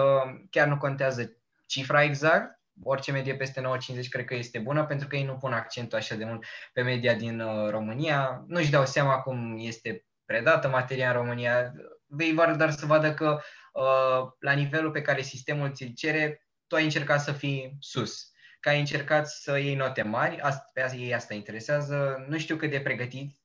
chiar 0.50 0.68
nu 0.68 0.78
contează 0.78 1.38
cifra 1.66 2.04
exact, 2.04 2.60
orice 2.84 3.12
medie 3.12 3.36
peste 3.36 3.62
9,50 3.62 4.08
cred 4.10 4.26
că 4.26 4.36
este 4.36 4.60
bună, 4.60 4.86
pentru 4.86 5.08
că 5.08 5.16
ei 5.16 5.24
nu 5.24 5.38
pun 5.38 5.54
accentul 5.54 5.98
așa 5.98 6.16
de 6.16 6.26
mult 6.26 6.46
pe 6.74 6.82
media 6.82 7.14
din 7.14 7.44
România. 7.70 8.44
Nu-și 8.48 8.72
dau 8.72 8.86
seama 8.86 9.18
cum 9.18 9.56
este 9.60 10.06
predată 10.26 10.68
materia 10.68 11.08
în 11.08 11.16
România. 11.16 11.74
Vei 12.06 12.34
doar 12.34 12.72
să 12.72 12.86
vadă 12.86 13.14
că 13.14 13.40
Uh, 13.76 14.32
la 14.40 14.52
nivelul 14.52 14.92
pe 14.92 15.02
care 15.02 15.22
sistemul 15.22 15.72
ți-l 15.72 15.92
cere, 15.96 16.48
tu 16.68 16.76
ai 16.76 16.84
încercat 16.84 17.22
să 17.22 17.32
fii 17.32 17.78
sus, 17.80 18.32
că 18.60 18.70
ai 18.70 18.80
încercat 18.80 19.30
să 19.30 19.58
iei 19.58 19.76
note 19.76 20.02
mari, 20.02 20.40
asta, 20.40 20.70
pe 20.74 20.82
asta, 20.82 20.98
ei 20.98 21.14
asta 21.14 21.34
interesează, 21.34 22.26
nu 22.28 22.38
știu 22.38 22.56
cât 22.56 22.70
de 22.70 22.82
pregătit, 22.82 23.36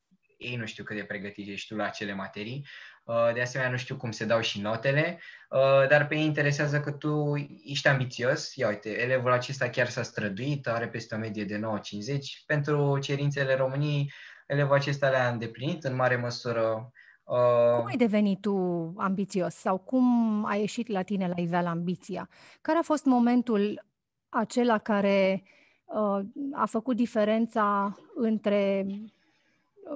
ei 0.40 0.56
nu 0.56 0.66
știu 0.66 0.84
cât 0.84 0.96
de 0.96 1.02
pregătit 1.02 1.48
ești 1.48 1.68
tu 1.68 1.76
la 1.76 1.84
acele 1.84 2.14
materii, 2.14 2.66
uh, 3.04 3.30
de 3.34 3.40
asemenea 3.40 3.72
nu 3.72 3.78
știu 3.78 3.96
cum 3.96 4.10
se 4.10 4.24
dau 4.24 4.40
și 4.40 4.60
notele, 4.60 5.20
uh, 5.50 5.88
dar 5.88 6.06
pe 6.06 6.14
ei 6.14 6.24
interesează 6.24 6.80
că 6.80 6.92
tu 6.92 7.34
ești 7.64 7.88
ambițios, 7.88 8.54
ia 8.54 8.68
uite, 8.68 9.00
elevul 9.00 9.32
acesta 9.32 9.68
chiar 9.68 9.88
s-a 9.88 10.02
străduit, 10.02 10.66
are 10.66 10.88
peste 10.88 11.14
o 11.14 11.18
medie 11.18 11.44
de 11.44 11.58
9,50, 11.58 12.44
pentru 12.46 12.98
cerințele 12.98 13.54
României, 13.54 14.12
elevul 14.46 14.74
acesta 14.74 15.08
le-a 15.08 15.28
îndeplinit 15.28 15.84
în 15.84 15.94
mare 15.94 16.16
măsură, 16.16 16.92
Uh, 17.30 17.76
cum 17.76 17.86
ai 17.86 17.96
devenit 17.96 18.40
tu 18.40 18.54
ambițios 18.96 19.54
sau 19.54 19.78
cum 19.78 20.44
a 20.44 20.54
ieșit 20.54 20.88
la 20.88 21.02
tine 21.02 21.28
la 21.28 21.42
iveală 21.42 21.68
ambiția? 21.68 22.28
Care 22.60 22.78
a 22.78 22.82
fost 22.82 23.04
momentul 23.04 23.84
acela 24.28 24.78
care 24.78 25.42
uh, 25.84 26.20
a 26.52 26.66
făcut 26.66 26.96
diferența 26.96 27.96
între 28.14 28.86
uh, 28.86 29.19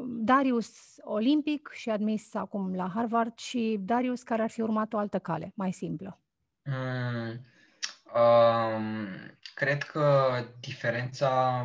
Darius 0.06 0.96
olimpic 1.00 1.70
și 1.72 1.90
admis 1.90 2.34
acum 2.34 2.74
la 2.74 2.90
Harvard 2.94 3.38
și 3.38 3.76
Darius 3.80 4.22
care 4.22 4.42
ar 4.42 4.50
fi 4.50 4.60
urmat 4.60 4.92
o 4.92 4.98
altă 4.98 5.18
cale, 5.18 5.52
mai 5.54 5.72
simplă? 5.72 6.20
Mm, 6.62 7.40
um, 8.14 9.06
cred 9.54 9.82
că 9.82 10.34
diferența... 10.60 11.60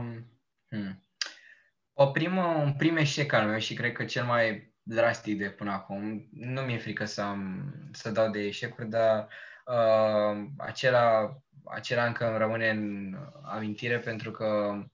Hmm, 0.68 1.04
o 1.94 2.08
primă, 2.08 2.44
un 2.44 2.74
prim 2.74 2.98
eșec 2.98 3.34
al 3.34 3.48
meu 3.48 3.60
și 3.60 3.74
cred 3.74 3.92
că 3.92 4.06
cel 4.06 4.26
mai 4.26 4.74
drastic 4.82 5.38
de 5.38 5.50
până 5.50 5.72
acum. 5.72 6.28
Nu 6.32 6.62
mi-e 6.62 6.78
frică 6.78 7.06
să, 7.06 7.22
am, 7.22 7.74
să 7.92 8.12
dau 8.12 8.30
de 8.30 8.40
eșecuri, 8.40 8.90
dar 8.90 9.28
uh, 9.66 10.48
acela, 10.58 11.38
acela 11.66 12.06
încă 12.06 12.30
îmi 12.30 12.38
rămâne 12.38 12.70
în 12.70 13.16
amintire 13.44 14.00
pentru 14.00 14.32
că 14.32 14.46
uh, 14.46 14.86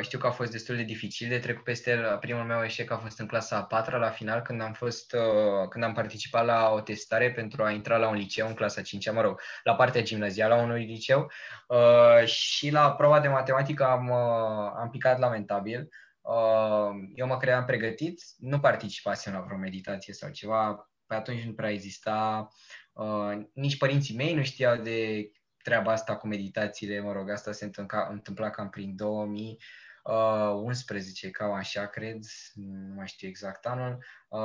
știu 0.00 0.18
că 0.18 0.26
a 0.26 0.30
fost 0.30 0.50
destul 0.50 0.76
de 0.76 0.82
dificil 0.82 1.28
de 1.28 1.38
trecut 1.38 1.64
peste 1.64 1.90
el. 1.90 2.18
Primul 2.18 2.44
meu 2.44 2.62
eșec 2.62 2.90
a 2.90 2.96
fost 2.96 3.18
în 3.18 3.26
clasa 3.26 3.56
a 3.56 3.64
patra 3.64 3.98
la 3.98 4.10
final, 4.10 4.40
când 4.40 4.60
am 4.60 4.72
fost, 4.72 5.12
uh, 5.12 5.68
când 5.68 5.84
am 5.84 5.92
participat 5.92 6.44
la 6.44 6.70
o 6.70 6.80
testare 6.80 7.32
pentru 7.32 7.64
a 7.64 7.70
intra 7.70 7.96
la 7.96 8.08
un 8.08 8.14
liceu 8.14 8.46
în 8.46 8.54
clasa 8.54 8.82
5 8.82 9.10
mă 9.12 9.20
rog, 9.20 9.40
la 9.62 9.74
partea 9.74 10.02
gimnazială 10.02 10.54
a 10.54 10.62
unui 10.62 10.84
liceu 10.84 11.30
uh, 11.68 12.26
și 12.26 12.70
la 12.70 12.92
prova 12.92 13.20
de 13.20 13.28
matematică 13.28 13.84
am, 13.86 14.08
uh, 14.08 14.72
am 14.76 14.88
picat 14.90 15.18
lamentabil. 15.18 15.88
Uh, 16.20 16.90
eu 17.14 17.26
mă 17.26 17.36
credeam 17.36 17.64
pregătit, 17.64 18.22
nu 18.38 18.60
participasem 18.60 19.32
la 19.32 19.40
vreo 19.40 19.58
meditație 19.58 20.12
sau 20.12 20.30
ceva, 20.30 20.90
pe 21.06 21.14
atunci 21.14 21.42
nu 21.42 21.52
prea 21.52 21.70
exista, 21.70 22.48
uh, 22.92 23.32
nici 23.52 23.76
părinții 23.76 24.16
mei 24.16 24.34
nu 24.34 24.42
știau 24.42 24.76
de 24.76 25.30
treaba 25.64 25.92
asta 25.92 26.16
cu 26.16 26.26
meditațiile, 26.26 27.00
mă 27.00 27.12
rog, 27.12 27.30
asta 27.30 27.52
se 27.52 27.64
întâmpla, 27.64 28.08
întâmpla 28.10 28.50
cam 28.50 28.68
prin 28.68 28.96
2000, 28.96 29.58
uh, 30.04 30.62
11, 30.62 31.30
cam 31.30 31.52
așa, 31.52 31.86
cred, 31.86 32.18
nu 32.54 32.94
mai 32.96 33.06
știu 33.06 33.28
exact 33.28 33.66
anul. 33.66 33.98
Uh, 34.28 34.40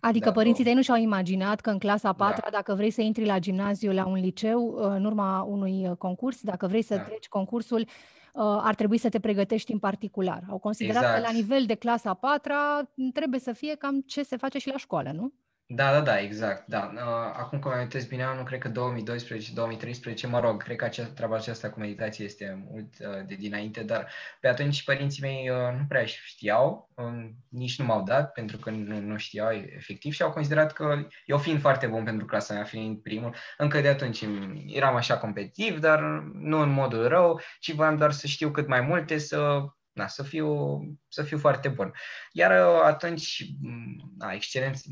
adică 0.00 0.28
da, 0.28 0.32
părinții 0.32 0.64
tăi 0.64 0.74
nu 0.74 0.82
și-au 0.82 0.96
imaginat 0.96 1.60
că 1.60 1.70
în 1.70 1.78
clasa 1.78 2.08
a 2.08 2.12
patra, 2.12 2.48
da. 2.50 2.56
dacă 2.56 2.74
vrei 2.74 2.90
să 2.90 3.00
intri 3.00 3.24
la 3.24 3.38
gimnaziu, 3.38 3.92
la 3.92 4.06
un 4.06 4.20
liceu, 4.20 4.74
în 4.76 5.04
urma 5.04 5.42
unui 5.42 5.96
concurs, 5.98 6.40
dacă 6.40 6.66
vrei 6.66 6.82
să 6.82 6.94
da. 6.94 7.02
treci 7.02 7.28
concursul, 7.28 7.86
ar 8.36 8.74
trebui 8.74 8.98
să 8.98 9.08
te 9.08 9.20
pregătești 9.20 9.72
în 9.72 9.78
particular. 9.78 10.42
Au 10.48 10.58
considerat 10.58 11.02
exact. 11.02 11.14
că 11.14 11.20
la 11.20 11.28
exact. 11.28 11.48
nivel 11.48 11.66
de 11.66 11.74
clasa 11.74 12.10
a 12.10 12.14
patra 12.14 12.90
trebuie 13.12 13.40
să 13.40 13.52
fie 13.52 13.74
cam 13.74 14.00
ce 14.00 14.22
se 14.22 14.36
face 14.36 14.58
și 14.58 14.68
la 14.68 14.76
școală, 14.76 15.10
nu? 15.10 15.32
Da, 15.66 15.92
da, 15.92 16.00
da, 16.00 16.18
exact, 16.20 16.66
da. 16.66 16.90
Uh, 16.94 17.00
acum 17.36 17.58
că 17.58 17.68
mi-am 17.68 17.88
bine, 18.08 18.34
nu 18.36 18.42
cred 18.42 18.60
că 18.60 18.70
2012-2013, 18.70 18.74
mă 20.28 20.40
rog, 20.40 20.62
cred 20.62 20.76
că 20.76 20.84
acea, 20.84 21.04
treaba 21.04 21.36
aceasta 21.36 21.70
cu 21.70 21.78
meditație 21.78 22.24
este 22.24 22.66
mult 22.70 22.94
uh, 23.00 23.26
de 23.26 23.34
dinainte, 23.34 23.82
dar 23.82 24.10
pe 24.40 24.48
atunci 24.48 24.84
părinții 24.84 25.22
mei 25.22 25.50
uh, 25.50 25.78
nu 25.78 25.84
prea 25.88 26.04
știau, 26.04 26.90
uh, 26.94 27.28
nici 27.48 27.78
nu 27.78 27.84
m-au 27.84 28.02
dat, 28.02 28.32
pentru 28.32 28.56
că 28.56 28.70
nu, 28.70 29.00
nu 29.00 29.16
știau 29.16 29.50
efectiv 29.52 30.12
și 30.12 30.22
au 30.22 30.30
considerat 30.32 30.72
că 30.72 31.06
eu 31.26 31.38
fiind 31.38 31.60
foarte 31.60 31.86
bun 31.86 32.04
pentru 32.04 32.26
clasa 32.26 32.54
mea, 32.54 32.64
fiind 32.64 33.02
primul, 33.02 33.34
încă 33.56 33.80
de 33.80 33.88
atunci 33.88 34.24
eram 34.66 34.94
așa 34.94 35.18
competitiv, 35.18 35.78
dar 35.78 36.00
nu 36.32 36.60
în 36.60 36.70
modul 36.70 37.08
rău, 37.08 37.40
ci 37.60 37.72
voiam 37.74 37.96
doar 37.96 38.12
să 38.12 38.26
știu 38.26 38.50
cât 38.50 38.68
mai 38.68 38.80
multe, 38.80 39.18
să 39.18 39.64
na, 39.94 40.06
să, 40.06 40.22
fiu, 40.22 40.78
să 41.08 41.22
fiu 41.22 41.38
foarte 41.38 41.68
bun. 41.68 41.92
Iar 42.32 42.50
uh, 42.50 42.80
atunci, 42.84 43.44
na, 44.18 44.32
excelență, 44.32 44.88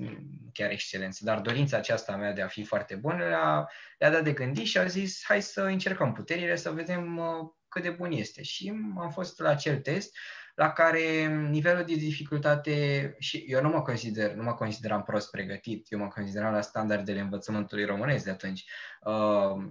chiar 0.52 0.70
excelență, 0.70 1.24
dar 1.24 1.40
dorința 1.40 1.76
aceasta 1.76 2.16
mea 2.16 2.32
de 2.32 2.42
a 2.42 2.46
fi 2.46 2.64
foarte 2.64 2.94
bun 2.94 3.16
le-a, 3.16 3.68
le-a 3.98 4.10
dat 4.10 4.24
de 4.24 4.32
gândit 4.32 4.66
și 4.66 4.78
a 4.78 4.86
zis 4.86 5.22
hai 5.24 5.42
să 5.42 5.62
încercăm 5.62 6.12
puterile, 6.12 6.56
să 6.56 6.70
vedem 6.70 7.16
uh, 7.16 7.50
cât 7.68 7.82
de 7.82 7.90
bun 7.90 8.12
este. 8.12 8.42
Și 8.42 8.72
am 8.98 9.10
fost 9.10 9.40
la 9.40 9.48
acel 9.48 9.78
test 9.78 10.16
la 10.54 10.72
care 10.72 11.26
nivelul 11.50 11.84
de 11.84 11.94
dificultate, 11.94 13.14
și 13.18 13.44
eu 13.46 13.62
nu 13.62 13.68
mă 13.68 13.82
consider, 13.82 14.32
nu 14.32 14.42
mă 14.42 14.54
consideram 14.54 15.02
prost 15.02 15.30
pregătit, 15.30 15.86
eu 15.90 15.98
mă 15.98 16.08
consideram 16.08 16.52
la 16.52 16.60
standardele 16.60 17.20
învățământului 17.20 17.84
românesc 17.84 18.24
de 18.24 18.30
atunci, 18.30 18.64
uh, 19.00 19.64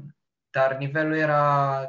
dar 0.50 0.78
nivelul 0.78 1.16
era 1.16 1.86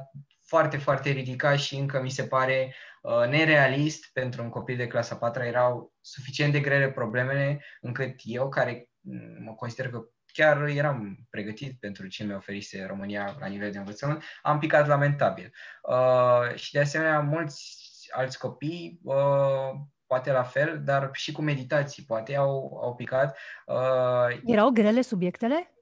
foarte, 0.46 0.76
foarte 0.76 1.10
ridicat 1.10 1.58
și 1.58 1.76
încă 1.76 2.02
mi 2.02 2.10
se 2.10 2.26
pare 2.26 2.66
uh, 2.66 2.91
nerealist 3.28 4.10
pentru 4.12 4.42
un 4.42 4.48
copil 4.48 4.76
de 4.76 4.86
clasa 4.86 5.16
4 5.16 5.42
erau 5.42 5.92
suficient 6.00 6.52
de 6.52 6.60
grele 6.60 6.90
problemele 6.90 7.64
încât 7.80 8.14
eu, 8.22 8.48
care 8.48 8.88
mm, 9.00 9.42
mă 9.44 9.54
consider 9.54 9.90
că 9.90 10.04
chiar 10.32 10.62
eram 10.62 11.26
pregătit 11.30 11.80
pentru 11.80 12.06
ce 12.06 12.24
mi-a 12.24 12.36
oferise 12.36 12.84
România 12.84 13.36
la 13.40 13.46
nivel 13.46 13.70
de 13.70 13.78
învățământ, 13.78 14.22
am 14.42 14.58
picat 14.58 14.86
lamentabil. 14.86 15.52
Uh, 15.82 16.54
și 16.54 16.72
de 16.72 16.80
asemenea, 16.80 17.20
mulți 17.20 18.08
alți 18.10 18.38
copii, 18.38 19.00
uh, 19.02 19.70
poate 20.06 20.32
la 20.32 20.42
fel, 20.42 20.80
dar 20.84 21.10
și 21.12 21.32
cu 21.32 21.42
meditații, 21.42 22.04
poate 22.04 22.36
au, 22.36 22.80
au 22.82 22.94
picat. 22.94 23.38
Uh, 23.66 24.40
Erau 24.44 24.70
grele 24.70 25.00
subiectele? 25.00 25.72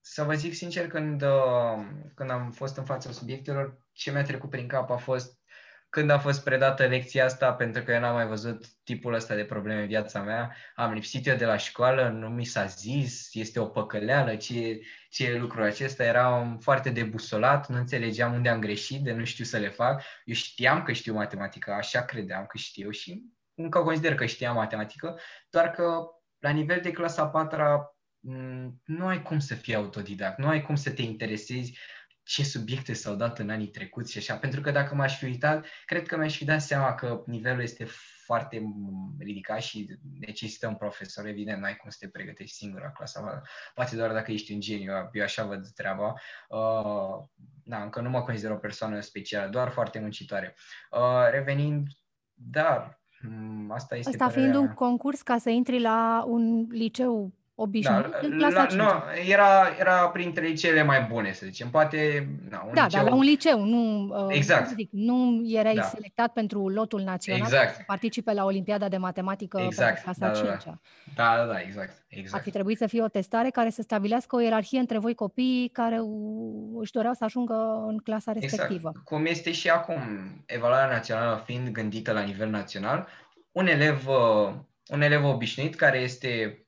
Să 0.00 0.22
vă 0.22 0.34
zic 0.34 0.54
sincer, 0.54 0.86
când, 0.86 1.22
uh, 1.22 1.86
când 2.14 2.30
am 2.30 2.50
fost 2.50 2.76
în 2.76 2.84
fața 2.84 3.10
subiectelor, 3.10 3.78
ce 3.92 4.10
mi-a 4.10 4.22
trecut 4.22 4.50
prin 4.50 4.68
cap 4.68 4.90
a 4.90 4.96
fost 4.96 5.38
când 5.96 6.10
a 6.10 6.18
fost 6.18 6.44
predată 6.44 6.86
lecția 6.86 7.24
asta, 7.24 7.52
pentru 7.52 7.82
că 7.82 7.92
eu 7.92 8.00
n-am 8.00 8.14
mai 8.14 8.26
văzut 8.26 8.66
tipul 8.84 9.14
ăsta 9.14 9.34
de 9.34 9.44
probleme 9.44 9.80
în 9.80 9.86
viața 9.86 10.22
mea, 10.22 10.56
am 10.74 10.92
lipsit 10.92 11.26
eu 11.26 11.36
de 11.36 11.44
la 11.44 11.56
școală, 11.56 12.08
nu 12.08 12.28
mi 12.28 12.44
s-a 12.44 12.64
zis, 12.64 13.34
este 13.34 13.60
o 13.60 13.66
păcăleală, 13.66 14.36
ce, 14.36 14.80
ce 15.10 15.24
e 15.24 15.38
lucrul 15.38 15.62
acesta, 15.62 16.04
eram 16.04 16.58
foarte 16.58 16.90
debusolat, 16.90 17.68
nu 17.68 17.76
înțelegeam 17.76 18.34
unde 18.34 18.48
am 18.48 18.60
greșit, 18.60 19.02
de 19.02 19.12
nu 19.12 19.24
știu 19.24 19.44
să 19.44 19.58
le 19.58 19.68
fac. 19.68 20.02
Eu 20.24 20.34
știam 20.34 20.82
că 20.82 20.92
știu 20.92 21.14
matematică, 21.14 21.72
așa 21.72 22.04
credeam 22.04 22.46
că 22.46 22.58
știu 22.58 22.90
și 22.90 23.22
încă 23.54 23.78
consider 23.78 24.14
că 24.14 24.26
știam 24.26 24.54
matematică, 24.54 25.18
doar 25.50 25.70
că 25.70 26.04
la 26.38 26.50
nivel 26.50 26.80
de 26.82 26.90
clasa 26.90 27.26
4 27.26 27.96
mm, 28.20 28.82
nu 28.84 29.06
ai 29.06 29.22
cum 29.22 29.38
să 29.38 29.54
fii 29.54 29.74
autodidact, 29.74 30.38
nu 30.38 30.48
ai 30.48 30.62
cum 30.62 30.74
să 30.74 30.90
te 30.90 31.02
interesezi 31.02 31.78
ce 32.26 32.44
subiecte 32.44 32.92
s-au 32.92 33.14
dat 33.14 33.38
în 33.38 33.50
anii 33.50 33.66
trecuți 33.66 34.12
și 34.12 34.18
așa, 34.18 34.36
pentru 34.36 34.60
că 34.60 34.70
dacă 34.70 34.94
m-aș 34.94 35.18
fi 35.18 35.24
uitat, 35.24 35.66
cred 35.84 36.06
că 36.06 36.16
mi-aș 36.16 36.36
fi 36.36 36.44
dat 36.44 36.60
seama 36.60 36.94
că 36.94 37.22
nivelul 37.26 37.62
este 37.62 37.84
foarte 38.24 38.62
ridicat 39.18 39.62
și 39.62 39.98
necesită 40.20 40.66
un 40.66 40.74
profesor, 40.74 41.26
evident, 41.26 41.60
n-ai 41.60 41.76
cum 41.76 41.90
să 41.90 41.96
te 42.00 42.08
pregătești 42.08 42.56
singur 42.56 42.80
la 42.80 42.90
clasa, 42.90 43.42
poate 43.74 43.96
doar 43.96 44.12
dacă 44.12 44.32
ești 44.32 44.52
un 44.52 44.60
geniu, 44.60 44.92
eu 45.12 45.22
așa 45.22 45.44
văd 45.44 45.68
treaba. 45.68 46.14
Uh, 46.48 47.24
da, 47.64 47.82
încă 47.82 48.00
nu 48.00 48.10
mă 48.10 48.22
consider 48.22 48.50
o 48.50 48.56
persoană 48.56 49.00
specială, 49.00 49.50
doar 49.50 49.68
foarte 49.68 49.98
muncitoare. 49.98 50.54
Uh, 50.90 51.30
revenind, 51.30 51.86
dar 52.34 53.00
mm, 53.20 53.70
asta 53.70 53.96
este 53.96 54.10
Asta 54.10 54.28
fiind 54.28 54.54
un 54.54 54.74
concurs 54.74 55.22
ca 55.22 55.38
să 55.38 55.50
intri 55.50 55.80
la 55.80 56.24
un 56.26 56.66
liceu 56.70 57.32
obișnuit 57.56 58.06
da, 58.10 58.18
în 58.22 58.38
clasa 58.38 58.66
la, 58.70 58.84
Nu, 58.84 58.90
era, 59.30 59.76
era 59.78 60.08
printre 60.08 60.52
cele 60.52 60.82
mai 60.82 61.06
bune, 61.10 61.32
să 61.32 61.46
zicem. 61.46 61.68
Poate, 61.70 62.28
na, 62.50 62.62
un 62.66 62.74
Da, 62.74 62.84
liceu... 62.84 63.00
dar 63.00 63.10
la 63.10 63.16
un 63.16 63.22
liceu, 63.22 63.64
nu, 63.64 64.02
uh, 64.04 64.26
exact. 64.28 64.74
zic, 64.74 64.88
nu 64.92 65.42
erai 65.46 65.74
da. 65.74 65.82
selectat 65.82 66.32
pentru 66.32 66.68
lotul 66.68 67.00
național 67.00 67.40
exact. 67.40 67.74
să 67.74 67.82
participe 67.86 68.32
la 68.32 68.44
Olimpiada 68.44 68.88
de 68.88 68.96
Matematică 68.96 69.60
exact. 69.60 70.02
pentru 70.02 70.20
clasa 70.20 70.32
da, 70.32 70.54
5 70.54 70.64
da, 70.64 70.78
da. 71.14 71.36
da, 71.36 71.52
da, 71.52 71.60
exact. 71.60 72.04
exact. 72.08 72.34
Ar 72.34 72.40
fi 72.40 72.50
trebuit 72.50 72.78
să 72.78 72.86
fie 72.86 73.02
o 73.02 73.08
testare 73.08 73.50
care 73.50 73.70
să 73.70 73.82
stabilească 73.82 74.36
o 74.36 74.40
ierarhie 74.40 74.78
între 74.78 74.98
voi 74.98 75.14
copiii 75.14 75.68
care 75.68 76.00
își 76.80 76.92
doreau 76.92 77.12
să 77.12 77.24
ajungă 77.24 77.84
în 77.86 77.98
clasa 77.98 78.32
exact. 78.34 78.52
respectivă. 78.52 78.88
Exact. 78.88 79.06
Cum 79.06 79.26
este 79.26 79.52
și 79.52 79.68
acum, 79.70 80.00
evaluarea 80.46 80.94
națională 80.94 81.42
fiind 81.44 81.68
gândită 81.68 82.12
la 82.12 82.20
nivel 82.20 82.48
național, 82.48 83.08
un 83.52 83.66
elev, 83.66 84.06
uh, 84.08 84.54
un 84.88 85.02
elev 85.02 85.24
obișnuit 85.24 85.74
care 85.74 85.98
este 85.98 86.60
Uh, 86.60 86.65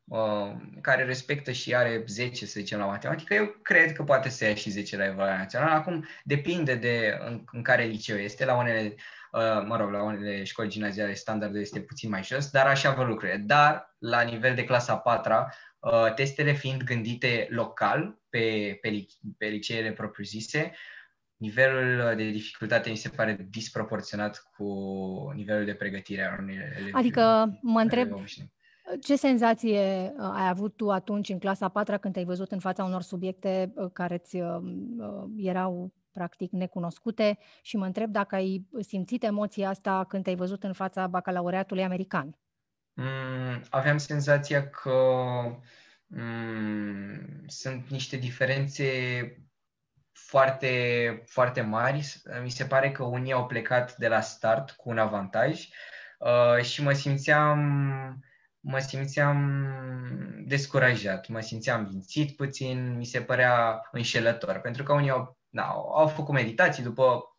care 0.80 1.04
respectă 1.04 1.52
și 1.52 1.74
are 1.74 2.04
10, 2.06 2.46
să 2.46 2.60
zicem, 2.60 2.78
la 2.78 2.86
matematică, 2.86 3.34
eu 3.34 3.46
cred 3.62 3.92
că 3.92 4.02
poate 4.02 4.28
să 4.28 4.44
ia 4.44 4.54
și 4.54 4.70
10 4.70 4.96
la 4.96 5.04
evaluarea 5.04 5.38
națională. 5.38 5.70
Acum 5.70 6.04
depinde 6.24 6.74
de 6.74 7.18
în, 7.26 7.44
în 7.52 7.62
care 7.62 7.84
liceu 7.84 8.16
este. 8.16 8.44
La 8.44 8.56
unele, 8.56 8.94
uh, 9.32 9.64
mă 9.66 9.76
rog, 9.76 9.90
la 9.90 10.02
unele 10.02 10.44
școli 10.44 10.68
gimnaziale 10.68 11.14
standardul 11.14 11.60
este 11.60 11.80
puțin 11.80 12.10
mai 12.10 12.22
jos, 12.22 12.50
dar 12.50 12.66
așa 12.66 12.90
văd 12.92 13.06
lucrurile. 13.06 13.36
Dar 13.36 13.94
la 13.98 14.20
nivel 14.20 14.54
de 14.54 14.64
clasa 14.64 14.96
4 14.96 15.32
uh, 15.78 16.14
testele 16.14 16.52
fiind 16.52 16.82
gândite 16.82 17.46
local 17.50 18.18
pe, 18.28 18.78
pe, 18.80 19.06
pe 19.38 19.46
liceele 19.46 19.92
propriu-zise, 19.92 20.72
nivelul 21.36 22.16
de 22.16 22.30
dificultate 22.30 22.90
mi 22.90 22.96
se 22.96 23.08
pare 23.08 23.46
disproporționat 23.50 24.50
cu 24.56 24.64
nivelul 25.34 25.64
de 25.64 25.74
pregătire 25.74 26.24
a 26.24 26.36
unui 26.40 26.54
elevi. 26.54 26.90
Adică 26.92 27.58
mă 27.62 27.80
întreb, 27.80 28.12
ce 29.00 29.16
senzație 29.16 30.12
uh, 30.16 30.30
ai 30.32 30.48
avut 30.48 30.76
tu 30.76 30.90
atunci 30.90 31.28
în 31.28 31.38
clasa 31.38 31.68
4 31.68 31.98
când 31.98 32.12
te-ai 32.12 32.24
văzut 32.24 32.52
în 32.52 32.58
fața 32.58 32.84
unor 32.84 33.02
subiecte 33.02 33.72
uh, 33.74 33.90
care 33.92 34.18
ți 34.18 34.36
uh, 34.36 34.60
erau 35.36 35.92
practic 36.12 36.52
necunoscute 36.52 37.38
și 37.62 37.76
mă 37.76 37.84
întreb 37.84 38.10
dacă 38.10 38.34
ai 38.34 38.66
simțit 38.80 39.22
emoția 39.22 39.68
asta 39.68 40.04
când 40.08 40.22
te-ai 40.22 40.36
văzut 40.36 40.64
în 40.64 40.72
fața 40.72 41.06
bacalaureatului 41.06 41.84
american. 41.84 42.38
Mm, 42.92 43.62
aveam 43.70 43.96
senzația 43.96 44.68
că 44.68 44.92
mm, 46.06 47.44
sunt 47.46 47.88
niște 47.88 48.16
diferențe 48.16 48.84
foarte, 50.12 51.22
foarte 51.26 51.60
mari. 51.60 52.22
Mi 52.42 52.50
se 52.50 52.64
pare 52.64 52.90
că 52.90 53.04
unii 53.04 53.32
au 53.32 53.46
plecat 53.46 53.96
de 53.96 54.08
la 54.08 54.20
start 54.20 54.70
cu 54.70 54.88
un 54.88 54.98
avantaj 54.98 55.68
uh, 56.18 56.62
și 56.64 56.82
mă 56.82 56.92
simțeam 56.92 57.58
mă 58.68 58.78
simțeam 58.78 59.66
descurajat, 60.46 61.28
mă 61.28 61.40
simțeam 61.40 61.88
mințit 61.90 62.36
puțin, 62.36 62.96
mi 62.96 63.04
se 63.04 63.20
părea 63.20 63.88
înșelător, 63.92 64.58
pentru 64.58 64.82
că 64.82 64.92
unii 64.92 65.10
au, 65.10 65.38
na, 65.48 65.62
au 65.94 66.06
făcut 66.06 66.34
meditații 66.34 66.82
după 66.82 67.36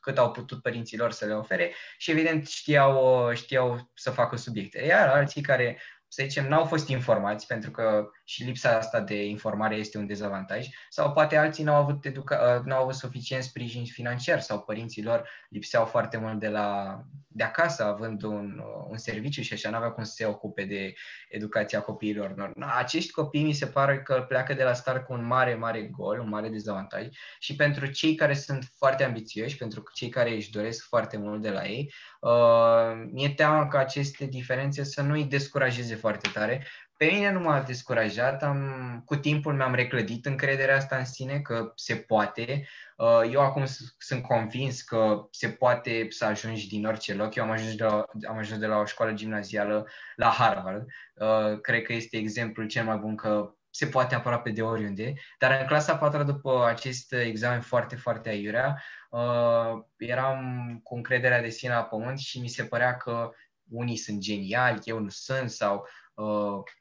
cât 0.00 0.18
au 0.18 0.30
putut 0.30 0.62
părinților 0.62 1.10
să 1.12 1.24
le 1.24 1.32
ofere 1.32 1.72
și 1.98 2.10
evident 2.10 2.46
știau, 2.46 3.30
știau 3.34 3.90
să 3.94 4.10
facă 4.10 4.36
subiecte. 4.36 4.84
Iar 4.84 5.08
alții 5.08 5.42
care 5.42 5.78
să 6.12 6.22
zicem, 6.26 6.48
n-au 6.48 6.64
fost 6.64 6.88
informați, 6.88 7.46
pentru 7.46 7.70
că 7.70 8.08
și 8.24 8.44
lipsa 8.44 8.76
asta 8.76 9.00
de 9.00 9.24
informare 9.24 9.76
este 9.76 9.98
un 9.98 10.06
dezavantaj, 10.06 10.66
sau 10.88 11.12
poate 11.12 11.36
alții 11.36 11.64
n-au 11.64 11.82
avut, 11.82 12.06
educa- 12.06 12.56
uh, 12.56 12.64
n-au 12.64 12.82
avut 12.82 12.94
suficient 12.94 13.42
sprijin 13.42 13.84
financiar 13.84 14.40
sau 14.40 14.60
părinții 14.60 15.02
lor 15.02 15.28
lipseau 15.48 15.84
foarte 15.84 16.16
mult 16.16 16.38
de, 16.38 16.48
la, 16.48 17.00
de 17.32 17.44
acasă, 17.44 17.84
având 17.84 18.22
un, 18.22 18.58
uh, 18.58 18.84
un 18.88 18.96
serviciu 18.96 19.42
și 19.42 19.52
așa 19.52 19.70
n-aveau 19.70 19.92
cum 19.92 20.04
să 20.04 20.12
se 20.12 20.26
ocupe 20.26 20.64
de 20.64 20.94
educația 21.28 21.80
copiilor. 21.80 22.54
Acești 22.76 23.12
copii 23.12 23.44
mi 23.44 23.52
se 23.52 23.66
pare 23.66 24.02
că 24.02 24.24
pleacă 24.28 24.54
de 24.54 24.62
la 24.62 24.72
start 24.72 25.06
cu 25.06 25.12
un 25.12 25.24
mare, 25.24 25.54
mare 25.54 25.82
gol, 25.82 26.18
un 26.18 26.28
mare 26.28 26.48
dezavantaj 26.48 27.06
și 27.38 27.56
pentru 27.56 27.86
cei 27.86 28.14
care 28.14 28.34
sunt 28.34 28.72
foarte 28.76 29.04
ambițioși, 29.04 29.56
pentru 29.56 29.82
cei 29.92 30.08
care 30.08 30.34
își 30.34 30.50
doresc 30.50 30.86
foarte 30.86 31.16
mult 31.16 31.42
de 31.42 31.50
la 31.50 31.66
ei, 31.66 31.92
uh, 32.20 33.08
mi-e 33.12 33.34
teamă 33.34 33.66
că 33.66 33.76
aceste 33.76 34.24
diferențe 34.24 34.84
să 34.84 35.02
nu 35.02 35.12
îi 35.12 35.24
descurajeze 35.24 35.94
foarte 35.94 36.30
tare. 36.32 36.66
Pe 37.00 37.06
mine 37.06 37.32
nu 37.32 37.40
m-a 37.40 37.62
descurajat, 37.62 38.42
am, 38.42 39.02
cu 39.04 39.16
timpul 39.16 39.54
mi-am 39.54 39.74
reclădit 39.74 40.26
încrederea 40.26 40.76
asta 40.76 40.96
în 40.96 41.04
sine, 41.04 41.40
că 41.40 41.72
se 41.74 41.96
poate. 41.96 42.66
Uh, 42.96 43.30
eu 43.32 43.40
acum 43.40 43.64
sunt 43.98 44.22
convins 44.22 44.82
că 44.82 45.28
se 45.30 45.48
poate 45.48 46.06
să 46.08 46.24
ajungi 46.24 46.68
din 46.68 46.86
orice 46.86 47.14
loc. 47.14 47.34
Eu 47.34 47.44
am 47.44 47.50
ajuns 47.50 47.74
de 47.74 47.84
la, 47.84 48.04
am 48.28 48.36
ajuns 48.36 48.58
de 48.58 48.66
la 48.66 48.78
o 48.78 48.84
școală 48.84 49.12
gimnazială 49.12 49.88
la 50.16 50.28
Harvard. 50.28 50.86
Uh, 51.14 51.60
cred 51.60 51.82
că 51.82 51.92
este 51.92 52.16
exemplul 52.16 52.66
cel 52.66 52.84
mai 52.84 52.96
bun 52.96 53.16
că 53.16 53.54
se 53.70 53.86
poate 53.86 54.14
aproape 54.14 54.50
de 54.50 54.62
oriunde, 54.62 55.14
dar 55.38 55.60
în 55.60 55.66
clasa 55.66 55.96
4 55.96 56.22
după 56.22 56.64
acest 56.66 57.12
examen 57.12 57.60
foarte, 57.60 57.96
foarte 57.96 58.28
aiurea, 58.28 58.82
uh, 59.10 59.84
eram 59.96 60.40
cu 60.82 60.94
încrederea 60.94 61.42
de 61.42 61.48
sine 61.48 61.74
la 61.74 61.84
pământ 61.84 62.18
și 62.18 62.40
mi 62.40 62.48
se 62.48 62.64
părea 62.64 62.96
că 62.96 63.30
unii 63.70 63.96
sunt 63.96 64.18
geniali, 64.18 64.80
eu 64.84 64.98
nu 64.98 65.08
sunt, 65.08 65.50
sau 65.50 65.74
uh, 65.74 65.88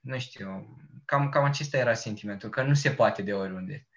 nu 0.02 0.20
știu, 0.20 0.78
cam, 1.06 1.30
cam 1.30 1.44
acesta 1.44 1.78
era 1.78 1.94
sentimentul, 1.94 2.50
că 2.50 2.64
nu 2.64 2.74
se 2.74 2.90
poate 2.90 3.22
de 3.22 3.34
oriunde. 3.34 3.88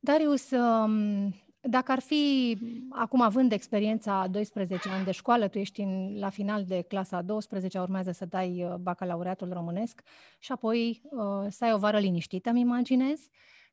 Darius, 0.00 0.50
um, 0.50 1.34
dacă 1.60 1.92
ar 1.92 2.00
fi, 2.00 2.56
acum 2.90 3.20
având 3.20 3.52
experiența 3.52 4.26
12 4.26 4.88
ani 4.88 5.04
de 5.04 5.10
școală, 5.10 5.48
tu 5.48 5.58
ești 5.58 5.80
în, 5.80 6.18
la 6.18 6.28
final 6.28 6.64
de 6.64 6.82
clasa 6.82 7.22
12, 7.22 7.78
urmează 7.78 8.10
să 8.12 8.24
dai 8.24 8.64
uh, 8.64 8.74
bacalaureatul 8.74 9.52
românesc 9.52 10.02
și 10.38 10.52
apoi 10.52 11.02
uh, 11.04 11.46
să 11.48 11.64
ai 11.64 11.72
o 11.72 11.78
vară 11.78 11.98
liniștită, 11.98 12.50
îmi 12.50 12.60
imaginez, 12.60 13.20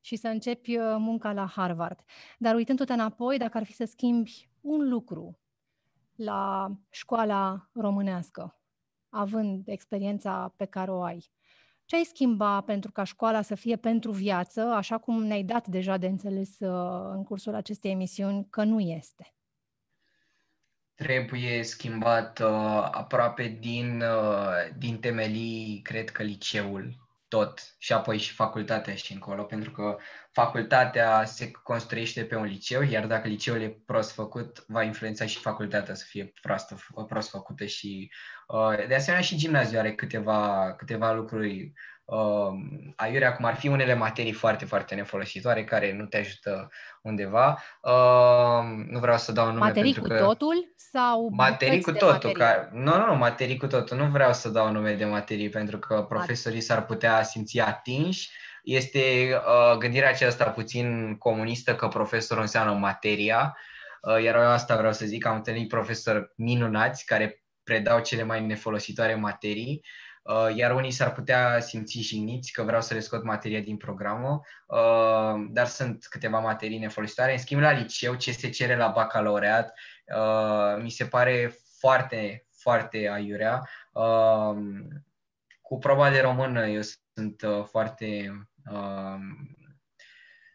și 0.00 0.16
să 0.16 0.28
începi 0.28 0.76
uh, 0.76 0.96
munca 0.98 1.32
la 1.32 1.46
Harvard. 1.46 2.00
Dar 2.38 2.54
uitându-te 2.54 2.92
înapoi, 2.92 3.38
dacă 3.38 3.58
ar 3.58 3.64
fi 3.64 3.72
să 3.72 3.84
schimbi 3.84 4.48
un 4.60 4.88
lucru 4.88 5.38
la 6.14 6.70
școala 6.90 7.68
românească, 7.72 8.61
având 9.12 9.68
experiența 9.68 10.54
pe 10.56 10.64
care 10.64 10.90
o 10.90 11.02
ai, 11.02 11.30
ce 11.84 11.96
ai 11.96 12.04
schimba 12.04 12.60
pentru 12.60 12.92
ca 12.92 13.04
școala 13.04 13.42
să 13.42 13.54
fie 13.54 13.76
pentru 13.76 14.10
viață, 14.10 14.60
așa 14.60 14.98
cum 14.98 15.22
ne-ai 15.22 15.42
dat 15.42 15.66
deja 15.66 15.96
de 15.96 16.06
înțeles 16.06 16.58
uh, 16.58 17.10
în 17.14 17.24
cursul 17.24 17.54
acestei 17.54 17.90
emisiuni 17.90 18.46
că 18.50 18.64
nu 18.64 18.80
este? 18.80 19.34
Trebuie 20.94 21.62
schimbat 21.62 22.38
uh, 22.38 22.88
aproape 22.90 23.58
din, 23.60 24.00
uh, 24.00 24.76
din 24.78 24.98
temelii, 24.98 25.80
cred 25.82 26.10
că 26.10 26.22
liceul 26.22 27.01
tot 27.32 27.74
și 27.78 27.92
apoi 27.92 28.18
și 28.18 28.32
facultatea 28.32 28.94
și 28.94 29.12
încolo, 29.12 29.42
pentru 29.42 29.70
că 29.70 29.96
facultatea 30.32 31.24
se 31.24 31.50
construiește 31.50 32.24
pe 32.24 32.36
un 32.36 32.44
liceu, 32.44 32.82
iar 32.82 33.06
dacă 33.06 33.28
liceul 33.28 33.60
e 33.60 33.82
prost 33.86 34.12
făcut, 34.12 34.64
va 34.66 34.82
influența 34.82 35.26
și 35.26 35.38
facultatea 35.38 35.94
să 35.94 36.04
fie 36.08 36.32
proastă, 36.42 36.76
prost 37.08 37.30
făcută 37.30 37.64
și 37.64 38.12
uh, 38.46 38.86
de 38.88 38.94
asemenea 38.94 39.24
și 39.24 39.36
gimnaziul 39.36 39.78
are 39.80 39.94
câteva, 39.94 40.74
câteva 40.76 41.12
lucruri 41.12 41.72
uh, 42.12 42.52
aiurea, 42.96 43.32
cum 43.32 43.44
ar 43.44 43.54
fi 43.54 43.68
unele 43.68 43.94
materii 43.94 44.32
foarte, 44.32 44.64
foarte 44.64 44.94
nefolositoare 44.94 45.64
care 45.64 45.92
nu 45.92 46.04
te 46.04 46.16
ajută 46.16 46.68
undeva. 47.02 47.62
Uh, 47.82 48.84
nu 48.88 48.98
vreau 48.98 49.16
să 49.18 49.32
dau 49.32 49.46
nume 49.46 49.58
materii 49.58 49.92
pentru 49.92 50.02
cu 50.02 50.18
că... 50.18 50.24
totul 50.24 50.72
sau 50.76 51.28
Materii 51.32 51.80
cu 51.80 51.92
totul. 51.92 52.10
Materii? 52.10 52.34
Ca... 52.34 52.68
Nu, 52.72 52.96
nu, 52.96 53.06
nu, 53.06 53.14
materii 53.14 53.56
cu 53.56 53.66
totul. 53.66 53.96
Nu 53.96 54.04
vreau 54.04 54.32
să 54.32 54.48
dau 54.48 54.72
nume 54.72 54.94
de 54.94 55.04
materii 55.04 55.48
pentru 55.48 55.78
că 55.78 56.02
profesorii 56.08 56.60
s-ar 56.60 56.84
putea 56.84 57.22
simți 57.22 57.60
atinși. 57.60 58.30
Este 58.62 59.00
uh, 59.32 59.76
gândirea 59.78 60.08
aceasta 60.08 60.44
puțin 60.44 61.16
comunistă 61.18 61.74
că 61.74 61.88
profesorul 61.88 62.42
înseamnă 62.42 62.72
materia. 62.72 63.56
Uh, 64.02 64.22
iar 64.22 64.34
eu 64.34 64.50
asta 64.50 64.76
vreau 64.76 64.92
să 64.92 65.06
zic, 65.06 65.26
am 65.26 65.34
întâlnit 65.34 65.68
profesori 65.68 66.32
minunați 66.36 67.04
care 67.04 67.42
predau 67.62 68.00
cele 68.00 68.22
mai 68.22 68.46
nefolositoare 68.46 69.14
materii 69.14 69.82
Uh, 69.82 69.90
iar 70.54 70.74
unii 70.74 70.90
s-ar 70.90 71.12
putea 71.12 71.60
simți 71.60 72.00
jigniți 72.00 72.52
că 72.52 72.62
vreau 72.62 72.80
să 72.80 72.94
le 72.94 73.00
scot 73.00 73.22
materia 73.22 73.60
din 73.60 73.76
programă, 73.76 74.40
uh, 74.66 75.46
dar 75.50 75.66
sunt 75.66 76.06
câteva 76.10 76.38
materii 76.38 76.78
nefolositoare. 76.78 77.32
În 77.32 77.38
schimb, 77.38 77.60
la 77.60 77.70
liceu, 77.70 78.14
ce 78.14 78.32
se 78.32 78.50
cere 78.50 78.76
la 78.76 78.88
bacalaureat, 78.88 79.74
uh, 80.16 80.82
mi 80.82 80.90
se 80.90 81.04
pare 81.04 81.54
foarte, 81.78 82.46
foarte 82.50 83.08
aiurea. 83.12 83.68
Cu 85.60 85.78
proba 85.78 86.10
de 86.10 86.20
română 86.20 86.66
eu 86.66 86.80
sunt 87.14 87.44
foarte 87.70 88.32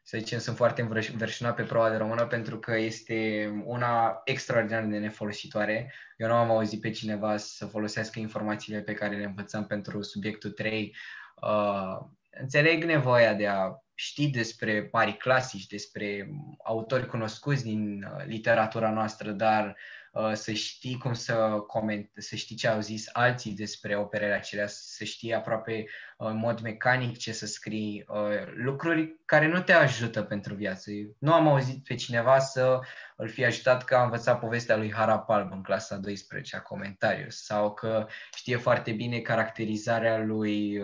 să 0.09 0.17
zicem, 0.17 0.39
sunt 0.39 0.55
foarte 0.55 0.81
înverșunat 1.11 1.55
pe 1.55 1.63
proba 1.63 1.89
de 1.89 1.95
română 1.95 2.25
pentru 2.25 2.59
că 2.59 2.77
este 2.77 3.47
una 3.65 4.21
extraordinar 4.23 4.83
de 4.83 4.97
nefolositoare. 4.97 5.93
Eu 6.17 6.27
nu 6.27 6.33
am 6.33 6.49
auzit 6.49 6.81
pe 6.81 6.89
cineva 6.89 7.37
să 7.37 7.65
folosească 7.65 8.19
informațiile 8.19 8.81
pe 8.81 8.93
care 8.93 9.15
le 9.15 9.23
învățăm 9.23 9.65
pentru 9.65 10.01
subiectul 10.01 10.51
3. 10.51 10.95
Uh, 11.41 12.07
înțeleg 12.29 12.83
nevoia 12.83 13.33
de 13.33 13.47
a 13.47 13.69
ști 13.93 14.29
despre 14.29 14.89
mari 14.91 15.17
clasici, 15.17 15.67
despre 15.67 16.29
autori 16.63 17.07
cunoscuți 17.07 17.63
din 17.63 18.03
uh, 18.03 18.25
literatura 18.25 18.91
noastră, 18.91 19.31
dar 19.31 19.65
Uh, 19.65 19.96
să 20.33 20.51
știi 20.51 20.97
cum 20.97 21.13
să 21.13 21.33
coment, 21.67 22.09
să 22.15 22.35
știi 22.35 22.55
ce 22.55 22.67
au 22.67 22.79
zis 22.79 23.09
alții 23.11 23.51
despre 23.51 23.95
operele 23.97 24.33
acelea, 24.33 24.67
să 24.67 25.03
știi 25.03 25.33
aproape 25.33 25.85
uh, 26.17 26.27
în 26.27 26.37
mod 26.37 26.61
mecanic 26.61 27.17
ce 27.17 27.31
să 27.31 27.45
scrii, 27.45 28.05
uh, 28.07 28.53
lucruri 28.55 29.15
care 29.25 29.47
nu 29.47 29.61
te 29.61 29.73
ajută 29.73 30.21
pentru 30.21 30.53
viață. 30.53 30.91
Nu 31.19 31.33
am 31.33 31.47
auzit 31.47 31.83
pe 31.83 31.95
cineva 31.95 32.39
să 32.39 32.79
îl 33.15 33.29
fi 33.29 33.45
ajutat 33.45 33.83
că 33.83 33.95
a 33.95 34.03
învățat 34.03 34.39
povestea 34.39 34.77
lui 34.77 34.93
Harapalb 34.93 35.51
în 35.51 35.61
clasa 35.61 35.95
12 35.95 36.55
a 36.55 36.61
comentariu 36.61 37.25
sau 37.29 37.73
că 37.73 38.07
știe 38.35 38.57
foarte 38.57 38.91
bine 38.91 39.19
caracterizarea 39.19 40.17
lui, 40.17 40.83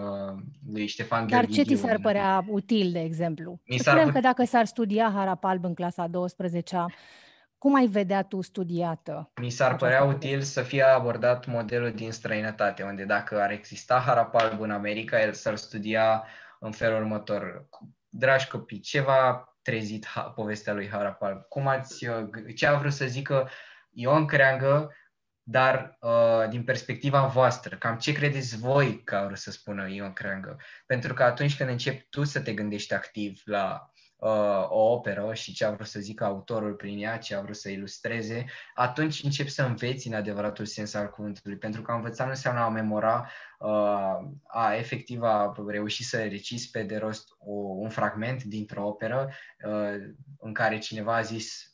lui 0.72 0.88
Ștefan 0.88 1.28
Dar 1.28 1.46
ce 1.46 1.64
ți 1.64 1.76
s-ar 1.76 2.00
părea 2.02 2.46
util, 2.48 2.92
de 2.92 3.00
exemplu? 3.00 3.62
Mi 3.66 3.78
s-ar... 3.78 4.12
că 4.12 4.20
dacă 4.20 4.46
s-ar 4.46 4.66
studia 4.66 5.12
Harapalb 5.16 5.64
în 5.64 5.74
clasa 5.74 6.08
12 6.08 6.86
cum 7.64 7.76
ai 7.76 7.88
vedea 7.88 8.24
tu 8.24 8.42
studiată? 8.42 9.32
Mi 9.42 9.50
s-ar 9.50 9.76
părea 9.76 10.04
util 10.04 10.42
să 10.42 10.62
fie 10.62 10.82
abordat 10.82 11.46
modelul 11.46 11.92
din 11.92 12.12
străinătate, 12.12 12.84
unde 12.84 13.04
dacă 13.04 13.42
ar 13.42 13.52
exista 13.52 14.00
Harapalb 14.00 14.62
în 14.62 14.72
America, 14.72 15.22
el 15.22 15.34
s-ar 15.34 15.56
studia 15.56 16.24
în 16.60 16.72
felul 16.72 17.00
următor. 17.00 17.68
Dragi 18.10 18.48
copii, 18.48 18.80
ce 18.80 19.02
v-a 19.02 19.56
trezit 19.62 20.08
povestea 20.36 20.74
lui 20.74 20.90
Harapalb? 20.90 21.42
Cum 21.42 21.68
ați, 21.68 22.08
uh, 22.08 22.30
ce 22.56 22.68
a 22.68 22.78
vrut 22.78 22.94
să 22.94 23.06
zică 23.06 23.50
Ion 23.90 24.26
Creangă, 24.26 24.96
dar 25.44 25.98
uh, 26.00 26.50
din 26.50 26.64
perspectiva 26.64 27.26
voastră, 27.26 27.76
cam 27.76 27.98
ce 27.98 28.12
credeți 28.12 28.58
voi 28.58 29.04
că 29.04 29.16
a 29.16 29.26
vrut 29.26 29.38
să 29.38 29.52
spună 29.52 29.90
Ion 29.90 30.14
Creangă? 30.14 30.58
Pentru 30.86 31.14
că 31.14 31.24
atunci 31.24 31.58
când 31.58 31.70
începi 31.70 32.08
tu 32.10 32.24
să 32.24 32.42
te 32.42 32.54
gândești 32.54 32.94
activ 32.94 33.42
la 33.46 33.93
uh, 34.24 34.66
o 34.70 34.92
operă 34.92 35.34
și 35.34 35.54
ce 35.54 35.66
a 35.66 35.72
vrut 35.72 35.88
să 35.88 36.00
zică 36.00 36.24
autorul 36.24 36.74
prin 36.74 37.00
ea, 37.00 37.18
ce 37.18 37.36
a 37.36 37.42
vrut 37.42 37.56
să 37.56 37.70
ilustreze, 37.70 38.46
atunci 38.74 39.24
începi 39.24 39.50
să 39.50 39.64
înveți 39.64 40.08
în 40.08 40.14
adevăratul 40.14 40.66
sens 40.66 40.94
al 40.94 41.10
cuvântului. 41.10 41.58
Pentru 41.58 41.82
că 41.82 41.92
a 41.92 41.96
învăța 41.96 42.24
nu 42.24 42.30
înseamnă 42.30 42.62
a 42.62 42.70
memora, 42.70 43.30
uh, 43.60 44.18
a 44.48 44.76
efectiv 44.76 45.22
a 45.22 45.54
reuși 45.68 46.04
să 46.04 46.24
recizi 46.24 46.70
pe 46.70 46.84
de 46.84 46.98
rost 46.98 47.28
o, 47.38 47.54
un 47.54 47.90
fragment 47.90 48.44
dintr-o 48.44 48.88
operă 48.88 49.30
uh, 49.66 50.14
în 50.40 50.54
care 50.54 50.78
cineva 50.78 51.16
a 51.16 51.22
zis 51.22 51.68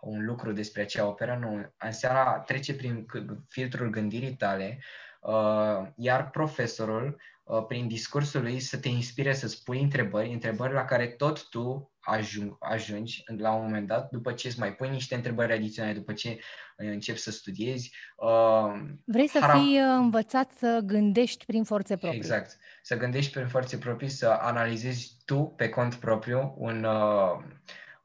un 0.00 0.24
lucru 0.24 0.52
despre 0.52 0.82
acea 0.82 1.06
operă, 1.06 1.36
nu. 1.40 1.74
Înseamnă 1.78 2.18
a 2.18 2.38
trece 2.38 2.74
prin 2.74 3.06
filtrul 3.48 3.90
gândirii 3.90 4.36
tale, 4.36 4.78
uh, 5.20 5.88
iar 5.96 6.30
profesorul, 6.30 7.06
uh, 7.06 7.35
prin 7.68 7.88
discursul 7.88 8.42
lui, 8.42 8.60
să 8.60 8.76
te 8.76 8.88
inspire 8.88 9.32
să 9.32 9.48
spui 9.48 9.80
întrebări, 9.80 10.32
întrebări 10.32 10.72
la 10.72 10.84
care 10.84 11.06
tot 11.06 11.48
tu 11.48 11.90
ajung, 12.00 12.56
ajungi 12.60 13.22
la 13.36 13.52
un 13.52 13.62
moment 13.62 13.86
dat, 13.86 14.10
după 14.10 14.32
ce 14.32 14.48
îți 14.48 14.58
mai 14.58 14.74
pui 14.74 14.88
niște 14.88 15.14
întrebări 15.14 15.52
adiționale, 15.52 15.94
după 15.94 16.12
ce 16.12 16.28
uh, 16.28 16.88
începi 16.90 17.18
să 17.18 17.30
studiezi. 17.30 17.92
Uh, 18.16 18.82
Vrei 19.04 19.28
să 19.28 19.38
haram... 19.40 19.62
fii 19.62 19.80
uh, 19.80 19.86
învățat 19.96 20.52
să 20.52 20.80
gândești 20.84 21.44
prin 21.44 21.64
forțe 21.64 21.96
proprii. 21.96 22.18
Exact. 22.18 22.58
Să 22.82 22.96
gândești 22.96 23.32
prin 23.32 23.46
forțe 23.46 23.78
proprii, 23.78 24.08
să 24.08 24.28
analizezi 24.28 25.16
tu 25.24 25.54
pe 25.56 25.68
cont 25.68 25.94
propriu 25.94 26.54
un... 26.58 26.84
Uh, 26.84 27.44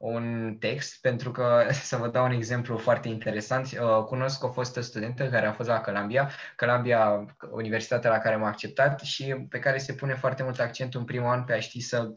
un 0.01 0.55
text, 0.59 1.01
pentru 1.01 1.31
că, 1.31 1.65
să 1.71 1.97
vă 1.97 2.07
dau 2.07 2.25
un 2.25 2.31
exemplu 2.31 2.77
foarte 2.77 3.07
interesant, 3.07 3.65
uh, 3.65 4.03
cunosc 4.03 4.43
o 4.43 4.51
fostă 4.51 4.81
studentă 4.81 5.29
care 5.29 5.45
a 5.45 5.51
fost 5.51 5.69
la 5.69 5.81
Columbia, 5.81 6.31
Columbia, 6.57 7.25
universitatea 7.51 8.09
la 8.09 8.17
care 8.17 8.35
m-a 8.35 8.47
acceptat 8.47 8.99
și 8.99 9.35
pe 9.49 9.59
care 9.59 9.77
se 9.77 9.93
pune 9.93 10.13
foarte 10.13 10.43
mult 10.43 10.59
accent 10.59 10.95
în 10.95 11.03
primul 11.03 11.29
an 11.29 11.43
pe 11.43 11.53
a 11.53 11.59
ști 11.59 11.79
să, 11.79 12.13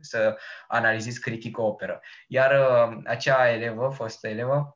să 0.00 0.36
analizezi 0.68 1.20
critic 1.20 1.58
o 1.58 1.64
operă. 1.66 2.00
Iar 2.28 2.50
uh, 2.50 2.98
acea 3.04 3.50
elevă, 3.50 3.88
fostă 3.94 4.28
elevă, 4.28 4.75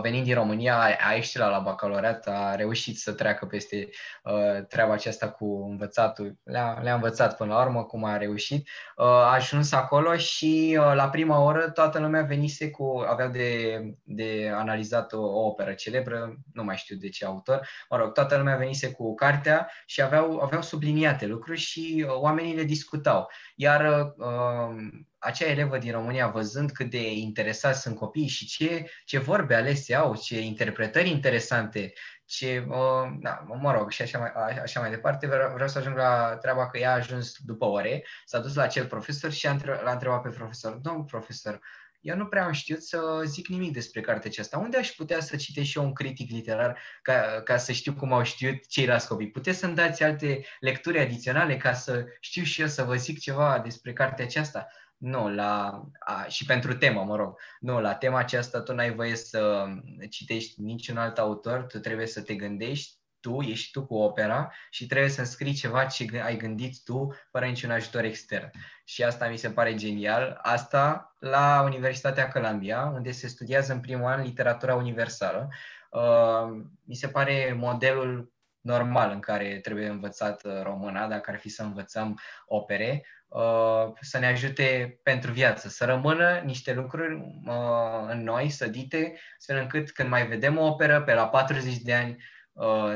venind 0.00 0.24
din 0.24 0.34
România, 0.34 0.96
a 1.00 1.14
excelat 1.14 1.50
la 1.50 1.58
bacalaureat, 1.58 2.26
a 2.26 2.54
reușit 2.54 2.98
să 2.98 3.12
treacă 3.12 3.46
peste 3.46 3.88
uh, 4.22 4.66
treaba 4.68 4.92
aceasta 4.92 5.30
cu 5.30 5.66
învățatul. 5.70 6.36
Le-a, 6.44 6.78
le-a 6.82 6.94
învățat 6.94 7.36
până 7.36 7.52
la 7.52 7.62
urmă 7.62 7.84
cum 7.84 8.04
a 8.04 8.16
reușit. 8.16 8.68
Uh, 8.96 9.04
a 9.06 9.34
ajuns 9.34 9.72
acolo 9.72 10.16
și 10.16 10.78
uh, 10.80 10.92
la 10.94 11.08
prima 11.08 11.40
oră 11.40 11.70
toată 11.70 11.98
lumea 11.98 12.22
venise 12.22 12.70
cu, 12.70 13.04
avea 13.08 13.28
de, 13.28 13.80
de 14.02 14.52
analizat 14.54 15.12
o, 15.12 15.20
o 15.20 15.46
operă 15.46 15.72
celebră, 15.72 16.36
nu 16.52 16.64
mai 16.64 16.76
știu 16.76 16.96
de 16.96 17.08
ce 17.08 17.24
autor, 17.24 17.68
mă 17.90 17.96
rog, 17.96 18.12
toată 18.12 18.36
lumea 18.36 18.56
venise 18.56 18.90
cu 18.90 19.14
cartea 19.14 19.70
și 19.86 20.02
aveau, 20.02 20.38
aveau 20.38 20.62
subliniate 20.62 21.26
lucruri 21.26 21.58
și 21.58 22.04
uh, 22.06 22.14
oamenii 22.14 22.54
le 22.54 22.62
discutau. 22.62 23.30
Iar 23.54 24.12
uh, 24.16 24.76
acea 25.18 25.46
elevă 25.46 25.78
din 25.78 25.92
România, 25.92 26.28
văzând 26.28 26.70
cât 26.70 26.90
de 26.90 27.12
interesați 27.12 27.80
sunt 27.80 27.96
copiii 27.96 28.28
și 28.28 28.46
ce, 28.46 28.90
ce 29.04 29.18
vorbe 29.18 29.54
alese 29.54 29.94
au, 29.94 30.16
ce 30.16 30.40
interpretări 30.40 31.10
interesante, 31.10 31.92
ce, 32.24 32.66
uh, 32.68 33.16
da, 33.20 33.44
mă 33.60 33.72
rog, 33.72 33.90
și 33.90 34.02
așa 34.02 34.18
mai, 34.18 34.30
așa 34.62 34.80
mai 34.80 34.90
departe. 34.90 35.26
Vreau, 35.26 35.52
vreau 35.52 35.68
să 35.68 35.78
ajung 35.78 35.96
la 35.96 36.36
treaba 36.36 36.68
că 36.68 36.78
ea 36.78 36.90
a 36.90 36.94
ajuns 36.94 37.36
după 37.38 37.64
ore, 37.64 38.04
s-a 38.24 38.38
dus 38.38 38.54
la 38.54 38.62
acel 38.62 38.86
profesor 38.86 39.30
și 39.30 39.46
a 39.46 39.56
l-a 39.82 39.92
întrebat 39.92 40.22
pe 40.22 40.28
profesor, 40.28 40.72
domnul 40.72 41.04
profesor, 41.04 41.60
eu 42.04 42.16
nu 42.16 42.26
prea 42.26 42.44
am 42.44 42.52
știut 42.52 42.82
să 42.82 43.22
zic 43.24 43.48
nimic 43.48 43.72
despre 43.72 44.00
cartea 44.00 44.30
aceasta. 44.30 44.58
Unde 44.58 44.76
aș 44.76 44.90
putea 44.90 45.20
să 45.20 45.36
citesc 45.36 45.66
și 45.66 45.78
eu 45.78 45.84
un 45.84 45.92
critic 45.92 46.30
literar 46.30 46.78
ca, 47.02 47.40
ca 47.44 47.56
să 47.56 47.72
știu 47.72 47.94
cum 47.94 48.12
au 48.12 48.22
știut 48.22 48.66
ceilalți 48.66 49.08
copii? 49.08 49.30
Puteți 49.30 49.58
să-mi 49.58 49.74
dați 49.74 50.02
alte 50.02 50.44
lecturi 50.60 50.98
adiționale 50.98 51.56
ca 51.56 51.72
să 51.72 52.04
știu 52.20 52.42
și 52.42 52.60
eu 52.60 52.66
să 52.66 52.82
vă 52.82 52.94
zic 52.94 53.18
ceva 53.20 53.58
despre 53.58 53.92
cartea 53.92 54.24
aceasta? 54.24 54.68
Nu, 54.96 55.34
la, 55.34 55.82
a, 55.98 56.24
și 56.28 56.44
pentru 56.44 56.74
temă, 56.74 57.04
mă 57.04 57.16
rog. 57.16 57.38
Nu, 57.60 57.80
la 57.80 57.94
tema 57.94 58.18
aceasta 58.18 58.62
tu 58.62 58.74
n-ai 58.74 58.94
voie 58.94 59.16
să 59.16 59.66
citești 60.10 60.60
niciun 60.60 60.96
alt 60.96 61.18
autor, 61.18 61.62
tu 61.62 61.78
trebuie 61.78 62.06
să 62.06 62.22
te 62.22 62.34
gândești 62.34 62.92
tu, 63.24 63.40
ești 63.40 63.70
tu 63.70 63.86
cu 63.86 63.94
opera 63.94 64.52
și 64.70 64.86
trebuie 64.86 65.10
să 65.10 65.24
scrii 65.24 65.52
ceva 65.52 65.84
ce 65.84 66.20
ai 66.24 66.36
gândit 66.36 66.82
tu 66.84 67.14
fără 67.30 67.44
niciun 67.44 67.70
ajutor 67.70 68.04
extern. 68.04 68.50
Și 68.84 69.04
asta 69.04 69.28
mi 69.28 69.36
se 69.36 69.50
pare 69.50 69.74
genial. 69.74 70.38
Asta 70.42 71.14
la 71.18 71.62
Universitatea 71.64 72.28
Columbia, 72.28 72.90
unde 72.94 73.10
se 73.10 73.26
studiază 73.26 73.72
în 73.72 73.80
primul 73.80 74.06
an 74.06 74.22
literatura 74.22 74.74
universală. 74.74 75.48
Uh, 75.90 76.64
mi 76.84 76.94
se 76.94 77.08
pare 77.08 77.56
modelul 77.58 78.32
normal 78.60 79.10
în 79.10 79.20
care 79.20 79.58
trebuie 79.62 79.86
învățat 79.88 80.44
uh, 80.44 80.62
româna, 80.62 81.06
dacă 81.06 81.30
ar 81.30 81.38
fi 81.38 81.48
să 81.48 81.62
învățăm 81.62 82.20
opere, 82.46 83.06
uh, 83.28 83.92
să 84.00 84.18
ne 84.18 84.26
ajute 84.26 84.98
pentru 85.02 85.32
viață, 85.32 85.68
să 85.68 85.84
rămână 85.84 86.42
niște 86.44 86.72
lucruri 86.72 87.14
uh, 87.46 88.06
în 88.08 88.22
noi, 88.22 88.50
sădite, 88.50 89.18
astfel 89.38 89.56
încât 89.56 89.90
când 89.90 90.08
mai 90.08 90.26
vedem 90.26 90.58
o 90.58 90.66
operă 90.66 91.02
pe 91.02 91.14
la 91.14 91.28
40 91.28 91.76
de 91.76 91.94
ani, 91.94 92.16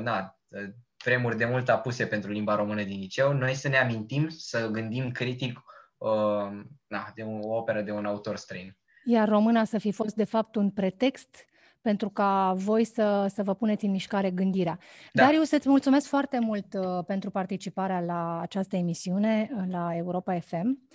na, 0.01 0.39
vremuri 1.05 1.37
de 1.37 1.45
mult 1.45 1.69
apuse 1.69 2.07
pentru 2.07 2.31
limba 2.31 2.55
română 2.55 2.83
din 2.83 2.99
liceu, 2.99 3.33
noi 3.33 3.55
să 3.55 3.69
ne 3.69 3.77
amintim, 3.77 4.29
să 4.29 4.69
gândim 4.69 5.11
critic 5.11 5.61
na, 6.87 7.13
de 7.15 7.23
o 7.23 7.57
operă 7.57 7.83
de 7.83 7.91
un 7.91 8.05
autor 8.05 8.37
străin. 8.37 8.77
Iar 9.05 9.29
româna 9.29 9.65
să 9.65 9.79
fi 9.79 9.93
fost 9.93 10.15
de 10.15 10.25
fapt 10.25 10.55
un 10.55 10.71
pretext 10.71 11.49
pentru 11.81 12.09
ca 12.09 12.53
voi 12.57 12.85
să, 12.85 13.27
să 13.35 13.43
vă 13.43 13.55
puneți 13.55 13.85
în 13.85 13.91
mișcare 13.91 14.31
gândirea. 14.31 14.79
Da. 15.13 15.23
Darius, 15.23 15.51
îți 15.51 15.69
mulțumesc 15.69 16.07
foarte 16.07 16.39
mult 16.39 16.75
uh, 16.75 17.05
pentru 17.07 17.31
participarea 17.31 18.01
la 18.01 18.41
această 18.41 18.77
emisiune 18.77 19.51
uh, 19.57 19.63
la 19.71 19.97
Europa 19.97 20.39
FM. 20.39 20.89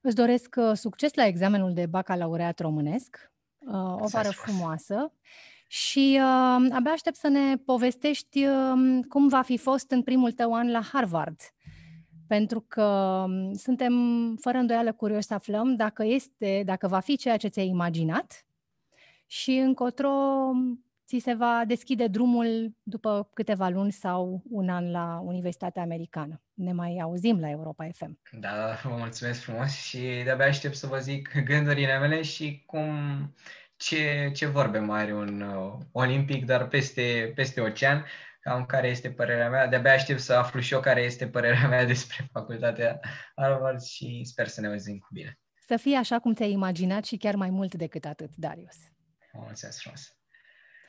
Îți 0.00 0.14
doresc 0.14 0.54
uh, 0.58 0.70
succes 0.74 1.14
la 1.14 1.26
examenul 1.26 1.72
de 1.72 1.86
bacalaureat 1.86 2.58
românesc, 2.58 3.32
uh, 3.58 4.02
o 4.02 4.06
vară 4.06 4.30
frumoasă 4.30 5.12
și 5.66 6.20
uh, 6.20 6.66
abia 6.70 6.92
aștept 6.92 7.16
să 7.16 7.28
ne 7.28 7.56
povestești 7.56 8.44
uh, 8.44 9.04
cum 9.08 9.28
va 9.28 9.42
fi 9.42 9.56
fost 9.56 9.90
în 9.90 10.02
primul 10.02 10.32
tău 10.32 10.54
an 10.54 10.70
la 10.70 10.82
Harvard. 10.92 11.40
Pentru 12.26 12.60
că 12.60 12.84
um, 13.26 13.52
suntem 13.52 13.94
fără 14.40 14.58
îndoială 14.58 14.92
curioși 14.92 15.26
să 15.26 15.34
aflăm 15.34 15.76
dacă 15.76 16.04
este, 16.04 16.62
dacă 16.64 16.88
va 16.88 17.00
fi 17.00 17.16
ceea 17.16 17.36
ce 17.36 17.48
ți-ai 17.48 17.66
imaginat 17.66 18.46
și 19.26 19.50
încotro 19.50 20.10
ți 21.06 21.18
se 21.18 21.34
va 21.34 21.62
deschide 21.66 22.06
drumul 22.06 22.72
după 22.82 23.30
câteva 23.34 23.68
luni 23.68 23.92
sau 23.92 24.42
un 24.50 24.68
an 24.68 24.90
la 24.90 25.20
Universitatea 25.24 25.82
Americană. 25.82 26.42
Ne 26.54 26.72
mai 26.72 26.98
auzim 27.02 27.40
la 27.40 27.50
Europa 27.50 27.86
FM. 27.92 28.18
Da, 28.40 28.78
vă 28.82 28.96
mulțumesc 28.98 29.40
frumos 29.40 29.72
și 29.72 29.98
de-abia 30.24 30.46
aștept 30.46 30.74
să 30.74 30.86
vă 30.86 30.98
zic 30.98 31.42
gândurile 31.44 31.98
mele 31.98 32.22
și 32.22 32.62
cum 32.66 32.88
ce, 33.76 34.30
ce 34.34 34.46
vorbe 34.46 34.78
mai 34.78 35.00
are 35.00 35.14
un 35.14 35.40
uh, 35.40 35.78
olimpic, 35.92 36.44
dar 36.44 36.68
peste, 36.68 37.32
peste 37.34 37.60
ocean, 37.60 38.04
cam 38.40 38.64
care 38.64 38.88
este 38.88 39.10
părerea 39.10 39.50
mea. 39.50 39.66
De-abia 39.66 39.92
aștept 39.92 40.20
să 40.20 40.34
aflu 40.34 40.60
și 40.60 40.72
eu 40.72 40.80
care 40.80 41.00
este 41.02 41.28
părerea 41.28 41.68
mea 41.68 41.84
despre 41.94 42.28
facultatea 42.32 43.00
Harvard 43.34 43.80
și 43.80 44.20
sper 44.24 44.48
să 44.48 44.60
ne 44.60 44.66
auzim 44.66 44.98
cu 44.98 45.08
bine. 45.12 45.38
Să 45.66 45.76
fie 45.76 45.96
așa 45.96 46.18
cum 46.18 46.34
ți-ai 46.34 46.50
imaginat 46.50 47.04
și 47.04 47.16
chiar 47.16 47.34
mai 47.34 47.50
mult 47.50 47.74
decât 47.74 48.04
atât, 48.04 48.30
Darius. 48.36 48.76
Mulțumesc 49.32 49.80
frumos! 49.80 50.16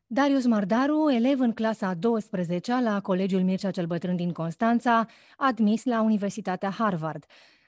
Darius 0.07 0.45
Mardaru, 0.45 1.09
elev 1.09 1.39
în 1.39 1.53
clasa 1.53 1.87
a 1.87 1.93
12 1.93 2.81
la 2.81 3.01
Colegiul 3.01 3.43
Mircea 3.43 3.71
cel 3.71 3.85
Bătrân 3.85 4.15
din 4.15 4.31
Constanța, 4.31 5.07
admis 5.37 5.83
la 5.83 6.01
Universitatea 6.01 6.69
Harvard. 6.69 7.25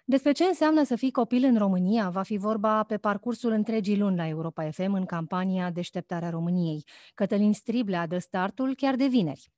Despre 0.10 0.32
ce 0.32 0.43
înseamnă 0.43 0.84
să 0.84 0.95
fii 0.95 1.12
copil 1.12 1.43
în 1.43 1.58
România 1.58 2.10
va 2.10 2.22
fi 2.22 2.38
vorba 2.38 2.84
pe 2.84 2.97
parcursul 2.97 3.51
întregii 3.51 3.97
luni 3.97 4.16
la 4.16 4.28
Europa 4.28 4.70
FM 4.70 4.93
în 4.93 5.05
campania 5.05 5.72
Deșteptarea 5.72 6.30
României. 6.30 6.84
Cătălin 7.14 7.53
Striblea 7.53 8.08
dă 8.08 8.18
startul 8.18 8.76
chiar 8.76 8.95
de 8.95 9.05
vineri. 9.05 9.51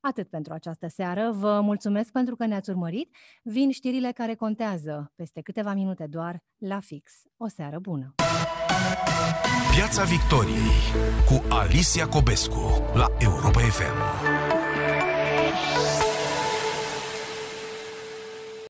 Atât 0.00 0.28
pentru 0.28 0.52
această 0.52 0.88
seară. 0.88 1.30
Vă 1.30 1.60
mulțumesc 1.60 2.12
pentru 2.12 2.36
că 2.36 2.46
ne-ați 2.46 2.70
urmărit. 2.70 3.16
Vin 3.42 3.70
știrile 3.70 4.12
care 4.12 4.34
contează 4.34 5.12
peste 5.14 5.40
câteva 5.40 5.74
minute 5.74 6.06
doar 6.06 6.42
la 6.58 6.80
fix. 6.80 7.12
O 7.36 7.48
seară 7.48 7.78
bună! 7.78 8.14
Piața 9.74 10.04
Victoriei 10.04 10.78
cu 11.26 11.54
Alicia 11.54 12.08
Cobescu 12.08 12.82
la 12.94 13.06
Europa 13.18 13.60
FM. 13.60 13.98